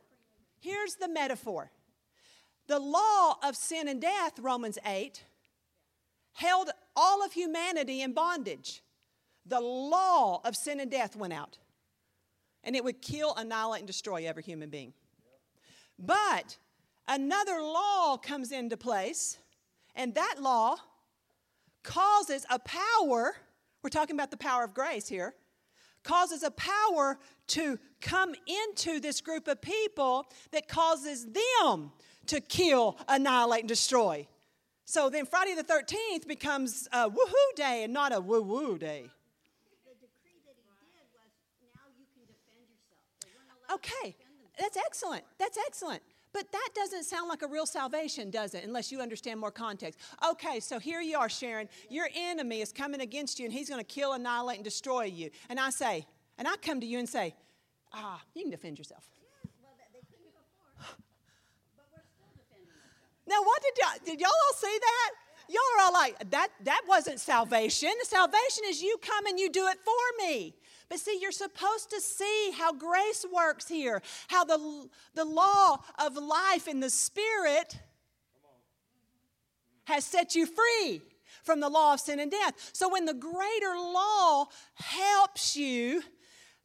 Here's 0.60 0.94
the 0.96 1.08
metaphor. 1.08 1.72
The 2.68 2.78
law 2.78 3.38
of 3.42 3.56
sin 3.56 3.88
and 3.88 4.00
death, 4.00 4.38
Romans 4.38 4.78
8, 4.86 5.24
held 6.34 6.70
all 6.96 7.24
of 7.24 7.34
humanity 7.34 8.02
in 8.02 8.14
bondage. 8.14 8.84
The 9.46 9.60
law 9.60 10.42
of 10.44 10.56
sin 10.56 10.80
and 10.80 10.90
death 10.90 11.16
went 11.16 11.34
out, 11.34 11.58
and 12.64 12.76
it 12.76 12.84
would 12.84 13.02
kill, 13.02 13.34
annihilate, 13.36 13.80
and 13.82 13.88
destroy 13.88 14.26
every 14.26 14.44
human 14.44 14.70
being. 14.70 14.94
But 16.00 16.58
another 17.08 17.62
law 17.62 18.18
comes 18.18 18.52
into 18.52 18.78
place, 18.78 19.38
and 19.96 20.16
that 20.16 20.36
law 20.40 20.78
causes 21.84 22.46
a 22.50 22.60
power, 22.60 23.36
we're 23.82 23.90
talking 23.90 24.16
about 24.16 24.32
the 24.32 24.38
power 24.38 24.64
of 24.64 24.74
grace 24.74 25.08
here, 25.08 25.36
causes 26.04 26.44
a 26.44 26.52
power 26.52 27.18
to 27.48 27.78
come 28.02 28.34
into 28.48 29.00
this 29.00 29.22
group 29.22 29.48
of 29.48 29.62
people 29.62 30.26
that 30.52 30.68
causes 30.68 31.26
them 31.26 31.92
to 32.28 32.42
kill, 32.42 32.98
annihilate, 33.08 33.62
and 33.62 33.70
destroy. 33.70 34.28
So 34.86 35.10
then 35.10 35.26
Friday 35.26 35.56
the 35.56 35.64
13th 35.64 36.28
becomes 36.28 36.88
a 36.92 37.10
woohoo 37.10 37.56
day 37.56 37.84
and 37.84 37.94
not 37.94 38.14
a 38.14 38.20
woo 38.20 38.42
woo 38.42 38.78
day. 38.78 39.10
Okay, 43.74 44.16
that's 44.60 44.78
excellent. 44.78 45.24
That's 45.40 45.58
excellent. 45.66 46.04
But 46.34 46.52
that 46.52 46.70
doesn't 46.76 47.04
sound 47.04 47.30
like 47.30 47.44
a 47.44 47.48
real 47.48 47.66
salvation, 47.66 48.32
does 48.32 48.56
it? 48.56 48.64
Unless 48.64 48.92
you 48.92 49.02
understand 49.02 49.40
more 49.40 49.52
context. 49.52 50.00
Okay, 50.28 50.60
so 50.60 50.80
here 50.80 51.00
you 51.00 51.18
are, 51.18 51.30
Sharon. 51.30 51.70
Your 51.90 52.10
enemy 52.16 52.62
is 52.62 52.72
coming 52.72 53.02
against 53.02 53.40
you 53.40 53.46
and 53.46 53.54
he's 53.54 53.70
going 53.70 53.80
to 53.80 53.86
kill, 53.86 54.14
annihilate, 54.14 54.58
and 54.58 54.64
destroy 54.64 55.04
you. 55.04 55.30
And 55.50 55.60
I 55.60 55.70
say, 55.70 56.08
and 56.38 56.48
I 56.48 56.56
come 56.58 56.80
to 56.82 56.88
you 56.88 56.98
and 56.98 57.08
say, 57.08 57.36
ah, 57.94 58.20
you 58.34 58.42
can 58.42 58.52
defend 58.52 58.80
yourself. 58.80 59.08
Now, 63.28 63.42
what 63.44 63.62
did 63.62 63.74
y'all, 63.80 64.06
did 64.06 64.22
y'all 64.22 64.30
all 64.30 64.56
see 64.56 64.78
that? 64.80 65.12
Y'all 65.50 65.62
are 65.78 65.86
all 65.86 65.94
like, 65.94 66.30
that, 66.32 66.50
that 66.64 66.82
wasn't 66.88 67.20
salvation. 67.20 67.92
Salvation 68.04 68.64
is 68.68 68.82
you 68.82 68.98
come 69.02 69.26
and 69.26 69.40
you 69.40 69.50
do 69.50 69.68
it 69.68 69.78
for 69.84 70.26
me. 70.26 70.56
But 70.90 71.00
see, 71.00 71.18
you're 71.22 71.32
supposed 71.32 71.90
to 71.90 72.00
see 72.00 72.52
how 72.58 72.74
grace 72.74 73.26
works 73.34 73.68
here, 73.68 74.02
how 74.28 74.46
the, 74.46 74.90
the 75.16 75.26
law 75.26 75.78
of 76.00 76.16
life 76.16 76.68
in 76.68 76.80
the 76.80 76.90
Spirit 76.90 77.80
has 79.86 80.06
set 80.06 80.36
you 80.36 80.46
free 80.46 81.02
from 81.44 81.60
the 81.60 81.70
law 81.70 81.94
of 81.94 82.00
sin 82.00 82.20
and 82.20 82.32
death. 82.32 82.70
So 82.74 82.90
when 82.90 83.06
the 83.06 83.14
greater 83.14 83.76
law 83.76 84.46
helps 84.76 85.58
you, 85.58 86.04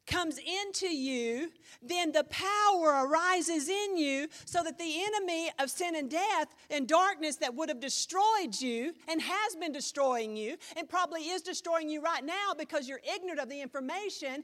comes 0.09 0.39
into 0.39 0.87
you, 0.87 1.51
then 1.83 2.11
the 2.11 2.25
power 2.25 3.07
arises 3.07 3.69
in 3.69 3.97
you 3.97 4.27
so 4.45 4.65
that 4.65 4.79
the 4.79 5.05
enemy 5.05 5.51
of 5.59 5.71
sin 5.71 5.95
and 5.95 6.11
death 6.11 6.49
and 6.71 6.89
darkness 6.89 7.37
that 7.37 7.55
would 7.55 7.69
have 7.69 7.79
destroyed 7.79 8.59
you 8.59 8.93
and 9.07 9.23
has 9.23 9.55
been 9.61 9.71
destroying 9.71 10.37
you 10.37 10.57
and 10.77 10.89
probably 10.89 11.21
is 11.21 11.43
destroying 11.43 11.89
you 11.89 12.03
right 12.03 12.25
now 12.25 12.53
because 12.59 12.89
you're 12.89 13.01
ignorant 13.15 13.39
of 13.39 13.49
the 13.49 13.61
information. 13.61 14.43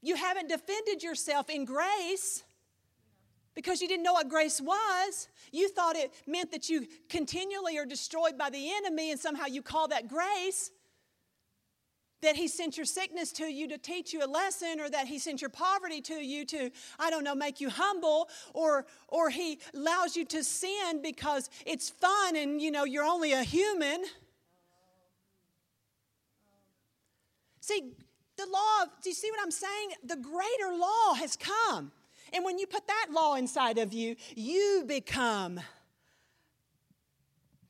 You 0.00 0.16
haven't 0.16 0.48
defended 0.48 1.02
yourself 1.02 1.50
in 1.50 1.64
grace 1.64 2.44
because 3.54 3.80
you 3.80 3.88
didn't 3.88 4.02
know 4.02 4.12
what 4.12 4.28
grace 4.28 4.60
was. 4.60 5.28
You 5.52 5.68
thought 5.68 5.96
it 5.96 6.12
meant 6.26 6.50
that 6.52 6.68
you 6.68 6.86
continually 7.08 7.78
are 7.78 7.86
destroyed 7.86 8.38
by 8.38 8.50
the 8.50 8.72
enemy 8.74 9.10
and 9.10 9.20
somehow 9.20 9.46
you 9.46 9.62
call 9.62 9.88
that 9.88 10.08
grace 10.08 10.70
that 12.24 12.36
he 12.36 12.48
sent 12.48 12.76
your 12.76 12.86
sickness 12.86 13.32
to 13.32 13.44
you 13.44 13.68
to 13.68 13.78
teach 13.78 14.12
you 14.12 14.24
a 14.24 14.26
lesson 14.26 14.80
or 14.80 14.88
that 14.90 15.06
he 15.06 15.18
sent 15.18 15.40
your 15.40 15.50
poverty 15.50 16.00
to 16.00 16.14
you 16.14 16.44
to 16.44 16.70
i 16.98 17.10
don't 17.10 17.22
know 17.22 17.34
make 17.34 17.60
you 17.60 17.70
humble 17.70 18.28
or 18.54 18.86
or 19.08 19.30
he 19.30 19.58
allows 19.74 20.16
you 20.16 20.24
to 20.24 20.42
sin 20.42 21.02
because 21.02 21.50
it's 21.66 21.90
fun 21.90 22.36
and 22.36 22.60
you 22.60 22.70
know 22.70 22.84
you're 22.84 23.04
only 23.04 23.32
a 23.32 23.42
human. 23.42 24.04
See 27.60 27.92
the 28.36 28.46
law 28.46 28.84
do 29.02 29.10
you 29.10 29.14
see 29.14 29.30
what 29.30 29.40
i'm 29.42 29.50
saying? 29.50 29.90
The 30.02 30.16
greater 30.16 30.76
law 30.76 31.14
has 31.14 31.36
come. 31.36 31.92
And 32.32 32.44
when 32.44 32.58
you 32.58 32.66
put 32.66 32.86
that 32.88 33.06
law 33.10 33.34
inside 33.34 33.78
of 33.78 33.92
you 33.92 34.16
you 34.34 34.84
become 34.86 35.60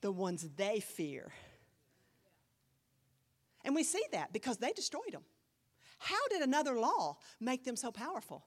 the 0.01 0.13
ones 0.13 0.47
they 0.57 0.81
fear 0.81 1.33
and 3.65 3.75
we 3.75 3.83
see 3.83 4.03
that 4.13 4.33
because 4.33 4.59
they 4.59 4.73
destroyed 4.73 5.13
them. 5.13 5.23
How 5.99 6.29
did 6.29 6.43
another 6.43 6.79
law 6.79 7.17
make 7.41 7.65
them 7.65 7.77
so 7.77 7.91
powerful? 7.91 8.45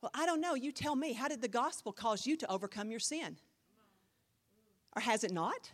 Well, 0.00 0.10
I 0.14 0.26
don't 0.26 0.40
know. 0.40 0.54
You 0.54 0.70
tell 0.72 0.94
me. 0.94 1.14
How 1.14 1.28
did 1.28 1.40
the 1.40 1.48
gospel 1.48 1.92
cause 1.92 2.26
you 2.26 2.36
to 2.36 2.50
overcome 2.50 2.90
your 2.90 3.00
sin? 3.00 3.36
Or 4.94 5.00
has 5.00 5.24
it 5.24 5.32
not? 5.32 5.72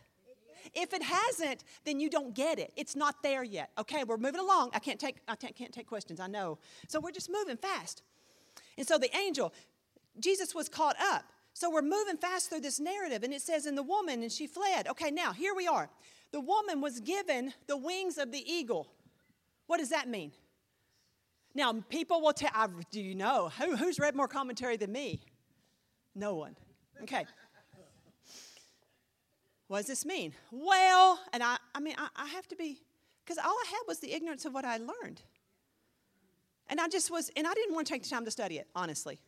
If 0.75 0.93
it 0.93 1.03
hasn't, 1.03 1.65
then 1.85 2.01
you 2.01 2.09
don't 2.09 2.35
get 2.35 2.59
it. 2.59 2.73
It's 2.77 2.95
not 2.95 3.23
there 3.23 3.43
yet. 3.43 3.71
Okay, 3.79 4.05
we're 4.05 4.19
moving 4.19 4.41
along. 4.41 4.71
I 4.73 4.79
can't 4.79 5.01
take 5.01 5.17
I 5.27 5.35
can't 5.35 5.73
take 5.73 5.87
questions. 5.87 6.21
I 6.21 6.27
know. 6.27 6.59
So 6.89 7.01
we're 7.01 7.11
just 7.11 7.31
moving 7.31 7.57
fast. 7.57 8.03
And 8.79 8.87
so 8.87 8.99
the 8.99 9.15
angel, 9.17 9.53
Jesus 10.19 10.55
was 10.55 10.69
caught 10.69 10.97
up. 11.01 11.25
So 11.53 11.71
we're 11.71 11.83
moving 11.83 12.17
fast 12.17 12.49
through 12.49 12.61
this 12.61 12.79
narrative, 12.79 13.23
and 13.25 13.35
it 13.35 13.43
says, 13.43 13.67
"In 13.67 13.75
the 13.75 13.83
woman, 13.83 14.23
and 14.23 14.31
she 14.31 14.47
fled." 14.47 14.87
Okay, 14.87 15.11
now 15.11 15.33
here 15.33 15.55
we 15.55 15.67
are. 15.67 15.91
The 16.33 16.41
woman 16.41 16.81
was 16.81 17.01
given 17.01 17.53
the 17.67 17.77
wings 17.77 18.19
of 18.19 18.31
the 18.33 18.53
eagle. 18.53 18.89
What 19.67 19.79
does 19.79 19.91
that 19.91 20.09
mean? 20.09 20.33
Now, 21.55 21.73
people 21.89 22.21
will 22.21 22.33
tell, 22.33 22.51
do 22.91 23.01
you 23.01 23.15
know? 23.15 23.51
Who, 23.61 23.77
who's 23.77 23.99
read 23.99 24.15
more 24.15 24.29
commentary 24.29 24.77
than 24.77 24.93
me? 24.93 25.21
No 26.15 26.35
one. 26.35 26.57
Okay. 27.03 27.27
What 29.67 29.79
does 29.79 29.87
this 29.87 30.05
mean? 30.05 30.33
Well, 30.51 31.21
and 31.33 31.43
I, 31.43 31.57
I 31.75 31.81
mean, 31.81 31.95
I, 31.99 32.09
I 32.17 32.27
have 32.29 32.47
to 32.49 32.57
be, 32.57 32.81
because 33.25 33.39
all 33.39 33.51
I 33.51 33.65
had 33.69 33.81
was 33.89 33.99
the 33.99 34.13
ignorance 34.13 34.45
of 34.45 34.55
what 34.55 34.65
I 34.65 34.77
learned. 34.77 35.23
And 36.69 36.81
I 36.81 36.89
just 36.89 37.11
was, 37.11 37.31
and 37.37 37.47
I 37.47 37.55
didn't 37.55 37.75
want 37.75 37.87
to 37.89 37.93
take 37.93 38.05
the 38.05 38.09
time 38.09 38.25
to 38.25 38.31
study 38.31 38.59
it, 38.59 38.69
honestly. 38.75 39.19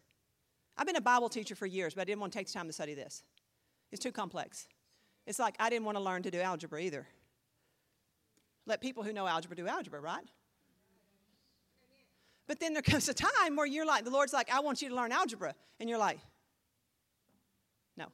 I've 0.77 0.87
been 0.87 0.97
a 0.97 1.01
Bible 1.01 1.29
teacher 1.29 1.55
for 1.55 1.67
years, 1.67 1.95
but 1.95 2.03
I 2.03 2.05
didn't 2.05 2.21
want 2.21 2.33
to 2.33 2.39
take 2.39 2.47
the 2.47 2.53
time 2.53 2.67
to 2.67 2.73
study 2.73 2.95
this. 2.95 3.25
It's 3.91 4.03
too 4.03 4.13
complex. 4.13 4.69
It's 5.27 5.39
like 5.39 5.55
I 5.59 5.71
didn't 5.71 5.85
want 5.85 5.97
to 5.97 6.03
learn 6.03 6.23
to 6.25 6.31
do 6.31 6.41
algebra 6.41 6.81
either. 6.81 7.07
Let 8.67 8.81
people 8.81 9.03
who 9.03 9.13
know 9.13 9.27
algebra 9.27 9.57
do 9.57 9.67
algebra, 9.67 10.01
right? 10.01 10.29
But 12.47 12.61
then 12.61 12.73
there 12.73 12.83
comes 12.83 13.09
a 13.09 13.15
time 13.15 13.57
where 13.57 13.67
you're 13.67 13.87
like, 13.87 14.05
the 14.05 14.11
Lord's 14.11 14.33
like, 14.33 14.53
I 14.53 14.61
want 14.61 14.83
you 14.83 14.89
to 14.89 14.95
learn 14.95 15.13
algebra. 15.13 15.55
And 15.81 15.89
you're 15.89 15.99
like, 15.99 16.19
no. 17.97 18.07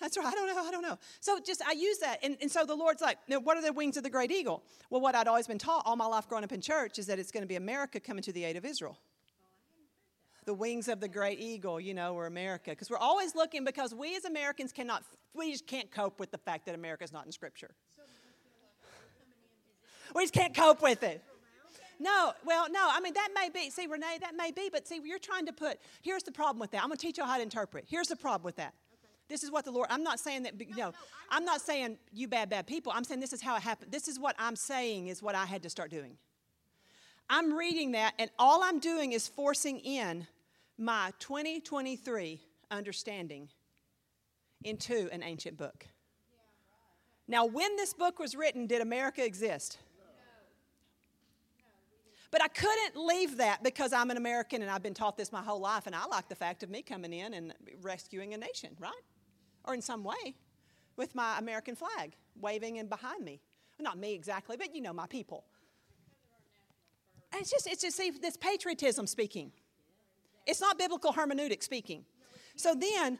That's 0.00 0.16
right. 0.16 0.26
I 0.26 0.30
don't 0.30 0.46
know. 0.46 0.62
I 0.62 0.70
don't 0.70 0.82
know. 0.82 0.98
So 1.20 1.40
just, 1.44 1.62
I 1.66 1.72
use 1.72 1.98
that. 1.98 2.18
And, 2.22 2.36
and 2.40 2.50
so 2.50 2.64
the 2.64 2.74
Lord's 2.74 3.02
like, 3.02 3.18
what 3.28 3.56
are 3.56 3.62
the 3.62 3.72
wings 3.72 3.96
of 3.96 4.02
the 4.02 4.10
great 4.10 4.30
eagle? 4.30 4.62
Well, 4.90 5.00
what 5.00 5.14
I'd 5.14 5.26
always 5.26 5.46
been 5.46 5.58
taught 5.58 5.82
all 5.86 5.96
my 5.96 6.06
life 6.06 6.28
growing 6.28 6.44
up 6.44 6.52
in 6.52 6.60
church 6.60 6.98
is 6.98 7.06
that 7.06 7.18
it's 7.18 7.30
going 7.30 7.42
to 7.42 7.48
be 7.48 7.56
America 7.56 7.98
coming 7.98 8.22
to 8.24 8.32
the 8.32 8.44
aid 8.44 8.56
of 8.56 8.64
Israel 8.64 8.98
the 10.44 10.54
wings 10.54 10.88
of 10.88 11.00
the 11.00 11.08
great 11.08 11.40
eagle, 11.40 11.80
you 11.80 11.94
know, 11.94 12.14
or 12.14 12.26
America. 12.26 12.70
Because 12.70 12.90
we're 12.90 12.96
always 12.96 13.34
looking 13.34 13.64
because 13.64 13.94
we 13.94 14.16
as 14.16 14.24
Americans 14.24 14.72
cannot, 14.72 15.04
we 15.34 15.52
just 15.52 15.66
can't 15.66 15.90
cope 15.90 16.18
with 16.18 16.30
the 16.30 16.38
fact 16.38 16.66
that 16.66 16.74
America 16.74 17.04
is 17.04 17.12
not 17.12 17.26
in 17.26 17.32
Scripture. 17.32 17.74
We 20.14 20.24
just 20.24 20.34
can't 20.34 20.54
cope 20.54 20.82
with 20.82 21.02
it. 21.02 21.22
No, 21.98 22.32
well, 22.44 22.66
no, 22.70 22.88
I 22.90 23.00
mean, 23.00 23.14
that 23.14 23.28
may 23.34 23.48
be, 23.48 23.70
see, 23.70 23.86
Renee, 23.86 24.18
that 24.20 24.34
may 24.36 24.50
be, 24.50 24.68
but 24.72 24.88
see, 24.88 25.00
you're 25.04 25.20
trying 25.20 25.46
to 25.46 25.52
put, 25.52 25.78
here's 26.02 26.24
the 26.24 26.32
problem 26.32 26.58
with 26.58 26.72
that. 26.72 26.82
I'm 26.82 26.88
going 26.88 26.98
to 26.98 27.06
teach 27.06 27.16
you 27.16 27.24
how 27.24 27.36
to 27.36 27.42
interpret. 27.42 27.84
Here's 27.88 28.08
the 28.08 28.16
problem 28.16 28.44
with 28.44 28.56
that. 28.56 28.74
This 29.28 29.44
is 29.44 29.52
what 29.52 29.64
the 29.64 29.70
Lord, 29.70 29.86
I'm 29.88 30.02
not 30.02 30.18
saying 30.18 30.42
that, 30.42 30.60
you 30.60 30.76
know, 30.76 30.92
I'm 31.30 31.44
not 31.44 31.60
saying 31.60 31.98
you 32.12 32.26
bad, 32.26 32.50
bad 32.50 32.66
people. 32.66 32.92
I'm 32.94 33.04
saying 33.04 33.20
this 33.20 33.32
is 33.32 33.40
how 33.40 33.56
it 33.56 33.62
happened. 33.62 33.92
This 33.92 34.08
is 34.08 34.18
what 34.18 34.34
I'm 34.38 34.56
saying 34.56 35.06
is 35.06 35.22
what 35.22 35.34
I 35.34 35.46
had 35.46 35.62
to 35.62 35.70
start 35.70 35.90
doing. 35.90 36.16
I'm 37.32 37.54
reading 37.54 37.92
that, 37.92 38.12
and 38.18 38.30
all 38.38 38.62
I'm 38.62 38.78
doing 38.78 39.12
is 39.12 39.26
forcing 39.26 39.78
in 39.78 40.26
my 40.76 41.14
2023 41.18 42.38
understanding 42.70 43.48
into 44.64 45.08
an 45.10 45.22
ancient 45.22 45.56
book. 45.56 45.86
Now, 47.26 47.46
when 47.46 47.74
this 47.76 47.94
book 47.94 48.18
was 48.18 48.34
written, 48.34 48.66
did 48.66 48.82
America 48.82 49.24
exist? 49.24 49.78
But 52.30 52.42
I 52.42 52.48
couldn't 52.48 52.96
leave 53.02 53.38
that 53.38 53.62
because 53.62 53.94
I'm 53.94 54.10
an 54.10 54.18
American 54.18 54.60
and 54.60 54.70
I've 54.70 54.82
been 54.82 54.92
taught 54.92 55.16
this 55.16 55.32
my 55.32 55.42
whole 55.42 55.60
life, 55.60 55.86
and 55.86 55.96
I 55.96 56.04
like 56.04 56.28
the 56.28 56.34
fact 56.34 56.62
of 56.62 56.68
me 56.68 56.82
coming 56.82 57.14
in 57.14 57.32
and 57.32 57.54
rescuing 57.80 58.34
a 58.34 58.36
nation, 58.36 58.76
right? 58.78 58.92
Or 59.64 59.72
in 59.72 59.80
some 59.80 60.04
way, 60.04 60.34
with 60.98 61.14
my 61.14 61.38
American 61.38 61.76
flag 61.76 62.14
waving 62.38 62.76
in 62.76 62.88
behind 62.88 63.24
me. 63.24 63.40
Well, 63.78 63.84
not 63.84 63.96
me 63.96 64.12
exactly, 64.12 64.58
but 64.58 64.74
you 64.74 64.82
know, 64.82 64.92
my 64.92 65.06
people. 65.06 65.46
It's 67.34 67.50
just, 67.50 67.66
it's 67.66 67.82
just, 67.82 67.96
see, 67.96 68.10
this 68.10 68.36
patriotism 68.36 69.06
speaking. 69.06 69.52
It's 70.46 70.60
not 70.60 70.78
biblical 70.78 71.12
hermeneutic 71.12 71.62
speaking. 71.62 72.04
So 72.56 72.74
then, 72.74 73.18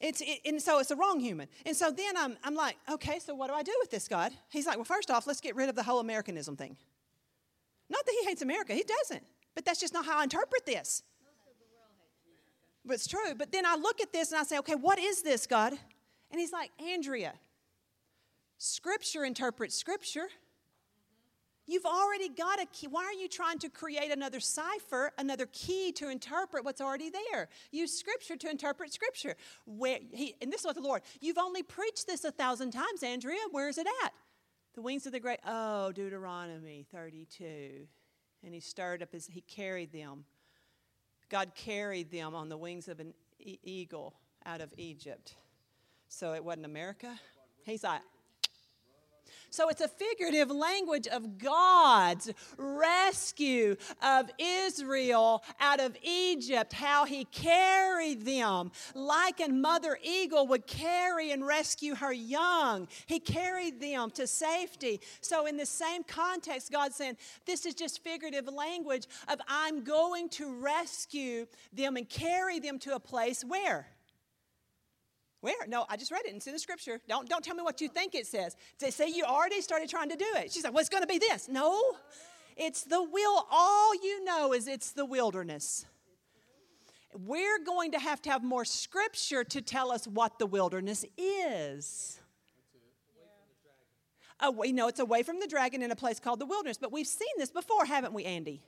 it's, 0.00 0.20
it, 0.20 0.40
and 0.44 0.60
so 0.60 0.78
it's 0.78 0.90
a 0.90 0.96
wrong 0.96 1.18
human. 1.20 1.48
And 1.66 1.76
so 1.76 1.90
then 1.90 2.16
I'm, 2.16 2.36
I'm 2.44 2.54
like, 2.54 2.76
okay, 2.90 3.18
so 3.18 3.34
what 3.34 3.48
do 3.48 3.54
I 3.54 3.62
do 3.62 3.74
with 3.80 3.90
this, 3.90 4.06
God? 4.06 4.32
He's 4.50 4.66
like, 4.66 4.76
well, 4.76 4.84
first 4.84 5.10
off, 5.10 5.26
let's 5.26 5.40
get 5.40 5.56
rid 5.56 5.68
of 5.68 5.74
the 5.74 5.82
whole 5.82 6.00
Americanism 6.00 6.56
thing. 6.56 6.76
Not 7.88 8.04
that 8.04 8.14
he 8.20 8.28
hates 8.28 8.42
America, 8.42 8.74
he 8.74 8.84
doesn't. 8.84 9.22
But 9.54 9.64
that's 9.64 9.80
just 9.80 9.94
not 9.94 10.04
how 10.04 10.18
I 10.18 10.24
interpret 10.24 10.66
this. 10.66 11.02
But 12.84 12.94
it's 12.94 13.08
true. 13.08 13.34
But 13.36 13.50
then 13.50 13.66
I 13.66 13.74
look 13.76 14.00
at 14.00 14.12
this 14.12 14.30
and 14.30 14.40
I 14.40 14.44
say, 14.44 14.58
okay, 14.58 14.74
what 14.74 14.98
is 14.98 15.22
this, 15.22 15.46
God? 15.46 15.72
And 16.30 16.40
he's 16.40 16.52
like, 16.52 16.70
Andrea, 16.80 17.34
Scripture 18.58 19.24
interprets 19.24 19.74
Scripture. 19.74 20.28
You've 21.68 21.84
already 21.84 22.30
got 22.30 22.60
a 22.60 22.66
key. 22.66 22.86
Why 22.86 23.04
are 23.04 23.12
you 23.12 23.28
trying 23.28 23.58
to 23.58 23.68
create 23.68 24.10
another 24.10 24.40
cipher, 24.40 25.12
another 25.18 25.46
key 25.52 25.92
to 25.92 26.08
interpret 26.08 26.64
what's 26.64 26.80
already 26.80 27.10
there? 27.10 27.48
Use 27.70 27.92
Scripture 27.92 28.36
to 28.36 28.50
interpret 28.50 28.90
Scripture. 28.90 29.36
Where 29.66 29.98
he, 30.10 30.34
and 30.40 30.50
this 30.50 30.62
is 30.62 30.66
what 30.66 30.76
the 30.76 30.80
Lord, 30.80 31.02
you've 31.20 31.36
only 31.36 31.62
preached 31.62 32.06
this 32.06 32.24
a 32.24 32.32
thousand 32.32 32.70
times, 32.70 33.02
Andrea. 33.02 33.38
Where 33.50 33.68
is 33.68 33.76
it 33.76 33.86
at? 34.02 34.14
The 34.74 34.80
wings 34.80 35.04
of 35.04 35.12
the 35.12 35.20
great, 35.20 35.40
oh, 35.46 35.92
Deuteronomy 35.92 36.86
32. 36.90 37.86
And 38.42 38.54
he 38.54 38.60
stirred 38.60 39.02
up 39.02 39.12
his, 39.12 39.26
he 39.26 39.42
carried 39.42 39.92
them. 39.92 40.24
God 41.28 41.52
carried 41.54 42.10
them 42.10 42.34
on 42.34 42.48
the 42.48 42.56
wings 42.56 42.88
of 42.88 42.98
an 42.98 43.12
e- 43.38 43.58
eagle 43.62 44.14
out 44.46 44.62
of 44.62 44.72
Egypt. 44.78 45.34
So 46.08 46.32
it 46.32 46.42
wasn't 46.42 46.64
America. 46.64 47.20
He's 47.64 47.84
like, 47.84 48.00
so 49.50 49.68
it's 49.68 49.80
a 49.80 49.88
figurative 49.88 50.50
language 50.50 51.06
of 51.06 51.38
God's 51.38 52.30
rescue 52.56 53.76
of 54.02 54.30
Israel 54.38 55.42
out 55.60 55.80
of 55.80 55.96
Egypt, 56.02 56.72
how 56.72 57.04
he 57.04 57.24
carried 57.24 58.24
them 58.24 58.70
like 58.94 59.40
a 59.40 59.48
mother 59.48 59.98
eagle 60.02 60.46
would 60.46 60.66
carry 60.66 61.30
and 61.30 61.46
rescue 61.46 61.94
her 61.94 62.12
young. 62.12 62.88
He 63.06 63.20
carried 63.20 63.80
them 63.80 64.10
to 64.12 64.26
safety. 64.26 65.00
So, 65.20 65.46
in 65.46 65.56
the 65.56 65.66
same 65.66 66.02
context, 66.04 66.70
God's 66.70 66.96
saying, 66.96 67.16
This 67.46 67.66
is 67.66 67.74
just 67.74 68.02
figurative 68.02 68.48
language 68.48 69.06
of 69.28 69.40
I'm 69.48 69.82
going 69.82 70.28
to 70.30 70.52
rescue 70.60 71.46
them 71.72 71.96
and 71.96 72.08
carry 72.08 72.58
them 72.58 72.78
to 72.80 72.94
a 72.94 73.00
place 73.00 73.44
where? 73.44 73.86
Where? 75.40 75.66
No, 75.68 75.86
I 75.88 75.96
just 75.96 76.10
read 76.10 76.22
it. 76.24 76.34
It's 76.34 76.46
in 76.46 76.52
the 76.52 76.58
scripture. 76.58 77.00
Don't, 77.08 77.28
don't 77.28 77.44
tell 77.44 77.54
me 77.54 77.62
what 77.62 77.80
you 77.80 77.88
think 77.88 78.14
it 78.14 78.26
says. 78.26 78.56
They 78.80 78.90
say 78.90 79.08
you 79.08 79.24
already 79.24 79.60
started 79.60 79.88
trying 79.88 80.10
to 80.10 80.16
do 80.16 80.26
it. 80.36 80.52
She's 80.52 80.64
like, 80.64 80.72
well, 80.72 80.80
it's 80.80 80.88
going 80.88 81.02
to 81.02 81.08
be 81.08 81.18
this. 81.18 81.48
No, 81.48 81.80
it's 82.56 82.82
the 82.82 83.02
will. 83.02 83.46
All 83.50 83.94
you 83.94 84.24
know 84.24 84.52
is 84.52 84.66
it's 84.66 84.90
the 84.90 85.04
wilderness. 85.04 85.86
We're 87.14 87.62
going 87.64 87.92
to 87.92 87.98
have 87.98 88.20
to 88.22 88.30
have 88.30 88.42
more 88.42 88.64
scripture 88.64 89.44
to 89.44 89.62
tell 89.62 89.92
us 89.92 90.06
what 90.06 90.38
the 90.38 90.46
wilderness 90.46 91.04
is. 91.16 92.20
Away, 94.40 94.72
know, 94.72 94.88
it's 94.88 95.00
away 95.00 95.22
from 95.22 95.40
the 95.40 95.46
dragon 95.46 95.82
in 95.82 95.90
a 95.90 95.96
place 95.96 96.20
called 96.20 96.40
the 96.40 96.46
wilderness. 96.46 96.78
But 96.78 96.92
we've 96.92 97.06
seen 97.06 97.28
this 97.38 97.50
before, 97.50 97.86
haven't 97.86 98.12
we, 98.12 98.24
Andy? 98.24 98.62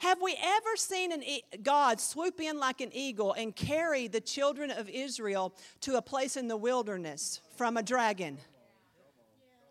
Have 0.00 0.22
we 0.22 0.36
ever 0.40 0.76
seen 0.76 1.12
an 1.12 1.22
e- 1.22 1.42
God 1.62 2.00
swoop 2.00 2.40
in 2.40 2.58
like 2.58 2.80
an 2.80 2.90
eagle 2.92 3.32
and 3.32 3.54
carry 3.54 4.06
the 4.06 4.20
children 4.20 4.70
of 4.70 4.88
Israel 4.88 5.54
to 5.80 5.96
a 5.96 6.02
place 6.02 6.36
in 6.36 6.48
the 6.48 6.56
wilderness 6.56 7.40
from 7.56 7.76
a 7.76 7.82
dragon? 7.82 8.38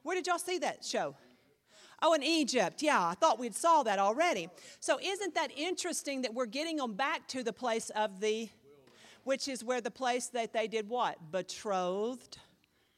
Where 0.04 0.16
did 0.16 0.28
y'all 0.28 0.38
see 0.38 0.58
that 0.60 0.84
show? 0.84 1.16
Oh, 2.02 2.14
in 2.14 2.24
Egypt. 2.24 2.84
Yeah, 2.84 3.08
I 3.08 3.14
thought 3.14 3.40
we'd 3.40 3.56
saw 3.56 3.84
that 3.84 4.00
already. 4.00 4.50
So 4.80 5.00
isn't 5.02 5.34
that 5.36 5.52
interesting 5.56 6.22
that 6.22 6.34
we're 6.34 6.46
getting 6.46 6.78
them 6.78 6.94
back 6.94 7.28
to 7.30 7.44
the 7.44 7.54
place 7.54 7.90
of 7.92 8.20
the 8.20 8.50
which 9.24 9.50
is 9.50 9.62
where 9.62 9.82
the 9.82 9.92
place 9.92 10.28
that 10.28 10.54
they 10.54 10.70
did 10.70 10.88
what? 10.88 11.18
Betrothed 11.32 12.38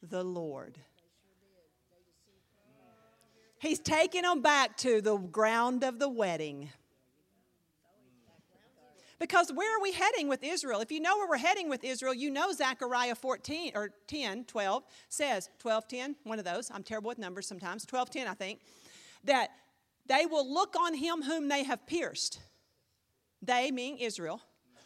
the 0.00 0.22
Lord. 0.22 0.78
He's 3.58 3.80
taking 3.80 4.22
them 4.22 4.40
back 4.40 4.76
to 4.78 5.00
the 5.00 5.16
ground 5.16 5.82
of 5.82 5.98
the 5.98 6.08
wedding. 6.08 6.70
Because 9.20 9.52
where 9.52 9.76
are 9.76 9.82
we 9.82 9.92
heading 9.92 10.28
with 10.28 10.42
Israel? 10.42 10.80
If 10.80 10.90
you 10.90 10.98
know 10.98 11.18
where 11.18 11.28
we're 11.28 11.36
heading 11.36 11.68
with 11.68 11.84
Israel, 11.84 12.14
you 12.14 12.30
know 12.30 12.52
Zechariah 12.52 13.14
14 13.14 13.72
or 13.74 13.90
10, 14.08 14.46
12 14.46 14.82
says, 15.10 15.50
12, 15.58 15.88
10, 15.88 16.16
one 16.24 16.38
of 16.38 16.46
those. 16.46 16.70
I'm 16.72 16.82
terrible 16.82 17.08
with 17.08 17.18
numbers 17.18 17.46
sometimes. 17.46 17.84
12, 17.84 18.10
10, 18.10 18.26
I 18.26 18.34
think. 18.34 18.60
That 19.24 19.50
they 20.06 20.24
will 20.24 20.50
look 20.50 20.74
on 20.74 20.94
him 20.94 21.20
whom 21.20 21.48
they 21.48 21.64
have 21.64 21.86
pierced. 21.86 22.40
They, 23.42 23.70
meaning 23.70 23.98
Israel, 23.98 24.40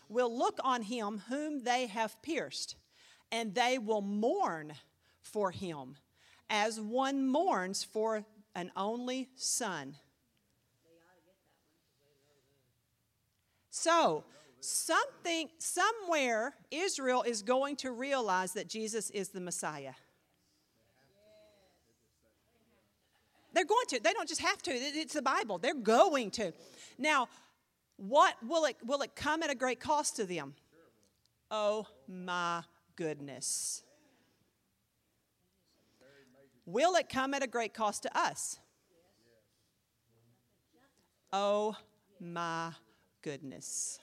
will 0.08 0.36
look 0.36 0.58
on 0.64 0.82
him 0.82 1.22
whom 1.28 1.62
they 1.62 1.86
have 1.86 2.20
pierced, 2.20 2.74
and 3.30 3.54
they 3.54 3.78
will 3.78 4.02
mourn 4.02 4.74
for 5.22 5.52
him 5.52 5.96
as 6.50 6.80
one 6.80 7.26
mourns 7.26 7.84
for 7.84 8.24
an 8.56 8.72
only 8.76 9.28
son. 9.36 9.94
So, 13.76 14.22
something, 14.60 15.48
somewhere, 15.58 16.54
Israel 16.70 17.24
is 17.24 17.42
going 17.42 17.74
to 17.78 17.90
realize 17.90 18.52
that 18.52 18.68
Jesus 18.68 19.10
is 19.10 19.30
the 19.30 19.40
Messiah. 19.40 19.94
They're 23.52 23.64
going 23.64 23.86
to. 23.88 24.00
They 24.00 24.12
don't 24.12 24.28
just 24.28 24.42
have 24.42 24.62
to. 24.62 24.70
It's 24.70 25.14
the 25.14 25.22
Bible. 25.22 25.58
They're 25.58 25.74
going 25.74 26.30
to. 26.32 26.52
Now, 26.98 27.26
what 27.96 28.36
will 28.46 28.64
it 28.66 28.76
will 28.86 29.02
it 29.02 29.16
come 29.16 29.42
at 29.42 29.50
a 29.50 29.56
great 29.56 29.80
cost 29.80 30.14
to 30.16 30.24
them? 30.24 30.54
Oh 31.50 31.88
my 32.06 32.62
goodness. 32.94 33.82
Will 36.64 36.94
it 36.94 37.08
come 37.08 37.34
at 37.34 37.42
a 37.42 37.48
great 37.48 37.74
cost 37.74 38.04
to 38.04 38.16
us? 38.16 38.60
Oh 41.32 41.74
my 42.20 42.70
goodness. 43.24 43.98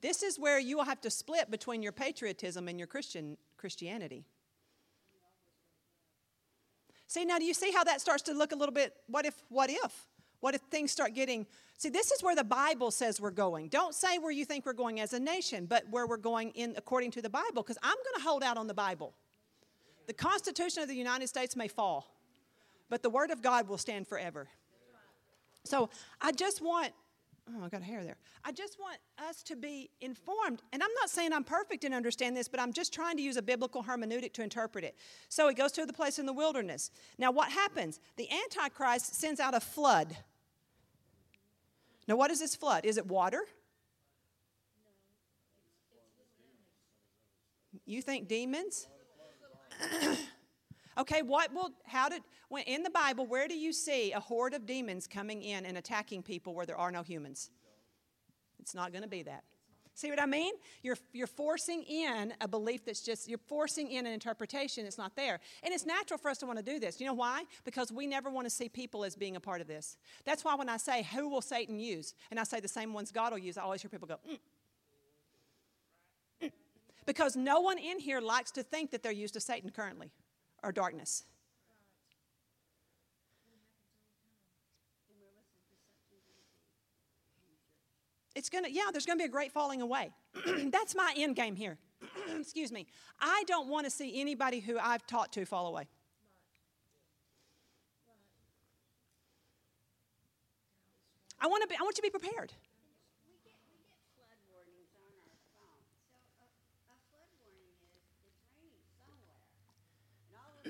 This 0.00 0.24
is 0.24 0.36
where 0.38 0.58
you 0.58 0.76
will 0.76 0.84
have 0.84 1.00
to 1.02 1.10
split 1.10 1.52
between 1.52 1.84
your 1.84 1.92
patriotism 1.92 2.66
and 2.66 2.78
your 2.80 2.88
Christian 2.88 3.36
Christianity. 3.56 4.24
See, 7.06 7.24
now 7.24 7.38
do 7.38 7.44
you 7.44 7.54
see 7.54 7.70
how 7.70 7.84
that 7.84 8.00
starts 8.00 8.24
to 8.24 8.32
look 8.32 8.50
a 8.50 8.56
little 8.56 8.74
bit 8.74 8.92
what 9.06 9.24
if, 9.24 9.34
what 9.48 9.70
if? 9.70 10.08
What 10.40 10.56
if 10.56 10.62
things 10.62 10.90
start 10.90 11.14
getting. 11.14 11.46
See, 11.78 11.90
this 11.90 12.10
is 12.10 12.20
where 12.24 12.34
the 12.34 12.42
Bible 12.42 12.90
says 12.90 13.20
we're 13.20 13.30
going. 13.30 13.68
Don't 13.68 13.94
say 13.94 14.18
where 14.18 14.32
you 14.32 14.44
think 14.44 14.66
we're 14.66 14.72
going 14.72 14.98
as 14.98 15.12
a 15.12 15.20
nation, 15.20 15.66
but 15.66 15.84
where 15.90 16.08
we're 16.08 16.16
going 16.16 16.50
in 16.50 16.74
according 16.76 17.12
to 17.12 17.22
the 17.22 17.30
Bible, 17.30 17.62
because 17.62 17.78
I'm 17.84 17.94
going 17.94 18.16
to 18.16 18.22
hold 18.22 18.42
out 18.42 18.56
on 18.56 18.66
the 18.66 18.74
Bible. 18.74 19.14
The 20.08 20.12
Constitution 20.12 20.82
of 20.82 20.88
the 20.88 20.96
United 20.96 21.28
States 21.28 21.54
may 21.54 21.68
fall, 21.68 22.12
but 22.90 23.04
the 23.04 23.10
Word 23.10 23.30
of 23.30 23.40
God 23.40 23.68
will 23.68 23.78
stand 23.78 24.08
forever. 24.08 24.48
So 25.64 25.90
I 26.20 26.32
just 26.32 26.60
want, 26.60 26.92
oh, 27.48 27.64
I 27.64 27.68
got 27.68 27.80
a 27.80 27.84
hair 27.84 28.04
there. 28.04 28.16
I 28.44 28.52
just 28.52 28.78
want 28.80 28.98
us 29.28 29.42
to 29.44 29.56
be 29.56 29.90
informed. 30.00 30.62
And 30.72 30.82
I'm 30.82 30.92
not 31.00 31.10
saying 31.10 31.32
I'm 31.32 31.44
perfect 31.44 31.84
and 31.84 31.94
understand 31.94 32.36
this, 32.36 32.48
but 32.48 32.60
I'm 32.60 32.72
just 32.72 32.92
trying 32.92 33.16
to 33.16 33.22
use 33.22 33.36
a 33.36 33.42
biblical 33.42 33.82
hermeneutic 33.82 34.32
to 34.34 34.42
interpret 34.42 34.84
it. 34.84 34.96
So 35.28 35.48
he 35.48 35.54
goes 35.54 35.72
to 35.72 35.86
the 35.86 35.92
place 35.92 36.18
in 36.18 36.26
the 36.26 36.32
wilderness. 36.32 36.90
Now, 37.18 37.30
what 37.30 37.50
happens? 37.50 38.00
The 38.16 38.28
Antichrist 38.30 39.14
sends 39.14 39.40
out 39.40 39.54
a 39.54 39.60
flood. 39.60 40.16
Now, 42.08 42.16
what 42.16 42.30
is 42.30 42.40
this 42.40 42.56
flood? 42.56 42.84
Is 42.84 42.98
it 42.98 43.06
water? 43.06 43.42
You 47.86 48.02
think 48.02 48.28
demons? 48.28 48.88
Okay, 50.98 51.22
what 51.22 51.54
will, 51.54 51.70
how 51.84 52.08
did, 52.08 52.22
when 52.48 52.64
in 52.64 52.82
the 52.82 52.90
Bible, 52.90 53.26
where 53.26 53.48
do 53.48 53.56
you 53.56 53.72
see 53.72 54.12
a 54.12 54.20
horde 54.20 54.54
of 54.54 54.66
demons 54.66 55.06
coming 55.06 55.42
in 55.42 55.64
and 55.64 55.78
attacking 55.78 56.22
people 56.22 56.54
where 56.54 56.66
there 56.66 56.76
are 56.76 56.90
no 56.90 57.02
humans? 57.02 57.50
It's 58.60 58.74
not 58.74 58.92
going 58.92 59.02
to 59.02 59.08
be 59.08 59.22
that. 59.22 59.44
See 59.94 60.08
what 60.08 60.20
I 60.20 60.26
mean? 60.26 60.54
You're, 60.82 60.96
you're 61.12 61.26
forcing 61.26 61.82
in 61.82 62.32
a 62.40 62.48
belief 62.48 62.84
that's 62.84 63.02
just, 63.02 63.28
you're 63.28 63.40
forcing 63.46 63.90
in 63.90 64.06
an 64.06 64.12
interpretation 64.12 64.84
that's 64.84 64.96
not 64.96 65.14
there. 65.16 65.38
And 65.62 65.74
it's 65.74 65.84
natural 65.84 66.16
for 66.18 66.30
us 66.30 66.38
to 66.38 66.46
want 66.46 66.58
to 66.58 66.64
do 66.64 66.78
this. 66.78 66.98
You 66.98 67.06
know 67.06 67.14
why? 67.14 67.44
Because 67.64 67.92
we 67.92 68.06
never 68.06 68.30
want 68.30 68.46
to 68.46 68.50
see 68.50 68.70
people 68.70 69.04
as 69.04 69.16
being 69.16 69.36
a 69.36 69.40
part 69.40 69.60
of 69.60 69.66
this. 69.66 69.98
That's 70.24 70.44
why 70.44 70.54
when 70.54 70.70
I 70.70 70.78
say, 70.78 71.02
who 71.02 71.28
will 71.28 71.42
Satan 71.42 71.78
use? 71.78 72.14
And 72.30 72.40
I 72.40 72.44
say 72.44 72.60
the 72.60 72.68
same 72.68 72.94
ones 72.94 73.12
God 73.12 73.32
will 73.32 73.38
use, 73.38 73.58
I 73.58 73.62
always 73.62 73.82
hear 73.82 73.90
people 73.90 74.08
go, 74.08 74.18
mm. 74.30 74.38
Mm. 76.42 76.52
Because 77.04 77.36
no 77.36 77.60
one 77.60 77.76
in 77.76 77.98
here 77.98 78.22
likes 78.22 78.50
to 78.52 78.62
think 78.62 78.92
that 78.92 79.02
they're 79.02 79.12
used 79.12 79.34
to 79.34 79.40
Satan 79.40 79.70
currently 79.70 80.10
or 80.62 80.72
darkness. 80.72 81.24
It's 88.34 88.48
going 88.48 88.64
to, 88.64 88.72
yeah, 88.72 88.84
there's 88.90 89.04
going 89.04 89.18
to 89.18 89.22
be 89.22 89.26
a 89.26 89.30
great 89.30 89.52
falling 89.52 89.82
away. 89.82 90.10
That's 90.64 90.94
my 90.94 91.12
end 91.16 91.36
game 91.36 91.54
here. 91.54 91.78
Excuse 92.38 92.72
me. 92.72 92.86
I 93.20 93.44
don't 93.46 93.68
want 93.68 93.84
to 93.84 93.90
see 93.90 94.20
anybody 94.20 94.60
who 94.60 94.78
I've 94.78 95.06
taught 95.06 95.32
to 95.34 95.44
fall 95.44 95.66
away. 95.66 95.86
I 101.40 101.46
want 101.46 101.62
to 101.62 101.68
be, 101.68 101.74
I 101.78 101.82
want 101.82 101.98
you 101.98 102.02
to 102.02 102.10
be 102.10 102.18
prepared. 102.18 102.52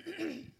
Sudden 0.04 0.52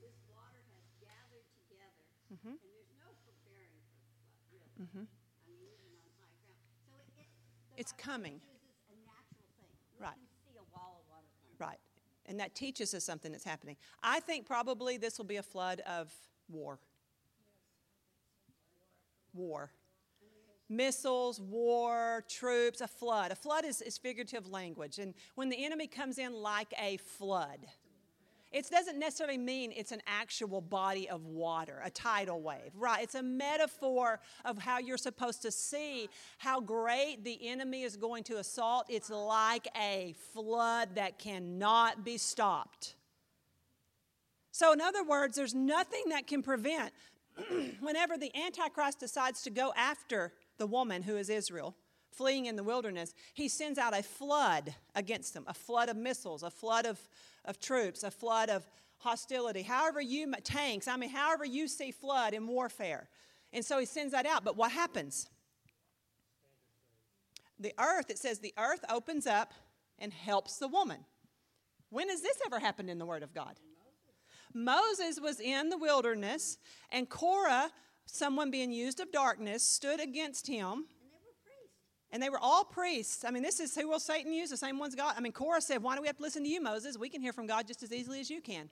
this 0.00 0.18
water 0.28 0.62
has 0.74 0.86
gathered 0.98 1.46
together, 1.54 2.06
and 2.30 2.58
there's 2.60 2.92
no 2.98 3.10
preparing 3.22 3.78
for 3.86 4.02
flood, 4.10 4.34
really. 4.50 4.68
I 4.74 5.46
mean, 5.46 5.62
even 5.62 5.78
on 5.86 5.98
high 6.18 6.42
ground. 6.46 6.74
So 6.84 6.98
it, 7.16 7.28
it 7.76 7.80
It's 7.80 7.92
Bible 7.92 8.04
coming. 8.04 8.40
Right. 9.98 10.14
Right. 11.58 11.78
And 12.26 12.38
that 12.40 12.54
teaches 12.54 12.94
us 12.94 13.04
something 13.04 13.32
that's 13.32 13.44
happening. 13.44 13.76
I 14.02 14.20
think 14.20 14.46
probably 14.46 14.96
this 14.96 15.18
will 15.18 15.24
be 15.24 15.36
a 15.36 15.42
flood 15.42 15.80
of 15.80 16.12
war. 16.48 16.78
War. 19.32 19.72
Missiles, 20.68 21.40
war, 21.40 22.24
troops, 22.28 22.80
a 22.80 22.86
flood. 22.86 23.32
A 23.32 23.34
flood 23.34 23.64
is, 23.64 23.80
is 23.80 23.96
figurative 23.96 24.46
language. 24.48 24.98
And 24.98 25.14
when 25.34 25.48
the 25.48 25.64
enemy 25.64 25.86
comes 25.86 26.18
in 26.18 26.34
like 26.34 26.74
a 26.78 26.98
flood, 26.98 27.66
it 28.50 28.70
doesn't 28.70 28.98
necessarily 28.98 29.36
mean 29.36 29.72
it's 29.76 29.92
an 29.92 30.00
actual 30.06 30.60
body 30.60 31.08
of 31.08 31.26
water, 31.26 31.82
a 31.84 31.90
tidal 31.90 32.40
wave, 32.40 32.72
right? 32.74 33.02
It's 33.02 33.14
a 33.14 33.22
metaphor 33.22 34.20
of 34.44 34.58
how 34.58 34.78
you're 34.78 34.96
supposed 34.96 35.42
to 35.42 35.50
see 35.50 36.08
how 36.38 36.60
great 36.60 37.24
the 37.24 37.38
enemy 37.46 37.82
is 37.82 37.96
going 37.96 38.24
to 38.24 38.38
assault. 38.38 38.86
It's 38.88 39.10
like 39.10 39.68
a 39.76 40.14
flood 40.32 40.94
that 40.94 41.18
cannot 41.18 42.04
be 42.04 42.16
stopped. 42.16 42.94
So, 44.50 44.72
in 44.72 44.80
other 44.80 45.04
words, 45.04 45.36
there's 45.36 45.54
nothing 45.54 46.04
that 46.08 46.26
can 46.26 46.42
prevent 46.42 46.92
whenever 47.80 48.16
the 48.16 48.34
Antichrist 48.34 48.98
decides 48.98 49.42
to 49.42 49.50
go 49.50 49.72
after 49.76 50.32
the 50.56 50.66
woman 50.66 51.02
who 51.02 51.16
is 51.16 51.28
Israel, 51.28 51.76
fleeing 52.10 52.46
in 52.46 52.56
the 52.56 52.64
wilderness, 52.64 53.14
he 53.34 53.48
sends 53.48 53.78
out 53.78 53.96
a 53.96 54.02
flood 54.02 54.74
against 54.94 55.34
them 55.34 55.44
a 55.46 55.54
flood 55.54 55.88
of 55.88 55.96
missiles, 55.96 56.42
a 56.42 56.50
flood 56.50 56.86
of, 56.86 56.98
of 57.48 57.58
troops, 57.58 58.04
a 58.04 58.10
flood 58.10 58.50
of 58.50 58.64
hostility. 58.98 59.62
However, 59.62 60.00
you, 60.00 60.32
tanks, 60.44 60.86
I 60.86 60.96
mean, 60.96 61.10
however 61.10 61.44
you 61.44 61.66
see 61.66 61.90
flood 61.90 62.34
in 62.34 62.46
warfare. 62.46 63.08
And 63.52 63.64
so 63.64 63.78
he 63.78 63.86
sends 63.86 64.12
that 64.12 64.26
out. 64.26 64.44
But 64.44 64.56
what 64.56 64.70
happens? 64.70 65.28
The 67.58 67.72
earth, 67.78 68.10
it 68.10 68.18
says 68.18 68.38
the 68.38 68.54
earth 68.56 68.84
opens 68.88 69.26
up 69.26 69.52
and 69.98 70.12
helps 70.12 70.58
the 70.58 70.68
woman. 70.68 71.04
When 71.90 72.08
has 72.08 72.20
this 72.20 72.38
ever 72.46 72.60
happened 72.60 72.90
in 72.90 72.98
the 72.98 73.06
Word 73.06 73.22
of 73.22 73.34
God? 73.34 73.58
Moses 74.54 75.20
was 75.20 75.40
in 75.40 75.68
the 75.68 75.78
wilderness, 75.78 76.58
and 76.90 77.08
Korah, 77.08 77.70
someone 78.06 78.50
being 78.50 78.70
used 78.70 79.00
of 79.00 79.10
darkness, 79.10 79.62
stood 79.62 80.00
against 80.00 80.46
him. 80.46 80.86
And 82.10 82.22
they 82.22 82.30
were 82.30 82.38
all 82.38 82.64
priests. 82.64 83.24
I 83.24 83.30
mean, 83.30 83.42
this 83.42 83.60
is 83.60 83.74
who 83.74 83.88
will 83.88 84.00
Satan 84.00 84.32
use? 84.32 84.50
The 84.50 84.56
same 84.56 84.78
ones 84.78 84.94
God. 84.94 85.14
I 85.16 85.20
mean, 85.20 85.32
Korah 85.32 85.60
said, 85.60 85.82
Why 85.82 85.94
do 85.94 86.00
we 86.00 86.06
have 86.06 86.16
to 86.16 86.22
listen 86.22 86.42
to 86.42 86.48
you, 86.48 86.62
Moses? 86.62 86.96
We 86.96 87.10
can 87.10 87.20
hear 87.20 87.32
from 87.32 87.46
God 87.46 87.66
just 87.66 87.82
as 87.82 87.92
easily 87.92 88.20
as 88.20 88.30
you 88.30 88.40
can. 88.40 88.70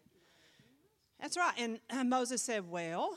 That's 1.20 1.36
right. 1.36 1.54
And 1.58 1.80
uh, 1.90 2.04
Moses 2.04 2.42
said, 2.42 2.68
Well, 2.68 3.16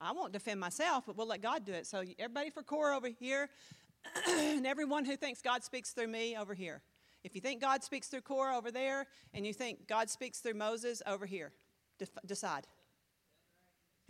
I 0.00 0.12
won't 0.12 0.32
defend 0.32 0.60
myself, 0.60 1.04
but 1.06 1.16
we'll 1.16 1.26
let 1.26 1.42
God 1.42 1.66
do 1.66 1.72
it. 1.72 1.86
So, 1.86 2.02
everybody 2.18 2.48
for 2.48 2.62
Korah 2.62 2.96
over 2.96 3.08
here, 3.08 3.50
and 4.28 4.66
everyone 4.66 5.04
who 5.04 5.16
thinks 5.16 5.42
God 5.42 5.62
speaks 5.62 5.90
through 5.90 6.08
me 6.08 6.36
over 6.36 6.54
here. 6.54 6.80
If 7.22 7.34
you 7.34 7.42
think 7.42 7.60
God 7.60 7.84
speaks 7.84 8.08
through 8.08 8.22
Korah 8.22 8.56
over 8.56 8.70
there, 8.70 9.06
and 9.34 9.46
you 9.46 9.52
think 9.52 9.86
God 9.86 10.08
speaks 10.08 10.38
through 10.38 10.54
Moses 10.54 11.02
over 11.06 11.26
here, 11.26 11.52
def- 11.98 12.10
decide. 12.24 12.66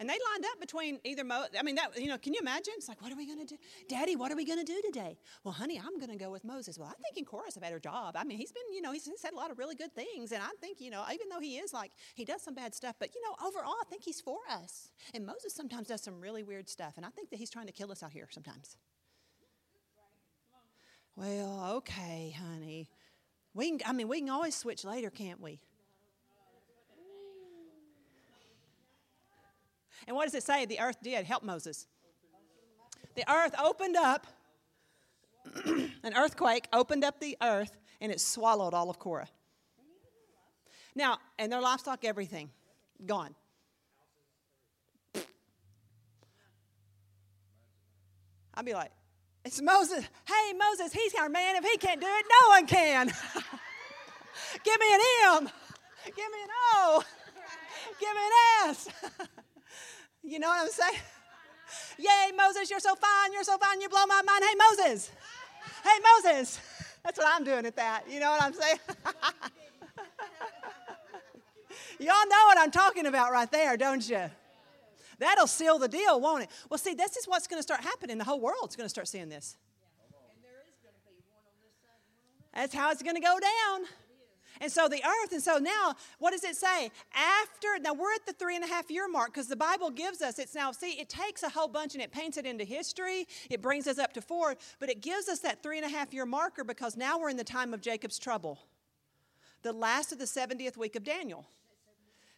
And 0.01 0.09
they 0.09 0.15
lined 0.33 0.47
up 0.47 0.59
between 0.59 0.99
either 1.05 1.25
Mo. 1.25 1.45
I 1.59 1.63
mean, 1.63 1.75
that 1.75 2.01
you 2.01 2.09
know, 2.09 2.17
can 2.17 2.33
you 2.33 2.41
imagine? 2.41 2.73
It's 2.79 2.89
like, 2.89 3.03
what 3.03 3.13
are 3.13 3.17
we 3.17 3.27
going 3.27 3.39
to 3.39 3.45
do, 3.45 3.57
Daddy? 3.87 4.17
What 4.17 4.33
are 4.33 4.37
we 4.37 4.47
going 4.47 4.59
to 4.59 4.65
do 4.65 4.81
today? 4.83 5.19
Well, 5.45 5.53
honey, 5.53 5.79
I'm 5.79 5.99
going 5.99 6.11
to 6.11 6.17
go 6.17 6.31
with 6.31 6.43
Moses. 6.43 6.79
Well, 6.79 6.89
I 6.89 6.95
think 7.03 7.19
in 7.19 7.27
Korah's 7.27 7.59
a 7.59 7.61
better 7.61 7.79
job. 7.79 8.17
I 8.17 8.25
mean, 8.25 8.39
he's 8.39 8.51
been, 8.51 8.63
you 8.73 8.81
know, 8.81 8.93
he's 8.93 9.07
said 9.17 9.35
a 9.35 9.37
lot 9.37 9.51
of 9.51 9.59
really 9.59 9.75
good 9.75 9.95
things, 9.95 10.33
and 10.33 10.43
I 10.43 10.49
think, 10.59 10.81
you 10.81 10.91
know, 10.91 11.05
even 11.13 11.29
though 11.29 11.39
he 11.39 11.59
is 11.59 11.75
like 11.75 11.93
he 12.15 12.25
does 12.25 12.41
some 12.41 12.55
bad 12.55 12.75
stuff, 12.75 12.97
but 12.99 13.15
you 13.15 13.21
know, 13.21 13.47
overall, 13.47 13.75
I 13.79 13.85
think 13.91 14.03
he's 14.03 14.23
for 14.23 14.39
us. 14.51 14.91
And 15.13 15.27
Moses 15.27 15.55
sometimes 15.55 15.89
does 15.89 16.03
some 16.03 16.19
really 16.19 16.43
weird 16.43 16.71
stuff, 16.71 16.95
and 16.97 17.05
I 17.05 17.11
think 17.11 17.29
that 17.29 17.37
he's 17.37 17.51
trying 17.51 17.67
to 17.67 17.73
kill 17.73 17.93
us 17.93 18.03
out 18.03 18.13
here 18.13 18.29
sometimes. 18.31 18.79
Well, 21.15 21.75
okay, 21.77 22.35
honey. 22.41 22.89
We 23.53 23.71
can, 23.71 23.81
I 23.85 23.93
mean, 23.93 24.09
we 24.09 24.21
can 24.21 24.31
always 24.31 24.57
switch 24.57 24.83
later, 24.83 25.11
can't 25.11 25.41
we? 25.41 25.61
And 30.07 30.17
what 30.17 30.25
does 30.25 30.35
it 30.35 30.43
say? 30.43 30.65
The 30.67 30.81
earth 30.81 30.97
did 31.03 31.25
help 31.25 31.43
Moses. 31.43 31.87
The 33.15 33.31
earth 33.31 33.55
opened 33.63 33.97
up, 33.97 34.27
an 35.65 36.15
earthquake 36.17 36.69
opened 36.73 37.05
up 37.05 37.21
the 37.21 37.37
earth, 37.43 37.77
and 38.01 38.11
it 38.13 38.21
swallowed 38.21 38.75
all 38.75 38.89
of 38.89 38.99
Korah. 38.99 39.29
Now, 40.95 41.19
and 41.39 41.53
their 41.53 41.61
livestock, 41.61 42.05
everything, 42.05 42.51
gone. 43.05 43.35
I'd 48.55 48.65
be 48.65 48.75
like, 48.75 48.91
it's 49.45 49.61
Moses. 49.63 50.05
Hey, 50.27 50.53
Moses, 50.53 50.93
he's 50.93 51.15
our 51.15 51.29
man. 51.29 51.57
If 51.57 51.65
he 51.65 51.79
can't 51.79 52.01
do 52.01 52.07
it, 52.07 52.27
no 52.43 52.49
one 52.51 52.67
can. 52.67 53.07
Give 54.65 54.81
me 54.81 54.95
an 54.95 55.01
M. 55.25 55.49
Give 56.05 56.17
me 56.17 56.43
an 56.43 56.51
O. 56.75 57.03
Give 58.01 58.11
me 58.11 58.21
an 58.27 58.71
S. 58.71 58.89
you 60.23 60.39
know 60.39 60.49
what 60.49 60.63
I'm 60.63 60.71
saying? 60.71 61.01
Yay, 61.99 62.33
Moses, 62.37 62.71
you're 62.71 62.81
so 62.81 62.95
fine. 62.95 63.33
You're 63.33 63.45
so 63.45 63.57
fine. 63.59 63.81
You 63.81 63.89
blow 63.89 64.05
my 64.07 64.23
mind. 64.23 64.45
Hey, 64.45 64.55
Moses. 64.57 65.11
Hey, 65.85 65.99
Moses. 66.25 66.61
That's 67.05 67.19
what 67.19 67.27
I'm 67.29 67.45
doing 67.45 67.65
at 67.67 67.77
that. 67.77 68.05
You 68.09 68.21
know 68.21 68.31
what 68.31 68.43
I'm 68.43 68.53
saying? 68.53 68.79
Y'all 71.99 72.27
know 72.29 72.45
what 72.47 72.59
I'm 72.59 72.71
talking 72.71 73.07
about 73.07 73.33
right 73.33 73.51
there, 73.51 73.77
don't 73.77 74.09
you? 74.09 74.31
That'll 75.19 75.47
seal 75.47 75.79
the 75.79 75.89
deal, 75.89 76.19
won't 76.21 76.45
it? 76.45 76.51
Well, 76.71 76.79
see, 76.79 76.95
this 76.95 77.17
is 77.17 77.27
what's 77.27 77.47
going 77.47 77.59
to 77.59 77.63
start 77.63 77.83
happening. 77.83 78.17
The 78.17 78.25
whole 78.25 78.41
world's 78.41 78.75
going 78.75 78.87
to 78.87 78.91
start 78.91 79.07
seeing 79.07 79.29
this. 79.29 79.57
That's 82.55 82.75
how 82.75 82.91
it's 82.91 83.03
going 83.03 83.17
to 83.17 83.21
go 83.21 83.39
down. 83.39 83.85
And 84.61 84.71
so 84.71 84.89
the 84.89 85.03
earth, 85.03 85.33
and 85.33 85.43
so 85.43 85.57
now, 85.59 85.95
what 86.19 86.33
does 86.33 86.45
it 86.45 86.55
say? 86.55 86.91
After, 87.15 87.79
now 87.81 87.95
we're 87.95 88.15
at 88.15 88.27
the 88.27 88.35
three 88.35 88.57
and 88.57 88.65
a 88.65 88.69
half 88.69 88.91
year 88.91 89.09
mark 89.09 89.33
because 89.33 89.49
the 89.49 89.57
Bible 89.57 89.91
gives 89.91 90.21
us, 90.21 90.39
it's 90.39 90.55
now, 90.55 90.71
see, 90.73 91.01
it 91.01 91.09
takes 91.09 91.43
a 91.43 91.49
whole 91.49 91.69
bunch 91.69 91.95
and 91.95 92.03
it 92.03 92.13
paints 92.13 92.37
it 92.37 92.45
into 92.45 92.65
history. 92.65 93.27
It 93.49 93.63
brings 93.63 93.87
us 93.87 93.99
up 93.99 94.13
to 94.15 94.21
four, 94.21 94.57
but 94.79 94.91
it 94.91 95.01
gives 95.01 95.29
us 95.29 95.39
that 95.41 95.63
three 95.63 95.79
and 95.79 95.87
a 95.87 95.89
half 95.89 96.13
year 96.13 96.27
marker 96.27 96.63
because 96.63 96.97
now 96.97 97.19
we're 97.19 97.31
in 97.31 97.39
the 97.39 97.45
time 97.45 97.73
of 97.73 97.81
Jacob's 97.81 98.19
trouble, 98.19 98.59
the 99.63 99.73
last 99.73 100.13
of 100.13 100.19
the 100.19 100.27
70th 100.27 100.77
week 100.77 100.95
of 100.95 101.05
Daniel. 101.05 101.47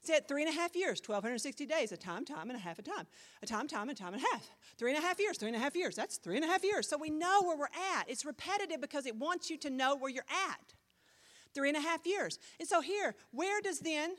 See, 0.05 0.15
at 0.15 0.27
three 0.27 0.43
and 0.43 0.51
a 0.51 0.55
half 0.55 0.75
years, 0.75 1.01
1,260 1.05 1.65
days, 1.65 1.93
a 1.93 1.97
time, 1.97 2.25
time, 2.25 2.51
and 2.51 2.57
a 2.57 2.61
half 2.61 2.81
a 2.81 2.83
time. 2.83 3.07
A 3.41 3.47
time, 3.47 3.69
time, 3.69 3.89
and 3.89 3.97
time 3.97 4.15
and 4.15 4.23
a 4.23 4.27
half. 4.33 4.51
Three 4.77 4.93
and 4.93 4.99
a 4.99 5.07
half 5.07 5.21
years, 5.21 5.39
three 5.39 5.49
and 5.49 5.57
a 5.57 5.61
half 5.61 5.77
years. 5.77 5.95
That's 5.95 6.17
three 6.17 6.35
and 6.35 6.45
a 6.45 6.49
half 6.49 6.65
years. 6.65 6.89
So 6.89 6.97
we 6.99 7.09
know 7.09 7.43
where 7.43 7.57
we're 7.57 7.67
at. 7.97 8.09
It's 8.09 8.25
repetitive 8.25 8.81
because 8.81 9.07
it 9.07 9.15
wants 9.15 9.49
you 9.49 9.57
to 9.59 9.71
know 9.71 9.95
where 9.95 10.11
you're 10.11 10.25
at. 10.49 10.75
Three 11.55 11.69
and 11.69 11.77
a 11.77 11.81
half 11.81 12.07
years. 12.07 12.39
And 12.59 12.69
so 12.69 12.81
here, 12.81 13.15
where 13.31 13.61
does 13.61 13.81
then, 13.81 14.17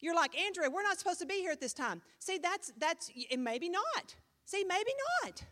you're 0.00 0.14
like, 0.14 0.38
Andrea, 0.38 0.70
we're 0.70 0.82
not 0.82 0.98
supposed 0.98 1.18
to 1.20 1.26
be 1.26 1.34
here 1.34 1.50
at 1.50 1.60
this 1.60 1.72
time. 1.72 2.02
See, 2.18 2.38
that's, 2.38 2.72
that's, 2.78 3.10
and 3.30 3.42
maybe 3.42 3.68
not. 3.68 4.14
See, 4.44 4.64
maybe 4.64 4.92
not. 5.24 5.42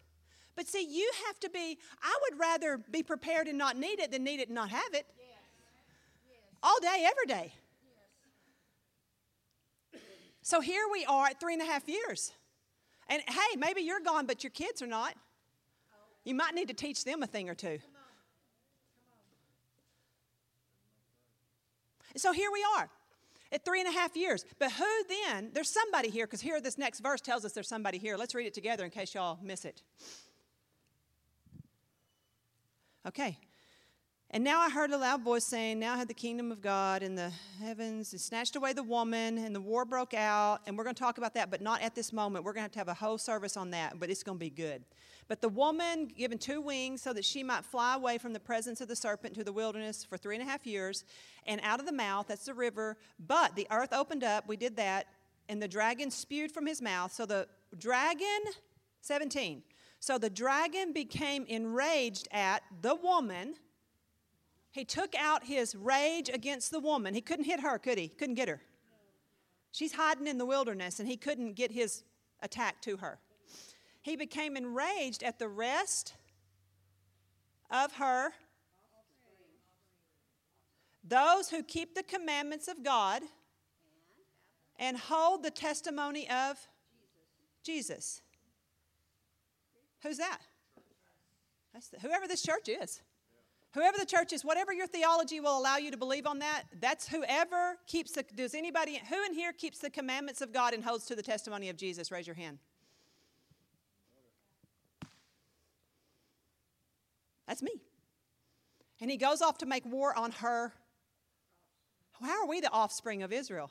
But 0.54 0.68
see, 0.68 0.86
you 0.88 1.10
have 1.26 1.38
to 1.40 1.50
be, 1.50 1.78
I 2.02 2.18
would 2.22 2.40
rather 2.40 2.78
be 2.90 3.02
prepared 3.02 3.46
and 3.46 3.58
not 3.58 3.76
need 3.76 4.00
it 4.00 4.12
than 4.12 4.24
need 4.24 4.40
it 4.40 4.48
and 4.48 4.54
not 4.54 4.70
have 4.70 4.94
it. 4.94 5.06
All 6.62 6.78
day, 6.80 7.06
every 7.06 7.26
day. 7.26 7.52
So 10.42 10.60
here 10.60 10.84
we 10.90 11.04
are 11.04 11.26
at 11.26 11.40
three 11.40 11.54
and 11.54 11.62
a 11.62 11.66
half 11.66 11.88
years. 11.88 12.32
And 13.08 13.22
hey, 13.26 13.56
maybe 13.58 13.82
you're 13.82 14.00
gone, 14.00 14.26
but 14.26 14.42
your 14.42 14.50
kids 14.50 14.80
are 14.80 14.86
not. 14.86 15.14
Oh. 15.92 15.96
You 16.24 16.34
might 16.34 16.54
need 16.54 16.68
to 16.68 16.74
teach 16.74 17.04
them 17.04 17.22
a 17.22 17.26
thing 17.26 17.50
or 17.50 17.54
two. 17.54 17.78
So 22.16 22.32
here 22.32 22.50
we 22.52 22.64
are 22.76 22.88
at 23.52 23.64
three 23.64 23.80
and 23.80 23.88
a 23.88 23.92
half 23.92 24.16
years. 24.16 24.44
But 24.58 24.72
who 24.72 24.84
then? 25.08 25.50
There's 25.52 25.70
somebody 25.70 26.10
here, 26.10 26.26
because 26.26 26.40
here 26.40 26.60
this 26.60 26.78
next 26.78 27.00
verse 27.00 27.20
tells 27.20 27.44
us 27.44 27.52
there's 27.52 27.68
somebody 27.68 27.98
here. 27.98 28.16
Let's 28.16 28.34
read 28.34 28.46
it 28.46 28.54
together 28.54 28.84
in 28.84 28.90
case 28.90 29.14
y'all 29.14 29.38
miss 29.42 29.64
it. 29.64 29.82
Okay. 33.06 33.38
And 34.32 34.42
now 34.42 34.60
I 34.60 34.68
heard 34.68 34.90
a 34.90 34.98
loud 34.98 35.22
voice 35.22 35.44
saying, 35.44 35.78
Now 35.78 35.96
had 35.96 36.08
the 36.08 36.14
kingdom 36.14 36.50
of 36.50 36.60
God 36.60 37.02
in 37.04 37.14
the 37.14 37.30
heavens 37.60 38.12
and 38.12 38.20
snatched 38.20 38.56
away 38.56 38.72
the 38.72 38.82
woman, 38.82 39.38
and 39.38 39.54
the 39.54 39.60
war 39.60 39.84
broke 39.84 40.14
out. 40.14 40.62
And 40.66 40.76
we're 40.76 40.82
going 40.82 40.96
to 40.96 41.02
talk 41.02 41.18
about 41.18 41.34
that, 41.34 41.48
but 41.50 41.60
not 41.60 41.80
at 41.80 41.94
this 41.94 42.12
moment. 42.12 42.44
We're 42.44 42.52
going 42.52 42.62
to 42.62 42.64
have 42.64 42.72
to 42.72 42.78
have 42.80 42.88
a 42.88 42.94
whole 42.94 43.18
service 43.18 43.56
on 43.56 43.70
that, 43.70 44.00
but 44.00 44.10
it's 44.10 44.24
going 44.24 44.36
to 44.36 44.44
be 44.44 44.50
good. 44.50 44.84
But 45.28 45.40
the 45.40 45.48
woman 45.48 46.06
given 46.06 46.38
two 46.38 46.60
wings 46.60 47.02
so 47.02 47.12
that 47.12 47.24
she 47.24 47.44
might 47.44 47.64
fly 47.64 47.94
away 47.94 48.18
from 48.18 48.32
the 48.32 48.40
presence 48.40 48.80
of 48.80 48.88
the 48.88 48.96
serpent 48.96 49.34
to 49.34 49.44
the 49.44 49.52
wilderness 49.52 50.04
for 50.04 50.16
three 50.16 50.34
and 50.34 50.42
a 50.42 50.50
half 50.50 50.66
years, 50.66 51.04
and 51.46 51.60
out 51.62 51.78
of 51.78 51.86
the 51.86 51.92
mouth, 51.92 52.26
that's 52.28 52.46
the 52.46 52.54
river. 52.54 52.96
But 53.24 53.54
the 53.54 53.66
earth 53.70 53.92
opened 53.92 54.24
up, 54.24 54.48
we 54.48 54.56
did 54.56 54.76
that, 54.76 55.06
and 55.48 55.62
the 55.62 55.68
dragon 55.68 56.10
spewed 56.10 56.50
from 56.50 56.66
his 56.66 56.82
mouth. 56.82 57.12
So 57.12 57.26
the 57.26 57.46
dragon 57.78 58.40
17. 59.02 59.62
So 60.00 60.18
the 60.18 60.30
dragon 60.30 60.92
became 60.92 61.44
enraged 61.46 62.28
at 62.32 62.62
the 62.82 62.96
woman. 62.96 63.54
He 64.76 64.84
took 64.84 65.14
out 65.14 65.44
his 65.44 65.74
rage 65.74 66.28
against 66.28 66.70
the 66.70 66.80
woman. 66.80 67.14
He 67.14 67.22
couldn't 67.22 67.46
hit 67.46 67.60
her, 67.60 67.78
could 67.78 67.96
he? 67.96 68.08
Couldn't 68.08 68.34
get 68.34 68.46
her. 68.46 68.60
She's 69.72 69.94
hiding 69.94 70.26
in 70.26 70.36
the 70.36 70.44
wilderness, 70.44 71.00
and 71.00 71.08
he 71.08 71.16
couldn't 71.16 71.54
get 71.54 71.72
his 71.72 72.04
attack 72.42 72.82
to 72.82 72.98
her. 72.98 73.18
He 74.02 74.16
became 74.16 74.54
enraged 74.54 75.22
at 75.22 75.38
the 75.38 75.48
rest 75.48 76.12
of 77.70 77.92
her. 77.92 78.34
Those 81.02 81.48
who 81.48 81.62
keep 81.62 81.94
the 81.94 82.02
commandments 82.02 82.68
of 82.68 82.84
God 82.84 83.22
and 84.78 84.98
hold 84.98 85.42
the 85.42 85.50
testimony 85.50 86.28
of 86.28 86.58
Jesus. 87.62 88.20
Who's 90.02 90.18
that? 90.18 90.40
The, 91.72 91.98
whoever 92.00 92.28
this 92.28 92.42
church 92.42 92.68
is. 92.68 93.00
Whoever 93.76 93.98
the 93.98 94.06
church 94.06 94.32
is, 94.32 94.42
whatever 94.42 94.72
your 94.72 94.86
theology 94.86 95.38
will 95.38 95.58
allow 95.58 95.76
you 95.76 95.90
to 95.90 95.98
believe 95.98 96.26
on 96.26 96.38
that, 96.38 96.62
that's 96.80 97.06
whoever 97.06 97.76
keeps 97.86 98.12
the. 98.12 98.24
Does 98.34 98.54
anybody, 98.54 98.98
who 99.10 99.22
in 99.26 99.34
here 99.34 99.52
keeps 99.52 99.80
the 99.80 99.90
commandments 99.90 100.40
of 100.40 100.50
God 100.50 100.72
and 100.72 100.82
holds 100.82 101.04
to 101.08 101.14
the 101.14 101.22
testimony 101.22 101.68
of 101.68 101.76
Jesus? 101.76 102.10
Raise 102.10 102.26
your 102.26 102.36
hand. 102.36 102.58
That's 107.46 107.62
me. 107.62 107.82
And 109.02 109.10
he 109.10 109.18
goes 109.18 109.42
off 109.42 109.58
to 109.58 109.66
make 109.66 109.84
war 109.84 110.18
on 110.18 110.30
her. 110.30 110.72
How 112.22 112.44
are 112.44 112.48
we 112.48 112.62
the 112.62 112.72
offspring 112.72 113.22
of 113.22 113.30
Israel? 113.30 113.70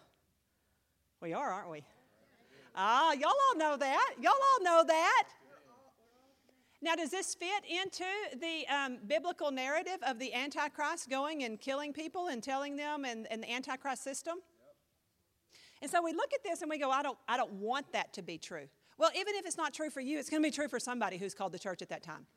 We 1.20 1.34
are, 1.34 1.50
aren't 1.50 1.72
we? 1.72 1.84
Ah, 2.76 3.14
y'all 3.14 3.34
all 3.50 3.58
know 3.58 3.76
that. 3.76 4.14
Y'all 4.22 4.34
all 4.34 4.64
know 4.64 4.84
that. 4.86 5.30
Now, 6.86 6.94
does 6.94 7.10
this 7.10 7.34
fit 7.34 7.64
into 7.68 8.06
the 8.40 8.68
um, 8.72 9.00
biblical 9.08 9.50
narrative 9.50 9.98
of 10.06 10.20
the 10.20 10.32
Antichrist 10.36 11.10
going 11.10 11.44
and 11.44 11.60
killing 11.60 11.92
people 11.92 12.28
and 12.28 12.44
telling 12.44 12.76
them 12.76 13.06
and, 13.06 13.26
and 13.32 13.42
the 13.42 13.52
Antichrist 13.52 14.04
system? 14.04 14.36
And 15.82 15.90
so 15.90 16.04
we 16.04 16.14
look 16.14 16.32
at 16.32 16.44
this 16.44 16.62
and 16.62 16.70
we 16.70 16.78
go, 16.78 16.92
I 16.92 17.02
don't, 17.02 17.18
I 17.28 17.38
don't 17.38 17.54
want 17.54 17.92
that 17.94 18.14
to 18.14 18.22
be 18.22 18.38
true. 18.38 18.68
Well, 19.00 19.10
even 19.16 19.34
if 19.34 19.48
it's 19.48 19.58
not 19.58 19.74
true 19.74 19.90
for 19.90 20.00
you, 20.00 20.20
it's 20.20 20.30
going 20.30 20.44
to 20.44 20.48
be 20.48 20.52
true 20.52 20.68
for 20.68 20.80
somebody 20.80 21.18
who's 21.18 21.34
called 21.34 21.54
the 21.54 21.60
church 21.60 21.82
at 21.82 21.90
that 21.90 22.04
time. 22.04 22.28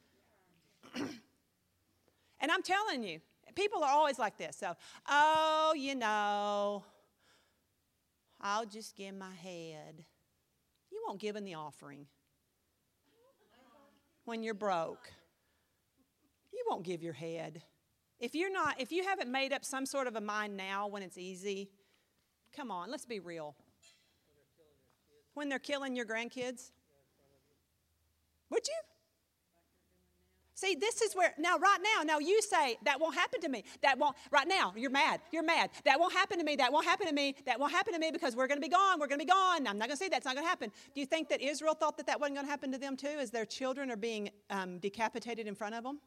and 0.94 2.51
I'm 2.51 2.62
telling 2.62 3.05
you, 3.05 3.20
people 3.55 3.84
are 3.84 3.92
always 3.92 4.18
like 4.18 4.38
this. 4.38 4.57
So, 4.57 4.74
oh, 5.11 5.74
you 5.76 5.94
know, 5.94 6.86
I'll 8.40 8.64
just 8.64 8.96
give 8.96 9.14
my 9.14 9.34
head. 9.34 10.07
You 10.90 11.05
won't 11.07 11.20
give 11.20 11.36
in 11.36 11.44
the 11.44 11.53
offering 11.53 12.07
when 14.29 14.43
you're 14.43 14.53
broke. 14.53 15.11
You 16.53 16.62
won't 16.68 16.85
give 16.85 17.03
your 17.03 17.14
head. 17.14 17.62
If 18.20 18.35
you're 18.35 18.53
not, 18.53 18.79
if 18.79 18.93
you 18.93 19.03
haven't 19.03 19.33
made 19.33 19.55
up 19.55 19.64
some 19.64 19.87
sort 19.87 20.07
of 20.07 20.16
a 20.16 20.20
mind 20.20 20.55
now 20.55 20.87
when 20.87 21.03
it's 21.03 21.16
easy, 21.16 21.70
come 22.55 22.70
on, 22.70 22.91
let's 22.91 23.07
be 23.07 23.20
real. 23.20 23.57
When 25.33 25.49
they're 25.49 25.59
killing 25.59 25.97
your 25.97 26.05
grandkids, 26.05 26.72
would 28.51 28.66
you? 28.66 28.97
See, 30.59 30.74
this 30.74 31.02
is 31.02 31.14
where, 31.14 31.34
now, 31.38 31.56
right 31.56 31.78
now, 31.94 32.02
now 32.02 32.18
you 32.18 32.42
say, 32.42 32.78
that 32.82 32.98
won't 32.98 33.14
happen 33.14 33.40
to 33.42 33.48
me. 33.48 33.62
That 33.80 33.96
won't, 33.96 34.16
right 34.32 34.48
now, 34.48 34.72
you're 34.76 34.90
mad. 34.90 35.20
You're 35.30 35.44
mad. 35.44 35.70
That 35.84 36.00
won't 36.00 36.12
happen 36.12 36.36
to 36.36 36.44
me. 36.44 36.56
That 36.56 36.72
won't 36.72 36.84
happen 36.84 37.06
to 37.06 37.12
me. 37.12 37.36
That 37.46 37.61
won't 37.61 37.70
happen 37.70 37.94
to 37.94 38.00
me 38.00 38.11
because 38.11 38.34
we're 38.34 38.48
going 38.48 38.61
to 38.61 38.66
be 38.66 38.68
gone. 38.68 38.98
We're 38.98 39.06
going 39.06 39.20
to 39.20 39.24
be 39.24 39.30
gone. 39.30 39.68
I'm 39.68 39.78
not 39.78 39.86
going 39.86 39.90
to 39.90 39.96
say 39.96 40.09
that's 40.09 40.24
not 40.24 40.34
going 40.34 40.44
to 40.44 40.48
happen. 40.48 40.72
Do 40.96 41.00
you 41.00 41.06
think 41.06 41.28
that 41.28 41.40
Israel 41.40 41.74
thought 41.74 41.96
that 41.98 42.09
that 42.09 42.18
wasn't 42.18 42.38
going 42.38 42.46
to 42.46 42.50
happen 42.50 42.72
to 42.72 42.78
them 42.78 42.96
too, 42.96 43.06
as 43.06 43.30
their 43.30 43.44
children 43.44 43.88
are 43.88 43.96
being 43.96 44.30
um, 44.50 44.80
decapitated 44.80 45.46
in 45.46 45.54
front 45.54 45.76
of 45.76 45.84
them? 45.84 46.00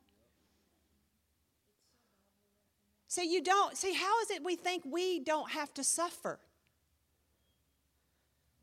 See, 3.08 3.34
you 3.34 3.42
don't, 3.42 3.78
see, 3.78 3.94
how 3.94 4.20
is 4.20 4.32
it 4.32 4.44
we 4.44 4.58
think 4.58 4.84
we 4.86 5.22
don't 5.22 5.50
have 5.52 5.74
to 5.76 5.84
suffer? 5.86 6.40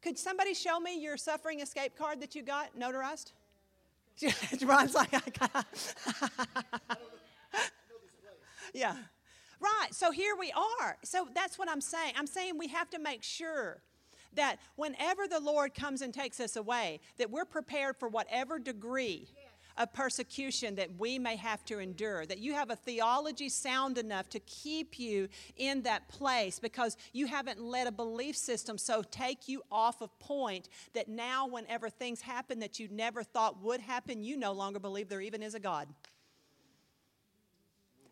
Could 0.02 0.18
somebody 0.18 0.52
show 0.52 0.80
me 0.80 1.00
your 1.00 1.16
suffering 1.16 1.60
escape 1.60 1.96
card 1.96 2.20
that 2.20 2.34
you 2.34 2.42
got 2.42 2.78
notarized? 2.78 3.32
Ron's 4.64 4.94
like, 4.94 5.14
I 5.14 5.48
got. 5.52 5.94
yeah. 8.74 8.96
Right. 9.60 9.88
So 9.92 10.10
here 10.10 10.36
we 10.38 10.52
are. 10.52 10.96
So 11.02 11.28
that's 11.34 11.58
what 11.58 11.68
I'm 11.68 11.80
saying. 11.80 12.14
I'm 12.16 12.26
saying 12.26 12.58
we 12.58 12.68
have 12.68 12.90
to 12.90 12.98
make 12.98 13.22
sure 13.22 13.82
that 14.34 14.56
whenever 14.76 15.26
the 15.26 15.40
Lord 15.40 15.74
comes 15.74 16.02
and 16.02 16.12
takes 16.12 16.38
us 16.38 16.56
away, 16.56 17.00
that 17.16 17.30
we're 17.30 17.44
prepared 17.44 17.96
for 17.96 18.08
whatever 18.08 18.58
degree 18.58 19.28
of 19.78 19.92
persecution 19.92 20.74
that 20.74 20.90
we 20.98 21.18
may 21.18 21.36
have 21.36 21.64
to 21.64 21.78
endure, 21.78 22.26
that 22.26 22.38
you 22.38 22.52
have 22.52 22.68
a 22.68 22.76
theology 22.76 23.48
sound 23.48 23.96
enough 23.96 24.28
to 24.28 24.40
keep 24.40 24.98
you 24.98 25.28
in 25.56 25.82
that 25.82 26.08
place 26.08 26.58
because 26.58 26.96
you 27.12 27.26
haven't 27.26 27.60
let 27.62 27.86
a 27.86 27.92
belief 27.92 28.36
system 28.36 28.76
so 28.76 29.02
take 29.10 29.48
you 29.48 29.62
off 29.70 30.02
of 30.02 30.18
point 30.18 30.68
that 30.94 31.08
now, 31.08 31.46
whenever 31.46 31.88
things 31.88 32.20
happen 32.20 32.58
that 32.58 32.80
you 32.80 32.88
never 32.90 33.22
thought 33.22 33.62
would 33.62 33.80
happen, 33.80 34.22
you 34.22 34.36
no 34.36 34.52
longer 34.52 34.80
believe 34.80 35.08
there 35.08 35.20
even 35.20 35.42
is 35.42 35.54
a 35.54 35.60
God. 35.60 35.88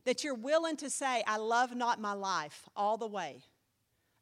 That 0.05 0.23
you're 0.23 0.35
willing 0.35 0.77
to 0.77 0.89
say, 0.89 1.25
I 1.27 1.37
love 1.39 1.75
not 1.75 2.01
my 2.01 2.13
life 2.13 2.69
all 2.77 2.97
the 2.97 3.09
way 3.09 3.43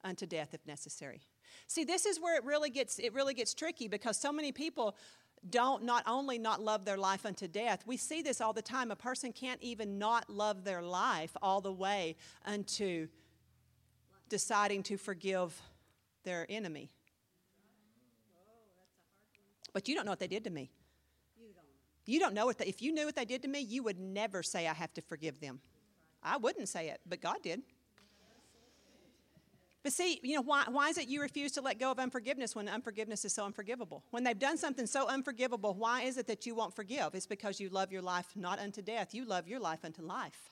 unto 0.02 0.24
death 0.24 0.54
if 0.54 0.66
necessary. 0.66 1.20
See, 1.66 1.84
this 1.84 2.06
is 2.06 2.20
where 2.20 2.36
it 2.36 2.44
really 2.44 2.70
gets 2.70 2.98
it 2.98 3.12
really 3.14 3.34
gets 3.34 3.54
tricky 3.54 3.88
because 3.88 4.18
so 4.18 4.32
many 4.32 4.52
people 4.52 4.96
don't 5.50 5.82
not 5.84 6.02
only 6.06 6.38
not 6.38 6.62
love 6.62 6.84
their 6.84 6.96
life 6.96 7.26
unto 7.26 7.46
death, 7.46 7.84
we 7.86 7.96
see 7.96 8.22
this 8.22 8.40
all 8.40 8.52
the 8.52 8.62
time. 8.62 8.90
A 8.90 8.96
person 8.96 9.32
can't 9.32 9.62
even 9.62 9.98
not 9.98 10.30
love 10.30 10.64
their 10.64 10.82
life 10.82 11.36
all 11.42 11.60
the 11.60 11.72
way 11.72 12.16
unto 12.46 13.08
deciding 14.28 14.82
to 14.84 14.96
forgive 14.96 15.60
their 16.24 16.46
enemy. 16.48 16.90
But 19.72 19.88
you 19.88 19.94
don't 19.94 20.04
know 20.04 20.12
what 20.12 20.20
they 20.20 20.28
did 20.28 20.44
to 20.44 20.50
me. 20.50 20.70
You 22.06 22.20
don't 22.20 22.34
know 22.34 22.46
what 22.46 22.58
they, 22.58 22.66
if 22.66 22.82
you 22.82 22.92
knew 22.92 23.06
what 23.06 23.16
they 23.16 23.24
did 23.24 23.42
to 23.42 23.48
me, 23.48 23.60
you 23.60 23.82
would 23.82 23.98
never 23.98 24.42
say 24.42 24.68
I 24.68 24.74
have 24.74 24.92
to 24.94 25.00
forgive 25.02 25.40
them. 25.40 25.60
I 26.22 26.36
wouldn't 26.36 26.68
say 26.68 26.88
it, 26.88 27.00
but 27.06 27.20
God 27.20 27.36
did. 27.42 27.62
But 29.84 29.92
see, 29.92 30.18
you 30.22 30.34
know, 30.34 30.40
why, 30.40 30.64
why 30.68 30.88
is 30.88 30.96
it 30.96 31.08
you 31.08 31.20
refuse 31.20 31.52
to 31.52 31.60
let 31.60 31.78
go 31.78 31.90
of 31.90 31.98
unforgiveness 31.98 32.56
when 32.56 32.70
unforgiveness 32.70 33.26
is 33.26 33.34
so 33.34 33.44
unforgivable? 33.44 34.02
When 34.12 34.24
they've 34.24 34.38
done 34.38 34.56
something 34.56 34.86
so 34.86 35.06
unforgivable, 35.06 35.74
why 35.74 36.02
is 36.02 36.16
it 36.16 36.26
that 36.26 36.46
you 36.46 36.54
won't 36.54 36.74
forgive? 36.74 37.14
It's 37.14 37.26
because 37.26 37.60
you 37.60 37.68
love 37.68 37.92
your 37.92 38.00
life 38.00 38.26
not 38.34 38.58
unto 38.58 38.80
death, 38.80 39.14
you 39.14 39.26
love 39.26 39.46
your 39.46 39.60
life 39.60 39.84
unto 39.84 40.00
life. 40.00 40.50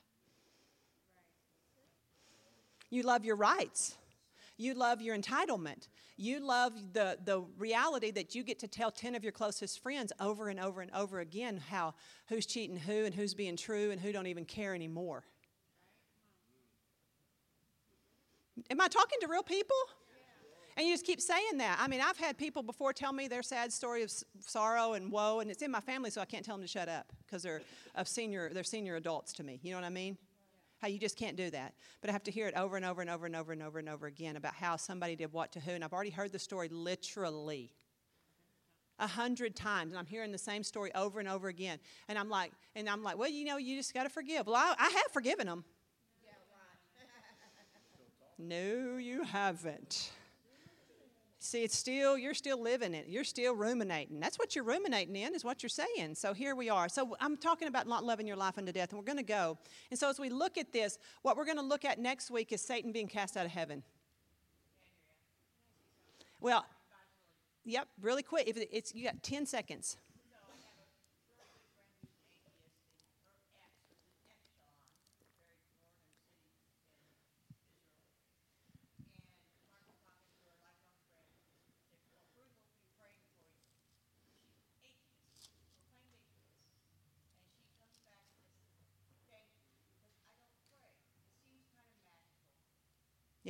You 2.91 3.05
love 3.05 3.25
your 3.25 3.37
rights. 3.37 3.97
You 4.59 4.75
love 4.75 5.01
your 5.01 5.17
entitlement. 5.17 5.89
You 6.19 6.39
love 6.41 6.75
the, 6.93 7.17
the 7.25 7.41
reality 7.57 8.11
that 8.11 8.35
you 8.35 8.43
get 8.43 8.59
to 8.59 8.69
tell 8.69 8.91
10 8.91 9.15
of 9.15 9.23
your 9.23 9.33
closest 9.33 9.83
friends 9.83 10.13
over 10.21 10.51
and 10.51 10.61
over 10.61 10.83
and 10.83 10.91
over 10.95 11.21
again 11.21 11.57
how 11.57 11.95
who's 12.29 12.45
cheating 12.45 12.77
who 12.77 13.07
and 13.07 13.15
who's 13.15 13.33
being 13.33 13.57
true 13.57 13.93
and 13.93 14.01
who 14.01 14.13
don't 14.13 14.27
even 14.27 14.45
care 14.45 14.75
anymore. 14.75 15.25
Am 18.71 18.81
I 18.81 18.89
talking 18.89 19.19
to 19.21 19.29
real 19.29 19.43
people? 19.43 19.77
And 20.77 20.87
you 20.87 20.95
just 20.95 21.05
keep 21.05 21.21
saying 21.21 21.59
that. 21.59 21.79
I 21.79 21.87
mean, 21.87 22.01
I've 22.01 22.17
had 22.17 22.39
people 22.39 22.63
before 22.63 22.95
tell 22.95 23.13
me 23.13 23.29
their 23.29 23.43
sad 23.43 23.73
story 23.73 24.03
of 24.03 24.11
sorrow 24.41 24.95
and 24.95 25.13
woe, 25.13 25.41
and 25.41 25.51
it's 25.51 25.63
in 25.63 25.71
my 25.71 25.81
family, 25.81 26.11
so 26.11 26.21
I 26.21 26.25
can't 26.25 26.45
tell 26.45 26.57
them 26.57 26.63
to 26.63 26.69
shut 26.69 26.89
up 26.89 27.13
because 27.27 27.43
they're 27.43 27.61
of 27.95 28.09
senior, 28.09 28.51
they're 28.53 28.65
senior 28.65 28.97
adults 28.97 29.35
to 29.35 29.45
me. 29.45 29.61
You 29.63 29.73
know 29.73 29.79
what 29.79 29.87
I 29.87 29.91
mean? 29.91 30.17
How 30.79 30.89
you 30.89 30.99
just 30.99 31.19
can't 31.19 31.37
do 31.37 31.51
that. 31.51 31.75
But 32.01 32.09
I 32.09 32.15
have 32.15 32.23
to 32.25 32.31
hear 32.31 32.49
it 32.49 32.55
over 32.57 32.77
and 32.77 32.87
over 32.87 33.03
and 33.03 33.11
over 33.11 33.27
and 33.27 33.37
over 33.37 33.53
and 33.53 33.63
over 33.63 33.79
and 33.79 33.89
over 33.89 34.07
again 34.07 34.37
about 34.37 34.55
how 34.55 34.77
somebody 34.77 35.15
did 35.15 35.33
what 35.33 35.53
to 35.53 35.61
who, 35.61 35.73
and 35.73 35.85
I've 35.85 35.93
already 35.93 36.11
heard 36.11 36.33
the 36.33 36.39
story 36.39 36.69
literally 36.71 37.75
a 38.99 39.07
hundred 39.07 39.55
times, 39.55 39.93
and 39.93 39.99
I'm 39.99 40.07
hearing 40.07 40.33
the 40.33 40.39
same 40.39 40.63
story 40.63 40.95
over 40.95 41.21
and 41.21 41.29
over 41.29 41.49
again. 41.49 41.79
And 42.09 42.19
I'm 42.19 42.31
like, 42.31 42.53
and 42.75 42.89
I'm 42.89 43.03
like, 43.03 43.19
well, 43.19 43.29
you 43.29 43.45
know, 43.45 43.59
you 43.59 43.77
just 43.77 43.93
got 43.93 44.05
to 44.05 44.09
forgive. 44.09 44.47
Well, 44.47 44.57
I, 44.57 44.75
I 44.79 44.89
have 44.89 45.13
forgiven 45.13 45.47
them. 45.47 45.65
No, 48.43 48.97
you 48.97 49.23
haven't. 49.23 50.11
See, 51.39 51.63
it's 51.63 51.77
still, 51.77 52.19
you're 52.19 52.35
still 52.35 52.61
living 52.61 52.95
it. 52.95 53.07
You're 53.09 53.25
still 53.25 53.55
ruminating. 53.55 54.21
That's 54.21 54.39
what 54.39 54.55
you're 54.55 54.65
ruminating 54.65 55.15
in, 55.17 55.35
is 55.35 55.45
what 55.45 55.63
you're 55.63 55.71
saying. 55.71 56.15
So 56.15 56.33
here 56.33 56.55
we 56.55 56.69
are. 56.69 56.89
So 56.89 57.17
I'm 57.21 57.37
talking 57.37 57.69
about 57.69 57.87
not 57.87 58.05
loving 58.05 58.27
your 58.27 58.37
life 58.37 58.59
unto 58.59 58.73
death, 58.73 58.91
and 58.91 58.99
we're 58.99 59.05
going 59.05 59.19
to 59.19 59.25
go. 59.25 59.59
And 59.91 59.99
so 59.99 60.09
as 60.09 60.19
we 60.19 60.29
look 60.29 60.59
at 60.59 60.73
this, 60.73 60.99
what 61.23 61.37
we're 61.37 61.45
going 61.45 61.57
to 61.57 61.65
look 61.65 61.85
at 61.85 61.99
next 61.99 62.31
week 62.31 62.53
is 62.53 62.61
Satan 62.61 62.91
being 62.91 63.09
cast 63.09 63.37
out 63.37 63.45
of 63.45 63.53
heaven. 63.53 63.83
Well, 66.41 66.65
yep, 67.65 67.87
really 68.01 68.23
quick. 68.23 68.49
If 68.49 68.57
it's, 68.73 68.95
you 68.95 69.05
got 69.05 69.23
10 69.23 69.47
seconds. 69.47 69.97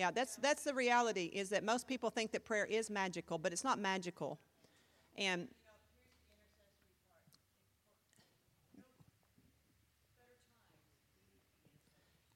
Yeah, 0.03 0.11
that's 0.11 0.34
that's 0.34 0.64
the 0.64 0.74
reality 0.74 1.30
is 1.32 1.50
that 1.50 1.62
most 1.62 1.86
people 1.86 2.11
think 2.11 2.32
that 2.32 2.44
prayer 2.44 2.64
is 2.64 2.90
magical, 2.90 3.38
but 3.38 3.53
it's 3.53 3.62
not 3.62 3.78
magical. 3.78 4.40
And 5.16 5.46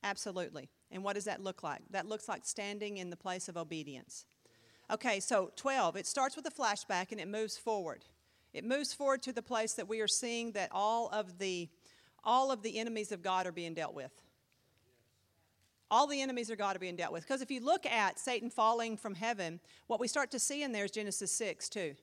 Absolutely. 0.05 0.69
And 0.93 1.03
what 1.03 1.15
does 1.15 1.25
that 1.25 1.43
look 1.43 1.65
like? 1.65 1.81
That 1.91 2.07
looks 2.07 2.29
like 2.29 2.45
standing 2.45 2.99
in 2.99 3.11
the 3.11 3.17
place 3.17 3.49
of 3.49 3.57
obedience. 3.57 4.27
Okay, 4.89 5.19
so 5.19 5.51
12, 5.57 5.97
it 5.97 6.07
starts 6.07 6.37
with 6.37 6.47
a 6.47 6.53
flashback 6.53 7.11
and 7.11 7.21
it 7.21 7.27
moves 7.27 7.59
forward. 7.59 8.05
It 8.55 8.65
moves 8.65 8.95
forward 8.95 9.23
to 9.23 9.33
the 9.33 9.43
place 9.43 9.73
that 9.73 9.89
we 9.89 10.01
are 10.01 10.07
seeing 10.07 10.53
that 10.53 10.69
all 10.71 11.09
of 11.09 11.39
the 11.39 11.69
all 12.23 12.53
of 12.53 12.63
the 12.63 12.79
enemies 12.79 13.11
of 13.11 13.23
God 13.23 13.45
are 13.45 13.53
being 13.53 13.75
dealt 13.75 13.95
with. 13.95 14.13
All 15.91 16.07
the 16.07 16.21
enemies 16.21 16.51
of 16.51 16.59
God 16.59 16.77
are 16.77 16.81
being 16.81 16.97
dealt 16.97 17.13
with. 17.13 17.23
Because 17.23 17.43
if 17.43 17.51
you 17.51 17.61
look 17.61 17.87
at 17.87 18.19
Satan 18.19 18.51
falling 18.51 18.97
from 18.97 19.15
heaven, 19.15 19.61
what 19.87 20.01
we 20.01 20.09
start 20.09 20.31
to 20.33 20.39
see 20.39 20.63
in 20.63 20.73
there 20.73 20.85
is 20.85 20.91
Genesis 20.91 21.31
6 21.33 21.69
too. 21.69 21.95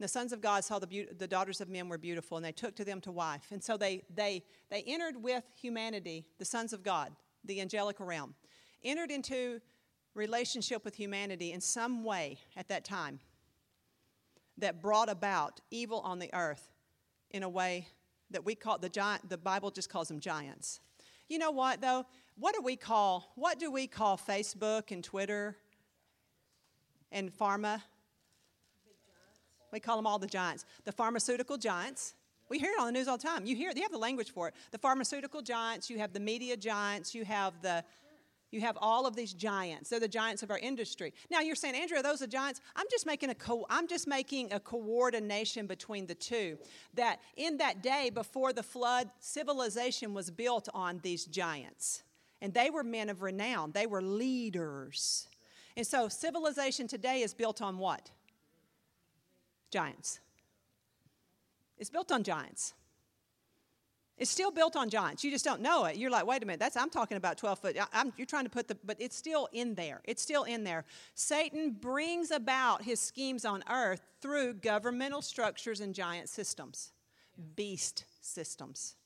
The 0.00 0.08
sons 0.08 0.32
of 0.32 0.40
God 0.40 0.64
saw 0.64 0.78
the, 0.78 0.86
be- 0.86 1.08
the 1.16 1.28
daughters 1.28 1.60
of 1.60 1.68
men 1.68 1.88
were 1.88 1.98
beautiful, 1.98 2.38
and 2.38 2.44
they 2.44 2.52
took 2.52 2.74
to 2.76 2.84
them 2.84 3.00
to 3.02 3.12
wife. 3.12 3.48
And 3.50 3.62
so 3.62 3.76
they, 3.76 4.02
they, 4.14 4.42
they 4.70 4.82
entered 4.86 5.22
with 5.22 5.44
humanity, 5.54 6.24
the 6.38 6.44
sons 6.44 6.72
of 6.72 6.82
God, 6.82 7.12
the 7.44 7.60
angelic 7.60 8.00
realm, 8.00 8.34
entered 8.82 9.10
into 9.10 9.60
relationship 10.14 10.84
with 10.84 10.94
humanity 10.94 11.52
in 11.52 11.60
some 11.60 12.02
way 12.02 12.38
at 12.56 12.68
that 12.68 12.84
time 12.84 13.20
that 14.58 14.82
brought 14.82 15.08
about 15.08 15.60
evil 15.70 16.00
on 16.00 16.18
the 16.18 16.30
earth 16.34 16.68
in 17.30 17.42
a 17.42 17.48
way 17.48 17.86
that 18.30 18.44
we 18.44 18.54
call 18.54 18.78
the 18.78 18.88
giant 18.88 19.28
the 19.28 19.38
bible 19.38 19.70
just 19.70 19.88
calls 19.88 20.08
them 20.08 20.20
giants 20.20 20.80
you 21.28 21.38
know 21.38 21.50
what 21.50 21.80
though 21.80 22.04
what 22.36 22.54
do 22.54 22.62
we 22.62 22.76
call 22.76 23.32
what 23.34 23.58
do 23.58 23.70
we 23.70 23.86
call 23.86 24.16
facebook 24.16 24.90
and 24.90 25.04
twitter 25.04 25.56
and 27.12 27.32
pharma 27.32 27.82
we 29.72 29.80
call 29.80 29.96
them 29.96 30.06
all 30.06 30.18
the 30.18 30.26
giants 30.26 30.64
the 30.84 30.92
pharmaceutical 30.92 31.56
giants 31.56 32.14
we 32.48 32.58
hear 32.58 32.70
it 32.70 32.80
on 32.80 32.86
the 32.86 32.92
news 32.92 33.08
all 33.08 33.16
the 33.16 33.22
time 33.22 33.46
you 33.46 33.54
hear 33.54 33.70
it, 33.70 33.76
you 33.76 33.82
have 33.82 33.92
the 33.92 33.98
language 33.98 34.30
for 34.32 34.48
it 34.48 34.54
the 34.70 34.78
pharmaceutical 34.78 35.42
giants 35.42 35.90
you 35.90 35.98
have 35.98 36.12
the 36.12 36.20
media 36.20 36.56
giants 36.56 37.14
you 37.14 37.24
have 37.24 37.60
the 37.62 37.84
you 38.50 38.60
have 38.60 38.76
all 38.80 39.06
of 39.06 39.14
these 39.14 39.32
giants. 39.32 39.90
They're 39.90 40.00
the 40.00 40.08
giants 40.08 40.42
of 40.42 40.50
our 40.50 40.58
industry. 40.58 41.12
Now 41.30 41.40
you're 41.40 41.54
saying, 41.54 41.76
Andrea, 41.76 42.02
those 42.02 42.20
are 42.20 42.26
giants. 42.26 42.60
I'm 42.74 42.86
just 42.90 43.06
making 43.06 43.30
a 43.30 43.34
co- 43.34 43.66
I'm 43.70 43.86
just 43.86 44.08
making 44.08 44.52
a 44.52 44.58
coordination 44.58 45.66
between 45.66 46.06
the 46.06 46.14
two. 46.14 46.58
That 46.94 47.20
in 47.36 47.58
that 47.58 47.82
day 47.82 48.10
before 48.12 48.52
the 48.52 48.62
flood, 48.62 49.10
civilization 49.20 50.14
was 50.14 50.30
built 50.30 50.68
on 50.74 50.98
these 51.02 51.26
giants, 51.26 52.02
and 52.40 52.54
they 52.54 52.70
were 52.70 52.82
men 52.82 53.08
of 53.08 53.22
renown. 53.22 53.72
They 53.72 53.86
were 53.86 54.02
leaders, 54.02 55.28
and 55.76 55.86
so 55.86 56.08
civilization 56.08 56.88
today 56.88 57.22
is 57.22 57.34
built 57.34 57.62
on 57.62 57.78
what? 57.78 58.10
Giants. 59.70 60.20
It's 61.78 61.90
built 61.90 62.12
on 62.12 62.22
giants. 62.22 62.74
It's 64.18 64.30
still 64.30 64.50
built 64.50 64.76
on 64.76 64.90
giants. 64.90 65.24
You 65.24 65.30
just 65.30 65.46
don't 65.46 65.62
know 65.62 65.86
it. 65.86 65.96
You're 65.96 66.10
like, 66.10 66.26
wait 66.26 66.42
a 66.42 66.46
minute, 66.46 66.60
that's 66.60 66.76
I'm 66.76 66.90
talking 66.90 67.16
about 67.16 67.38
12 67.38 67.58
foot. 67.58 67.76
I'm, 67.94 68.12
you're 68.18 68.26
trying 68.26 68.44
to 68.44 68.50
put 68.50 68.68
the, 68.68 68.76
but 68.84 68.98
it's 69.00 69.16
still 69.16 69.48
in 69.52 69.74
there. 69.74 70.02
It's 70.04 70.20
still 70.20 70.42
in 70.42 70.62
there. 70.62 70.84
Satan 71.14 71.70
brings 71.70 72.30
about 72.30 72.82
his 72.82 73.00
schemes 73.00 73.46
on 73.46 73.64
earth 73.70 74.02
through 74.20 74.54
governmental 74.54 75.22
structures 75.22 75.80
and 75.80 75.94
giant 75.94 76.28
systems, 76.28 76.92
beast 77.56 78.04
systems 78.20 78.96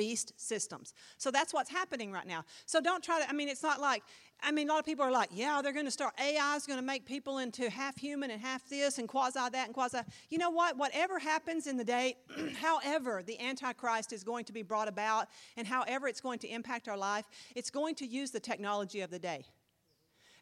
beast 0.00 0.32
systems. 0.38 0.94
So 1.18 1.30
that's 1.30 1.52
what's 1.52 1.68
happening 1.68 2.10
right 2.10 2.26
now. 2.26 2.42
So 2.64 2.80
don't 2.80 3.04
try 3.04 3.20
to, 3.20 3.28
I 3.28 3.34
mean, 3.34 3.50
it's 3.50 3.62
not 3.62 3.82
like, 3.82 4.02
I 4.42 4.50
mean, 4.50 4.66
a 4.66 4.72
lot 4.72 4.78
of 4.78 4.86
people 4.86 5.04
are 5.04 5.10
like, 5.10 5.28
yeah, 5.30 5.60
they're 5.62 5.74
going 5.74 5.84
to 5.84 5.90
start, 5.90 6.14
AI 6.18 6.56
is 6.56 6.64
going 6.64 6.78
to 6.78 6.84
make 6.84 7.04
people 7.04 7.36
into 7.36 7.68
half 7.68 7.98
human 7.98 8.30
and 8.30 8.40
half 8.40 8.66
this 8.66 8.96
and 8.96 9.06
quasi 9.06 9.38
that 9.38 9.66
and 9.66 9.74
quasi. 9.74 9.98
You 10.30 10.38
know 10.38 10.48
what? 10.48 10.78
Whatever 10.78 11.18
happens 11.18 11.66
in 11.66 11.76
the 11.76 11.84
day, 11.84 12.16
however 12.62 13.22
the 13.22 13.38
Antichrist 13.38 14.14
is 14.14 14.24
going 14.24 14.46
to 14.46 14.54
be 14.54 14.62
brought 14.62 14.88
about 14.88 15.28
and 15.58 15.66
however 15.66 16.08
it's 16.08 16.22
going 16.22 16.38
to 16.38 16.48
impact 16.48 16.88
our 16.88 16.96
life, 16.96 17.26
it's 17.54 17.68
going 17.68 17.94
to 17.96 18.06
use 18.06 18.30
the 18.30 18.40
technology 18.40 19.02
of 19.02 19.10
the 19.10 19.18
day. 19.18 19.44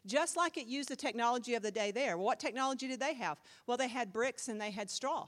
Just 0.05 0.37
like 0.37 0.57
it 0.57 0.67
used 0.67 0.87
the 0.87 0.95
technology 0.95 1.53
of 1.55 1.63
the 1.63 1.71
day 1.71 1.91
there. 1.91 2.17
What 2.17 2.39
technology 2.39 2.87
did 2.87 3.01
they 3.01 3.15
have? 3.15 3.41
Well, 3.67 3.75
they 3.75 3.89
had 3.89 4.13
bricks 4.13 4.47
and 4.47 4.61
they 4.61 4.71
had 4.71 4.89
straw. 4.89 5.27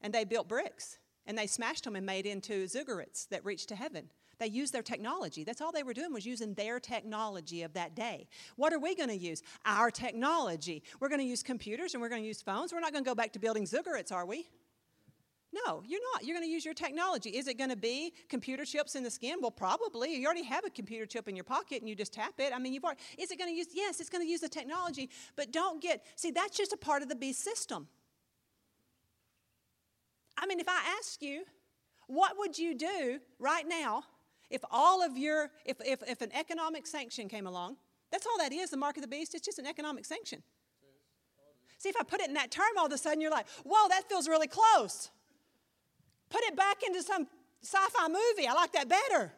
And 0.00 0.14
they 0.14 0.22
built 0.22 0.46
bricks 0.46 0.98
and 1.26 1.36
they 1.36 1.46
smashed 1.46 1.84
them 1.84 1.96
and 1.96 2.06
made 2.06 2.26
into 2.26 2.64
ziggurats 2.64 3.28
that 3.28 3.44
reached 3.44 3.68
to 3.68 3.76
heaven. 3.76 4.10
They 4.38 4.48
used 4.48 4.72
their 4.72 4.82
technology. 4.82 5.44
That's 5.44 5.60
all 5.60 5.70
they 5.70 5.84
were 5.84 5.94
doing 5.94 6.12
was 6.12 6.26
using 6.26 6.54
their 6.54 6.80
technology 6.80 7.62
of 7.62 7.74
that 7.74 7.94
day. 7.94 8.26
What 8.56 8.72
are 8.72 8.78
we 8.80 8.96
going 8.96 9.08
to 9.08 9.16
use? 9.16 9.42
Our 9.64 9.90
technology. 9.90 10.82
We're 10.98 11.08
going 11.08 11.20
to 11.20 11.26
use 11.26 11.42
computers 11.42 11.94
and 11.94 12.02
we're 12.02 12.08
going 12.08 12.22
to 12.22 12.28
use 12.28 12.42
phones. 12.42 12.72
We're 12.72 12.80
not 12.80 12.92
going 12.92 13.04
to 13.04 13.08
go 13.08 13.14
back 13.14 13.32
to 13.34 13.38
building 13.38 13.64
ziggurats, 13.64 14.10
are 14.10 14.26
we? 14.26 14.48
No, 15.66 15.82
you're 15.86 16.00
not. 16.14 16.24
You're 16.24 16.34
going 16.34 16.48
to 16.48 16.50
use 16.50 16.64
your 16.64 16.72
technology. 16.72 17.30
Is 17.30 17.46
it 17.46 17.58
going 17.58 17.70
to 17.70 17.76
be 17.76 18.14
computer 18.28 18.64
chips 18.64 18.94
in 18.94 19.02
the 19.02 19.10
skin? 19.10 19.36
Well, 19.40 19.50
probably. 19.50 20.16
You 20.16 20.24
already 20.24 20.44
have 20.44 20.64
a 20.64 20.70
computer 20.70 21.04
chip 21.04 21.28
in 21.28 21.36
your 21.36 21.44
pocket 21.44 21.80
and 21.80 21.88
you 21.88 21.94
just 21.94 22.14
tap 22.14 22.34
it. 22.38 22.54
I 22.54 22.58
mean, 22.58 22.72
you've 22.72 22.84
already. 22.84 23.00
Is 23.18 23.30
it 23.30 23.38
going 23.38 23.50
to 23.50 23.56
use? 23.56 23.68
Yes, 23.74 24.00
it's 24.00 24.08
going 24.08 24.24
to 24.24 24.28
use 24.28 24.40
the 24.40 24.48
technology. 24.48 25.10
But 25.36 25.52
don't 25.52 25.82
get. 25.82 26.04
See, 26.16 26.30
that's 26.30 26.56
just 26.56 26.72
a 26.72 26.76
part 26.78 27.02
of 27.02 27.10
the 27.10 27.14
beast 27.14 27.44
system. 27.44 27.86
I 30.42 30.46
mean, 30.46 30.58
if 30.58 30.68
I 30.68 30.96
ask 30.98 31.22
you, 31.22 31.44
what 32.08 32.36
would 32.36 32.58
you 32.58 32.74
do 32.74 33.20
right 33.38 33.64
now 33.66 34.02
if 34.50 34.60
all 34.72 35.00
of 35.00 35.16
your, 35.16 35.50
if, 35.64 35.76
if, 35.86 36.02
if 36.06 36.20
an 36.20 36.32
economic 36.38 36.88
sanction 36.88 37.28
came 37.28 37.46
along? 37.46 37.76
That's 38.10 38.26
all 38.26 38.36
that 38.38 38.52
is, 38.52 38.70
the 38.70 38.76
mark 38.76 38.96
of 38.96 39.02
the 39.02 39.08
beast. 39.08 39.36
It's 39.36 39.46
just 39.46 39.60
an 39.60 39.66
economic 39.66 40.04
sanction. 40.04 40.42
See, 41.78 41.88
if 41.88 41.96
I 41.98 42.02
put 42.02 42.20
it 42.20 42.28
in 42.28 42.34
that 42.34 42.50
term, 42.50 42.66
all 42.76 42.86
of 42.86 42.92
a 42.92 42.98
sudden 42.98 43.20
you're 43.20 43.30
like, 43.30 43.46
whoa, 43.64 43.88
that 43.88 44.08
feels 44.08 44.28
really 44.28 44.48
close. 44.48 45.10
Put 46.28 46.42
it 46.42 46.56
back 46.56 46.82
into 46.84 47.02
some 47.02 47.28
sci 47.62 47.78
fi 47.92 48.08
movie. 48.08 48.48
I 48.48 48.52
like 48.52 48.72
that 48.72 48.88
better. 48.88 49.32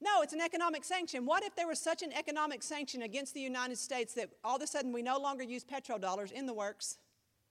No, 0.00 0.22
it's 0.22 0.32
an 0.32 0.40
economic 0.40 0.84
sanction. 0.84 1.26
What 1.26 1.42
if 1.44 1.54
there 1.54 1.66
was 1.66 1.80
such 1.80 2.02
an 2.02 2.12
economic 2.12 2.62
sanction 2.62 3.02
against 3.02 3.34
the 3.34 3.40
United 3.40 3.76
States 3.76 4.14
that 4.14 4.30
all 4.42 4.56
of 4.56 4.62
a 4.62 4.66
sudden 4.66 4.92
we 4.92 5.02
no 5.02 5.18
longer 5.18 5.42
use 5.42 5.64
petrodollars 5.64 6.32
in 6.32 6.46
the 6.46 6.54
works? 6.54 6.98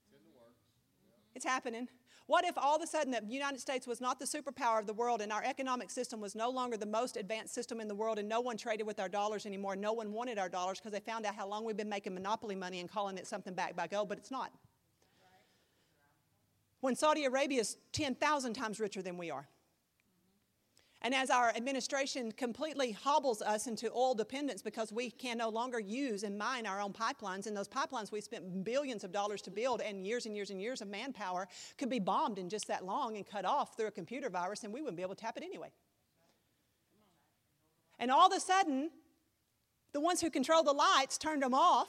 It's, 0.08 0.16
in 0.16 0.32
the 0.32 0.40
works. 0.40 0.56
Yeah. 1.02 1.36
it's 1.36 1.46
happening. 1.46 1.88
What 2.28 2.46
if 2.46 2.58
all 2.58 2.76
of 2.76 2.82
a 2.82 2.88
sudden 2.88 3.12
the 3.12 3.34
United 3.34 3.62
States 3.62 3.88
was 3.88 4.02
not 4.02 4.20
the 4.20 4.26
superpower 4.26 4.80
of 4.80 4.86
the 4.86 4.94
world 4.94 5.22
and 5.22 5.32
our 5.32 5.44
economic 5.46 5.90
system 5.90 6.20
was 6.20 6.36
no 6.36 6.50
longer 6.50 6.76
the 6.76 6.86
most 6.86 7.16
advanced 7.16 7.54
system 7.54 7.80
in 7.80 7.88
the 7.88 7.96
world 7.96 8.20
and 8.20 8.28
no 8.28 8.42
one 8.42 8.58
traded 8.58 8.86
with 8.86 9.00
our 9.00 9.08
dollars 9.08 9.46
anymore? 9.46 9.78
No 9.78 9.94
one 9.94 10.12
wanted 10.12 10.38
our 10.38 10.50
dollars 10.50 10.78
because 10.80 10.92
they 10.92 11.00
found 11.00 11.26
out 11.26 11.36
how 11.36 11.48
long 11.48 11.64
we've 11.64 11.78
been 11.78 11.88
making 11.88 12.14
monopoly 12.14 12.56
money 12.56 12.82
and 12.82 12.92
calling 12.92 13.18
it 13.18 13.26
something 13.26 13.54
backed 13.54 13.78
by 13.78 13.88
gold, 13.88 14.10
but 14.10 14.18
it's 14.18 14.30
not. 14.30 14.52
When 16.82 16.96
Saudi 16.96 17.24
Arabia 17.24 17.62
is 17.62 17.78
10,000 17.94 18.54
times 18.54 18.82
richer 18.82 19.02
than 19.02 19.18
we 19.18 19.32
are. 19.32 19.48
And 21.08 21.16
as 21.16 21.30
our 21.30 21.54
administration 21.56 22.34
completely 22.34 22.92
hobbles 22.92 23.42
us 23.42 23.68
into 23.68 23.90
oil 23.94 24.14
dependence 24.14 24.62
because 24.62 24.92
we 24.92 25.10
can 25.10 25.38
no 25.38 25.48
longer 25.48 25.80
use 25.80 26.24
and 26.24 26.38
mine 26.38 26.66
our 26.66 26.82
own 26.82 26.92
pipelines, 26.92 27.48
and 27.48 27.56
those 27.56 27.70
pipelines 27.70 28.12
we 28.12 28.20
spent 28.20 28.66
billions 28.66 29.06
of 29.06 29.14
dollars 29.14 29.42
to 29.44 29.50
build 29.50 29.80
and 29.80 30.06
years 30.06 30.26
and 30.26 30.36
years 30.36 30.50
and 30.50 30.62
years 30.62 30.82
of 30.82 30.90
manpower 30.90 31.48
could 31.78 31.90
be 31.90 32.00
bombed 32.00 32.38
in 32.38 32.50
just 32.50 32.68
that 32.68 32.84
long 32.84 33.16
and 33.16 33.26
cut 33.26 33.46
off 33.46 33.78
through 33.78 33.88
a 33.88 33.92
computer 33.92 34.30
virus, 34.30 34.66
and 34.66 34.74
we 34.74 34.82
wouldn't 34.82 34.98
be 34.98 35.02
able 35.02 35.16
to 35.16 35.22
tap 35.22 35.38
it 35.38 35.44
anyway. 35.44 35.72
And 38.00 38.12
all 38.12 38.28
of 38.28 38.34
a 38.34 38.42
sudden, 38.42 38.90
the 39.94 40.02
ones 40.02 40.20
who 40.20 40.30
control 40.30 40.62
the 40.62 40.74
lights 40.74 41.18
turned 41.18 41.42
them 41.42 41.54
off 41.54 41.88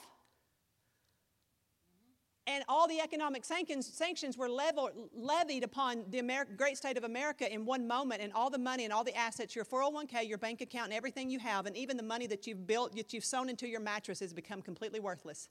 and 2.48 2.64
all 2.66 2.88
the 2.88 2.98
economic 2.98 3.44
sanctions, 3.44 4.38
were 4.38 4.48
levied 4.48 5.62
upon 5.62 6.04
the 6.08 6.46
great 6.56 6.78
state 6.78 6.96
of 6.96 7.04
America 7.04 7.52
in 7.52 7.66
one 7.66 7.86
moment, 7.86 8.22
and 8.22 8.32
all 8.32 8.48
the 8.48 8.58
money 8.58 8.84
and 8.84 8.92
all 8.92 9.04
the 9.04 9.14
assets, 9.14 9.54
your 9.54 9.66
401k, 9.66 10.26
your 10.26 10.38
bank 10.38 10.62
account, 10.62 10.86
and 10.86 10.94
everything 10.94 11.28
you 11.28 11.38
have, 11.38 11.66
and 11.66 11.76
even 11.76 11.98
the 11.98 12.02
money 12.02 12.26
that 12.26 12.46
you've 12.46 12.66
built, 12.66 12.96
that 12.96 13.12
you've 13.12 13.24
sewn 13.24 13.50
into 13.50 13.68
your 13.68 13.80
mattress, 13.80 14.20
has 14.20 14.32
become 14.32 14.62
completely 14.62 14.98
worthless. 14.98 15.50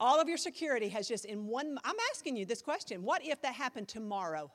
All 0.00 0.18
of 0.18 0.28
your 0.28 0.38
security 0.38 0.88
has 0.88 1.06
just 1.06 1.26
in 1.26 1.46
one. 1.46 1.78
I'm 1.84 1.96
asking 2.10 2.36
you 2.38 2.46
this 2.46 2.62
question 2.62 3.02
what 3.02 3.22
if 3.22 3.42
that 3.42 3.52
happened 3.52 3.88
tomorrow? 3.88 4.50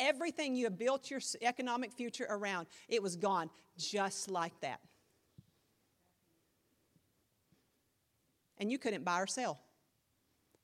Everything 0.00 0.56
you 0.56 0.64
have 0.64 0.76
built 0.76 1.12
your 1.12 1.20
economic 1.42 1.92
future 1.92 2.26
around, 2.28 2.66
it 2.88 3.00
was 3.02 3.14
gone 3.14 3.50
just 3.78 4.28
like 4.30 4.58
that. 4.62 4.80
And 8.58 8.70
you 8.70 8.78
couldn't 8.78 9.04
buy 9.04 9.20
or 9.20 9.26
sell. 9.26 9.60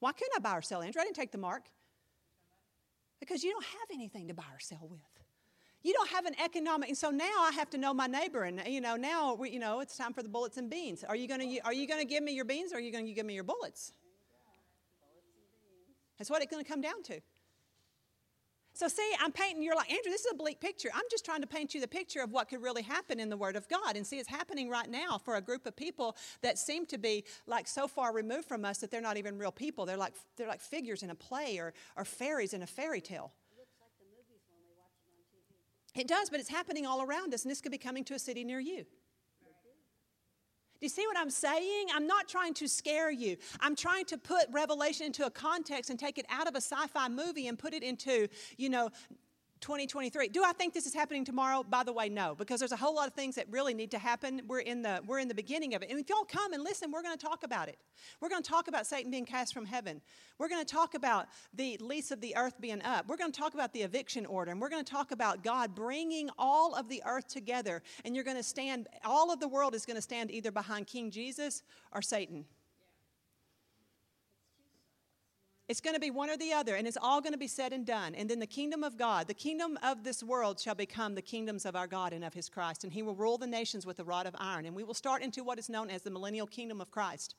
Why 0.01 0.13
couldn't 0.13 0.35
I 0.37 0.41
buy 0.41 0.59
or 0.59 0.63
sell, 0.63 0.83
Andrea? 0.83 1.03
I 1.03 1.05
didn't 1.05 1.17
take 1.17 1.33
the 1.33 1.39
mark. 1.39 1.65
Because 3.21 3.43
you 3.43 3.53
don't 3.53 3.65
have 3.65 3.89
anything 3.93 4.29
to 4.29 4.35
buy 4.35 4.45
or 4.53 4.61
sell 4.61 4.87
with. 4.91 5.01
You 5.83 5.93
don't 5.93 6.09
have 6.09 6.25
an 6.25 6.35
economic, 6.43 6.89
and 6.89 6.97
so 6.97 7.11
now 7.11 7.43
I 7.43 7.53
have 7.53 7.69
to 7.71 7.79
know 7.79 7.93
my 7.93 8.07
neighbor, 8.07 8.45
and 8.45 8.63
you 8.67 8.81
know 8.81 8.97
now 8.97 9.35
we, 9.35 9.51
you 9.51 9.59
know 9.59 9.81
it's 9.81 9.99
time 9.99 10.15
for 10.15 10.23
the 10.23 10.31
bullets 10.31 10.57
and 10.57 10.71
beans. 10.71 11.05
Are 11.05 11.15
you 11.15 11.29
to 11.29 11.61
are 11.63 11.75
you 11.75 11.87
to 11.87 12.05
give 12.07 12.23
me 12.23 12.33
your 12.33 12.47
beans, 12.47 12.73
or 12.73 12.77
are 12.77 12.81
you 12.81 12.91
to 12.91 13.13
give 13.13 13.27
me 13.27 13.35
your 13.35 13.45
bullets? 13.45 13.93
That's 16.19 16.31
what 16.31 16.43
it's 16.43 16.57
to 16.57 16.65
come 16.65 16.81
down 16.81 17.03
to. 17.05 17.21
So, 18.77 18.89
see, 18.89 19.09
I'm 19.21 19.31
painting, 19.31 19.63
you're 19.63 19.77
like, 19.77 19.89
Andrea, 19.89 20.13
this 20.13 20.25
is 20.25 20.33
a 20.33 20.35
bleak 20.35 20.61
picture. 20.61 20.91
I'm 20.93 21.05
just 21.09 21.25
trying 21.25 21.41
to 21.43 21.47
paint 21.47 21.75
you 21.75 21.81
the 21.81 21.87
picture 21.87 22.21
of 22.21 22.33
what 22.33 22.49
could 22.49 22.61
really 22.61 22.83
happen 22.83 23.21
in 23.21 23.29
the 23.29 23.37
Word 23.37 23.55
of 23.55 23.69
God. 23.69 23.97
And 23.97 24.05
see, 24.05 24.19
it's 24.19 24.29
happening 24.29 24.69
right 24.69 24.91
now 24.91 25.17
for 25.17 25.37
a 25.37 25.41
group 25.41 25.65
of 25.65 25.77
people 25.77 26.17
that 26.43 26.59
seem 26.59 26.85
to 26.87 26.99
be 26.99 27.25
like 27.47 27.69
so 27.69 27.87
far 27.87 28.13
removed 28.13 28.49
from 28.49 28.65
us 28.65 28.79
that 28.79 28.91
they're 28.91 29.01
not 29.01 29.17
even 29.17 29.39
real 29.39 29.53
people. 29.53 29.87
They're 29.87 29.97
like, 29.97 30.15
they're 30.37 30.49
like 30.49 30.61
figures 30.61 31.05
in 31.05 31.11
a 31.11 31.15
play 31.15 31.59
or, 31.59 31.73
or 31.97 32.05
fairies 32.05 32.53
in 32.53 32.63
a 32.63 32.67
fairy 32.67 33.01
tale. 33.01 33.33
It 33.53 33.61
looks 33.61 33.77
like 33.81 33.93
the 34.01 34.07
movies 34.07 34.43
when 34.51 34.59
we 34.61 34.75
watch 34.77 34.91
it 34.99 35.09
on 35.09 35.23
TV. 35.31 36.01
It 36.01 36.09
does, 36.09 36.29
but 36.29 36.41
it's 36.41 36.51
happening 36.51 36.85
all 36.85 37.01
around 37.01 37.33
us, 37.33 37.45
and 37.45 37.53
this 37.53 37.61
could 37.61 37.73
be 37.73 37.79
coming 37.79 38.03
to 38.05 38.15
a 38.15 38.19
city 38.19 38.43
near 38.43 38.59
you. 38.59 38.87
Do 40.81 40.87
you 40.87 40.89
see 40.89 41.07
what 41.07 41.17
I'm 41.17 41.31
saying? 41.31 41.87
I'm 41.95 42.07
not 42.07 42.29
trying 42.29 42.55
to 42.55 42.69
scare 42.69 43.11
you. 43.11 43.37
I'm 43.61 43.77
trying 43.77 44.05
to 44.07 44.19
put 44.19 44.47
Revelation 44.53 45.07
into 45.07 45.25
a 45.25 45.31
context 45.31 45.91
and 45.91 45.99
take 45.99 46.19
it 46.19 46.27
out 46.29 46.47
of 46.47 46.55
a 46.55 46.61
sci 46.61 46.87
fi 46.89 47.09
movie 47.09 47.49
and 47.49 47.59
put 47.59 47.75
it 47.75 47.83
into, 47.83 48.29
you 48.57 48.69
know, 48.69 48.91
2023. 49.65 50.29
Do 50.29 50.45
I 50.45 50.53
think 50.53 50.75
this 50.75 50.85
is 50.85 50.93
happening 50.93 51.25
tomorrow? 51.25 51.63
By 51.63 51.85
the 51.85 51.93
way, 51.93 52.11
no, 52.11 52.35
because 52.35 52.61
there's 52.61 52.73
a 52.73 52.77
whole 52.77 52.95
lot 52.95 53.09
of 53.09 53.15
things 53.15 53.35
that 53.37 53.47
really 53.51 53.73
need 53.73 53.91
to 53.93 53.99
happen. 53.99 54.43
We're 54.47 54.61
in 54.61 54.83
the 54.83 55.01
we're 55.07 55.21
in 55.21 55.27
the 55.27 55.35
beginning 55.35 55.75
of 55.75 55.83
it. 55.83 55.89
And 55.89 55.99
if 55.99 56.11
y'all 56.11 56.25
come 56.25 56.53
and 56.53 56.63
listen, 56.63 56.93
we're 56.93 57.01
going 57.01 57.17
to 57.17 57.27
talk 57.27 57.45
about 57.45 57.69
it. 57.69 57.79
We're 58.21 58.29
going 58.29 58.43
to 58.43 58.49
talk 58.49 58.69
about 58.69 58.87
Satan 58.87 59.11
being 59.11 59.25
cast 59.25 59.55
from 59.55 59.65
heaven. 59.65 60.03
We're 60.39 60.51
going 60.51 60.63
to 60.63 60.71
talk 60.71 60.95
about 60.95 61.29
the 61.55 61.79
lease 61.81 62.11
of 62.11 62.21
the 62.21 62.37
earth 62.37 62.61
being 62.61 62.83
up. 62.83 63.09
We're 63.09 63.17
going 63.17 63.33
to 63.33 63.41
talk 63.41 63.55
about 63.55 63.73
the 63.73 63.81
eviction 63.81 64.27
order, 64.27 64.51
and 64.51 64.61
we're 64.61 64.69
going 64.69 64.85
to 64.85 64.93
talk 64.93 65.13
about 65.13 65.43
God 65.43 65.75
bringing 65.75 66.29
all 66.39 66.75
of 66.75 66.91
the 66.91 67.03
earth 67.07 67.29
together. 67.29 67.83
And 68.05 68.15
you're 68.15 68.23
going 68.23 68.37
to 68.37 68.43
stand. 68.43 68.89
All 69.03 69.33
of 69.33 69.41
the 69.41 69.49
world 69.49 69.75
is 69.75 69.87
going 69.87 69.97
to 69.97 70.03
stand 70.03 70.31
either 70.31 70.51
behind 70.51 70.89
King 70.89 71.11
Jesus 71.11 71.63
or 71.91 72.03
Satan. 72.03 72.45
It's 75.67 75.81
going 75.81 75.95
to 75.95 76.01
be 76.01 76.11
one 76.11 76.29
or 76.29 76.37
the 76.37 76.53
other, 76.53 76.75
and 76.75 76.87
it's 76.87 76.99
all 77.01 77.23
going 77.23 77.33
to 77.33 77.39
be 77.39 77.47
said 77.47 77.73
and 77.73 77.87
done. 77.87 78.15
And 78.15 78.29
then 78.29 78.39
the 78.39 78.47
kingdom 78.47 78.85
of 78.85 78.99
God, 78.99 79.29
the 79.29 79.35
kingdom 79.35 79.79
of 79.83 80.05
this 80.05 80.23
world 80.23 80.61
shall 80.61 80.75
become 80.75 81.15
the 81.15 81.23
kingdoms 81.23 81.65
of 81.65 81.75
our 81.75 81.87
God 81.87 82.13
and 82.13 82.23
of 82.23 82.35
his 82.35 82.51
Christ. 82.51 82.85
And 82.85 82.93
he 82.93 83.03
will 83.03 83.15
rule 83.15 83.39
the 83.39 83.47
nations 83.47 83.87
with 83.87 83.99
a 83.99 84.05
rod 84.05 84.27
of 84.27 84.37
iron. 84.39 84.67
And 84.67 84.77
we 84.77 84.85
will 84.85 84.93
start 84.93 85.23
into 85.23 85.43
what 85.43 85.59
is 85.59 85.71
known 85.71 85.89
as 85.89 86.03
the 86.03 86.11
millennial 86.11 86.47
kingdom 86.47 86.83
of 86.83 86.91
Christ. 86.91 87.35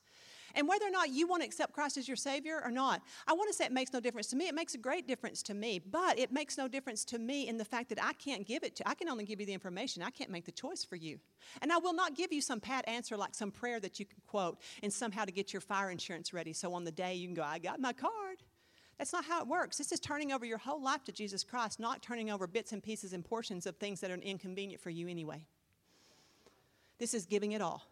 And 0.56 0.66
whether 0.66 0.86
or 0.86 0.90
not 0.90 1.10
you 1.10 1.28
want 1.28 1.42
to 1.42 1.46
accept 1.46 1.72
Christ 1.72 1.96
as 1.96 2.08
your 2.08 2.16
Savior 2.16 2.60
or 2.64 2.70
not, 2.70 3.02
I 3.28 3.34
want 3.34 3.48
to 3.48 3.54
say 3.54 3.66
it 3.66 3.72
makes 3.72 3.92
no 3.92 4.00
difference 4.00 4.26
to 4.28 4.36
me. 4.36 4.48
It 4.48 4.54
makes 4.54 4.74
a 4.74 4.78
great 4.78 5.06
difference 5.06 5.42
to 5.44 5.54
me, 5.54 5.78
but 5.78 6.18
it 6.18 6.32
makes 6.32 6.58
no 6.58 6.66
difference 6.66 7.04
to 7.06 7.18
me 7.18 7.46
in 7.46 7.58
the 7.58 7.64
fact 7.64 7.90
that 7.90 8.02
I 8.02 8.14
can't 8.14 8.46
give 8.46 8.64
it 8.64 8.74
to 8.76 8.88
I 8.88 8.94
can 8.94 9.08
only 9.08 9.24
give 9.24 9.38
you 9.38 9.46
the 9.46 9.52
information. 9.52 10.02
I 10.02 10.10
can't 10.10 10.30
make 10.30 10.46
the 10.46 10.52
choice 10.52 10.82
for 10.82 10.96
you. 10.96 11.20
And 11.62 11.72
I 11.72 11.78
will 11.78 11.94
not 11.94 12.16
give 12.16 12.32
you 12.32 12.40
some 12.40 12.60
pat 12.60 12.88
answer 12.88 13.16
like 13.16 13.34
some 13.34 13.52
prayer 13.52 13.78
that 13.80 14.00
you 14.00 14.06
can 14.06 14.18
quote 14.26 14.58
and 14.82 14.92
somehow 14.92 15.24
to 15.24 15.32
get 15.32 15.52
your 15.52 15.60
fire 15.60 15.90
insurance 15.90 16.32
ready. 16.32 16.52
So 16.52 16.72
on 16.74 16.84
the 16.84 16.92
day 16.92 17.14
you 17.14 17.28
can 17.28 17.34
go, 17.34 17.42
I 17.42 17.58
got 17.58 17.78
my 17.78 17.92
card. 17.92 18.42
That's 18.98 19.12
not 19.12 19.26
how 19.26 19.42
it 19.42 19.46
works. 19.46 19.76
This 19.76 19.92
is 19.92 20.00
turning 20.00 20.32
over 20.32 20.46
your 20.46 20.58
whole 20.58 20.82
life 20.82 21.04
to 21.04 21.12
Jesus 21.12 21.44
Christ, 21.44 21.78
not 21.78 22.02
turning 22.02 22.30
over 22.30 22.46
bits 22.46 22.72
and 22.72 22.82
pieces 22.82 23.12
and 23.12 23.22
portions 23.24 23.66
of 23.66 23.76
things 23.76 24.00
that 24.00 24.10
are 24.10 24.14
inconvenient 24.14 24.80
for 24.80 24.88
you 24.88 25.06
anyway. 25.06 25.44
This 26.98 27.12
is 27.12 27.26
giving 27.26 27.52
it 27.52 27.60
all. 27.60 27.82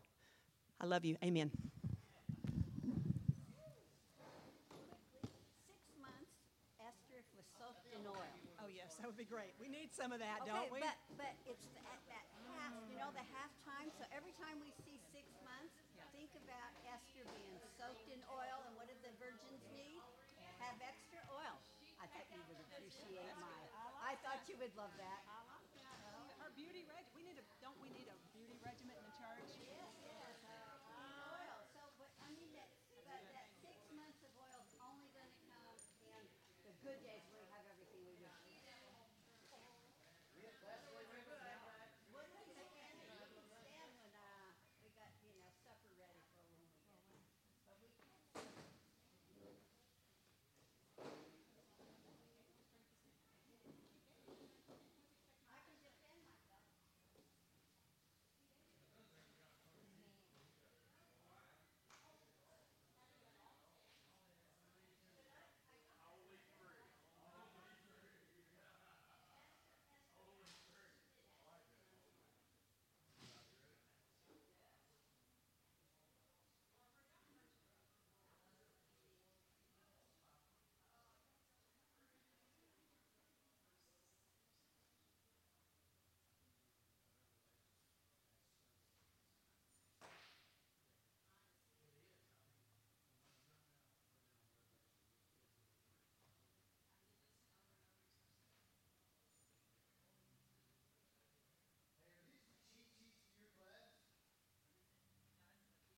I 0.81 0.87
love 0.87 1.05
you. 1.05 1.17
Amen. 1.23 1.51
Six 5.69 5.77
months, 6.01 6.33
Esther 6.81 7.21
was 7.37 7.45
soaked 7.59 7.85
in 7.93 8.01
oil. 8.09 8.17
Oh, 8.65 8.69
yes, 8.75 8.97
that 8.97 9.07
would 9.07 9.14
be 9.25 9.33
great. 9.33 9.57
We 9.57 9.73
need 9.73 9.89
some 9.97 10.13
of 10.13 10.21
that, 10.21 10.45
Okay, 10.45 10.53
don't 10.53 10.69
we? 10.69 10.85
but, 10.85 10.97
but 11.17 11.33
it's 11.49 11.65
the- 11.73 11.81
at 11.89 12.01
that 12.13 12.27
half, 12.45 12.77
you 12.93 13.01
know, 13.01 13.09
the 13.17 13.25
halftime, 13.33 13.89
so 13.97 14.05
every 14.13 14.37
time 14.37 14.61
we 14.61 14.69
see 14.85 15.01
six 15.17 15.25
months, 15.41 15.73
think 16.13 16.29
about 16.45 16.71
Esther 16.93 17.25
being 17.33 17.57
soaked 17.81 18.05
in 18.13 18.21
oil, 18.29 18.61
and 18.69 18.77
what 18.77 18.85
did 18.93 19.01
the 19.01 19.13
virgins 19.17 19.65
need? 19.73 19.97
Have 20.61 20.77
extra 20.85 21.25
oil. 21.33 21.57
I 22.01 22.07
thought 22.13 22.29
you 22.29 22.41
would 22.53 22.61
appreciate 22.69 23.33
my, 23.41 23.57
I 24.05 24.13
thought 24.21 24.45
you 24.45 24.61
would 24.61 24.77
love 24.77 24.93
that. 25.01 25.21
Her 26.45 26.53
beauty 26.53 26.85
reg, 26.85 27.09
we 27.17 27.25
need 27.25 27.41
a, 27.41 27.45
don't 27.65 27.81
we 27.81 27.89
need 27.97 28.09
a 28.13 28.17
beauty 28.37 28.61
regimen 28.61 28.93
in 28.93 29.05
the 29.09 29.17
church? 29.17 29.49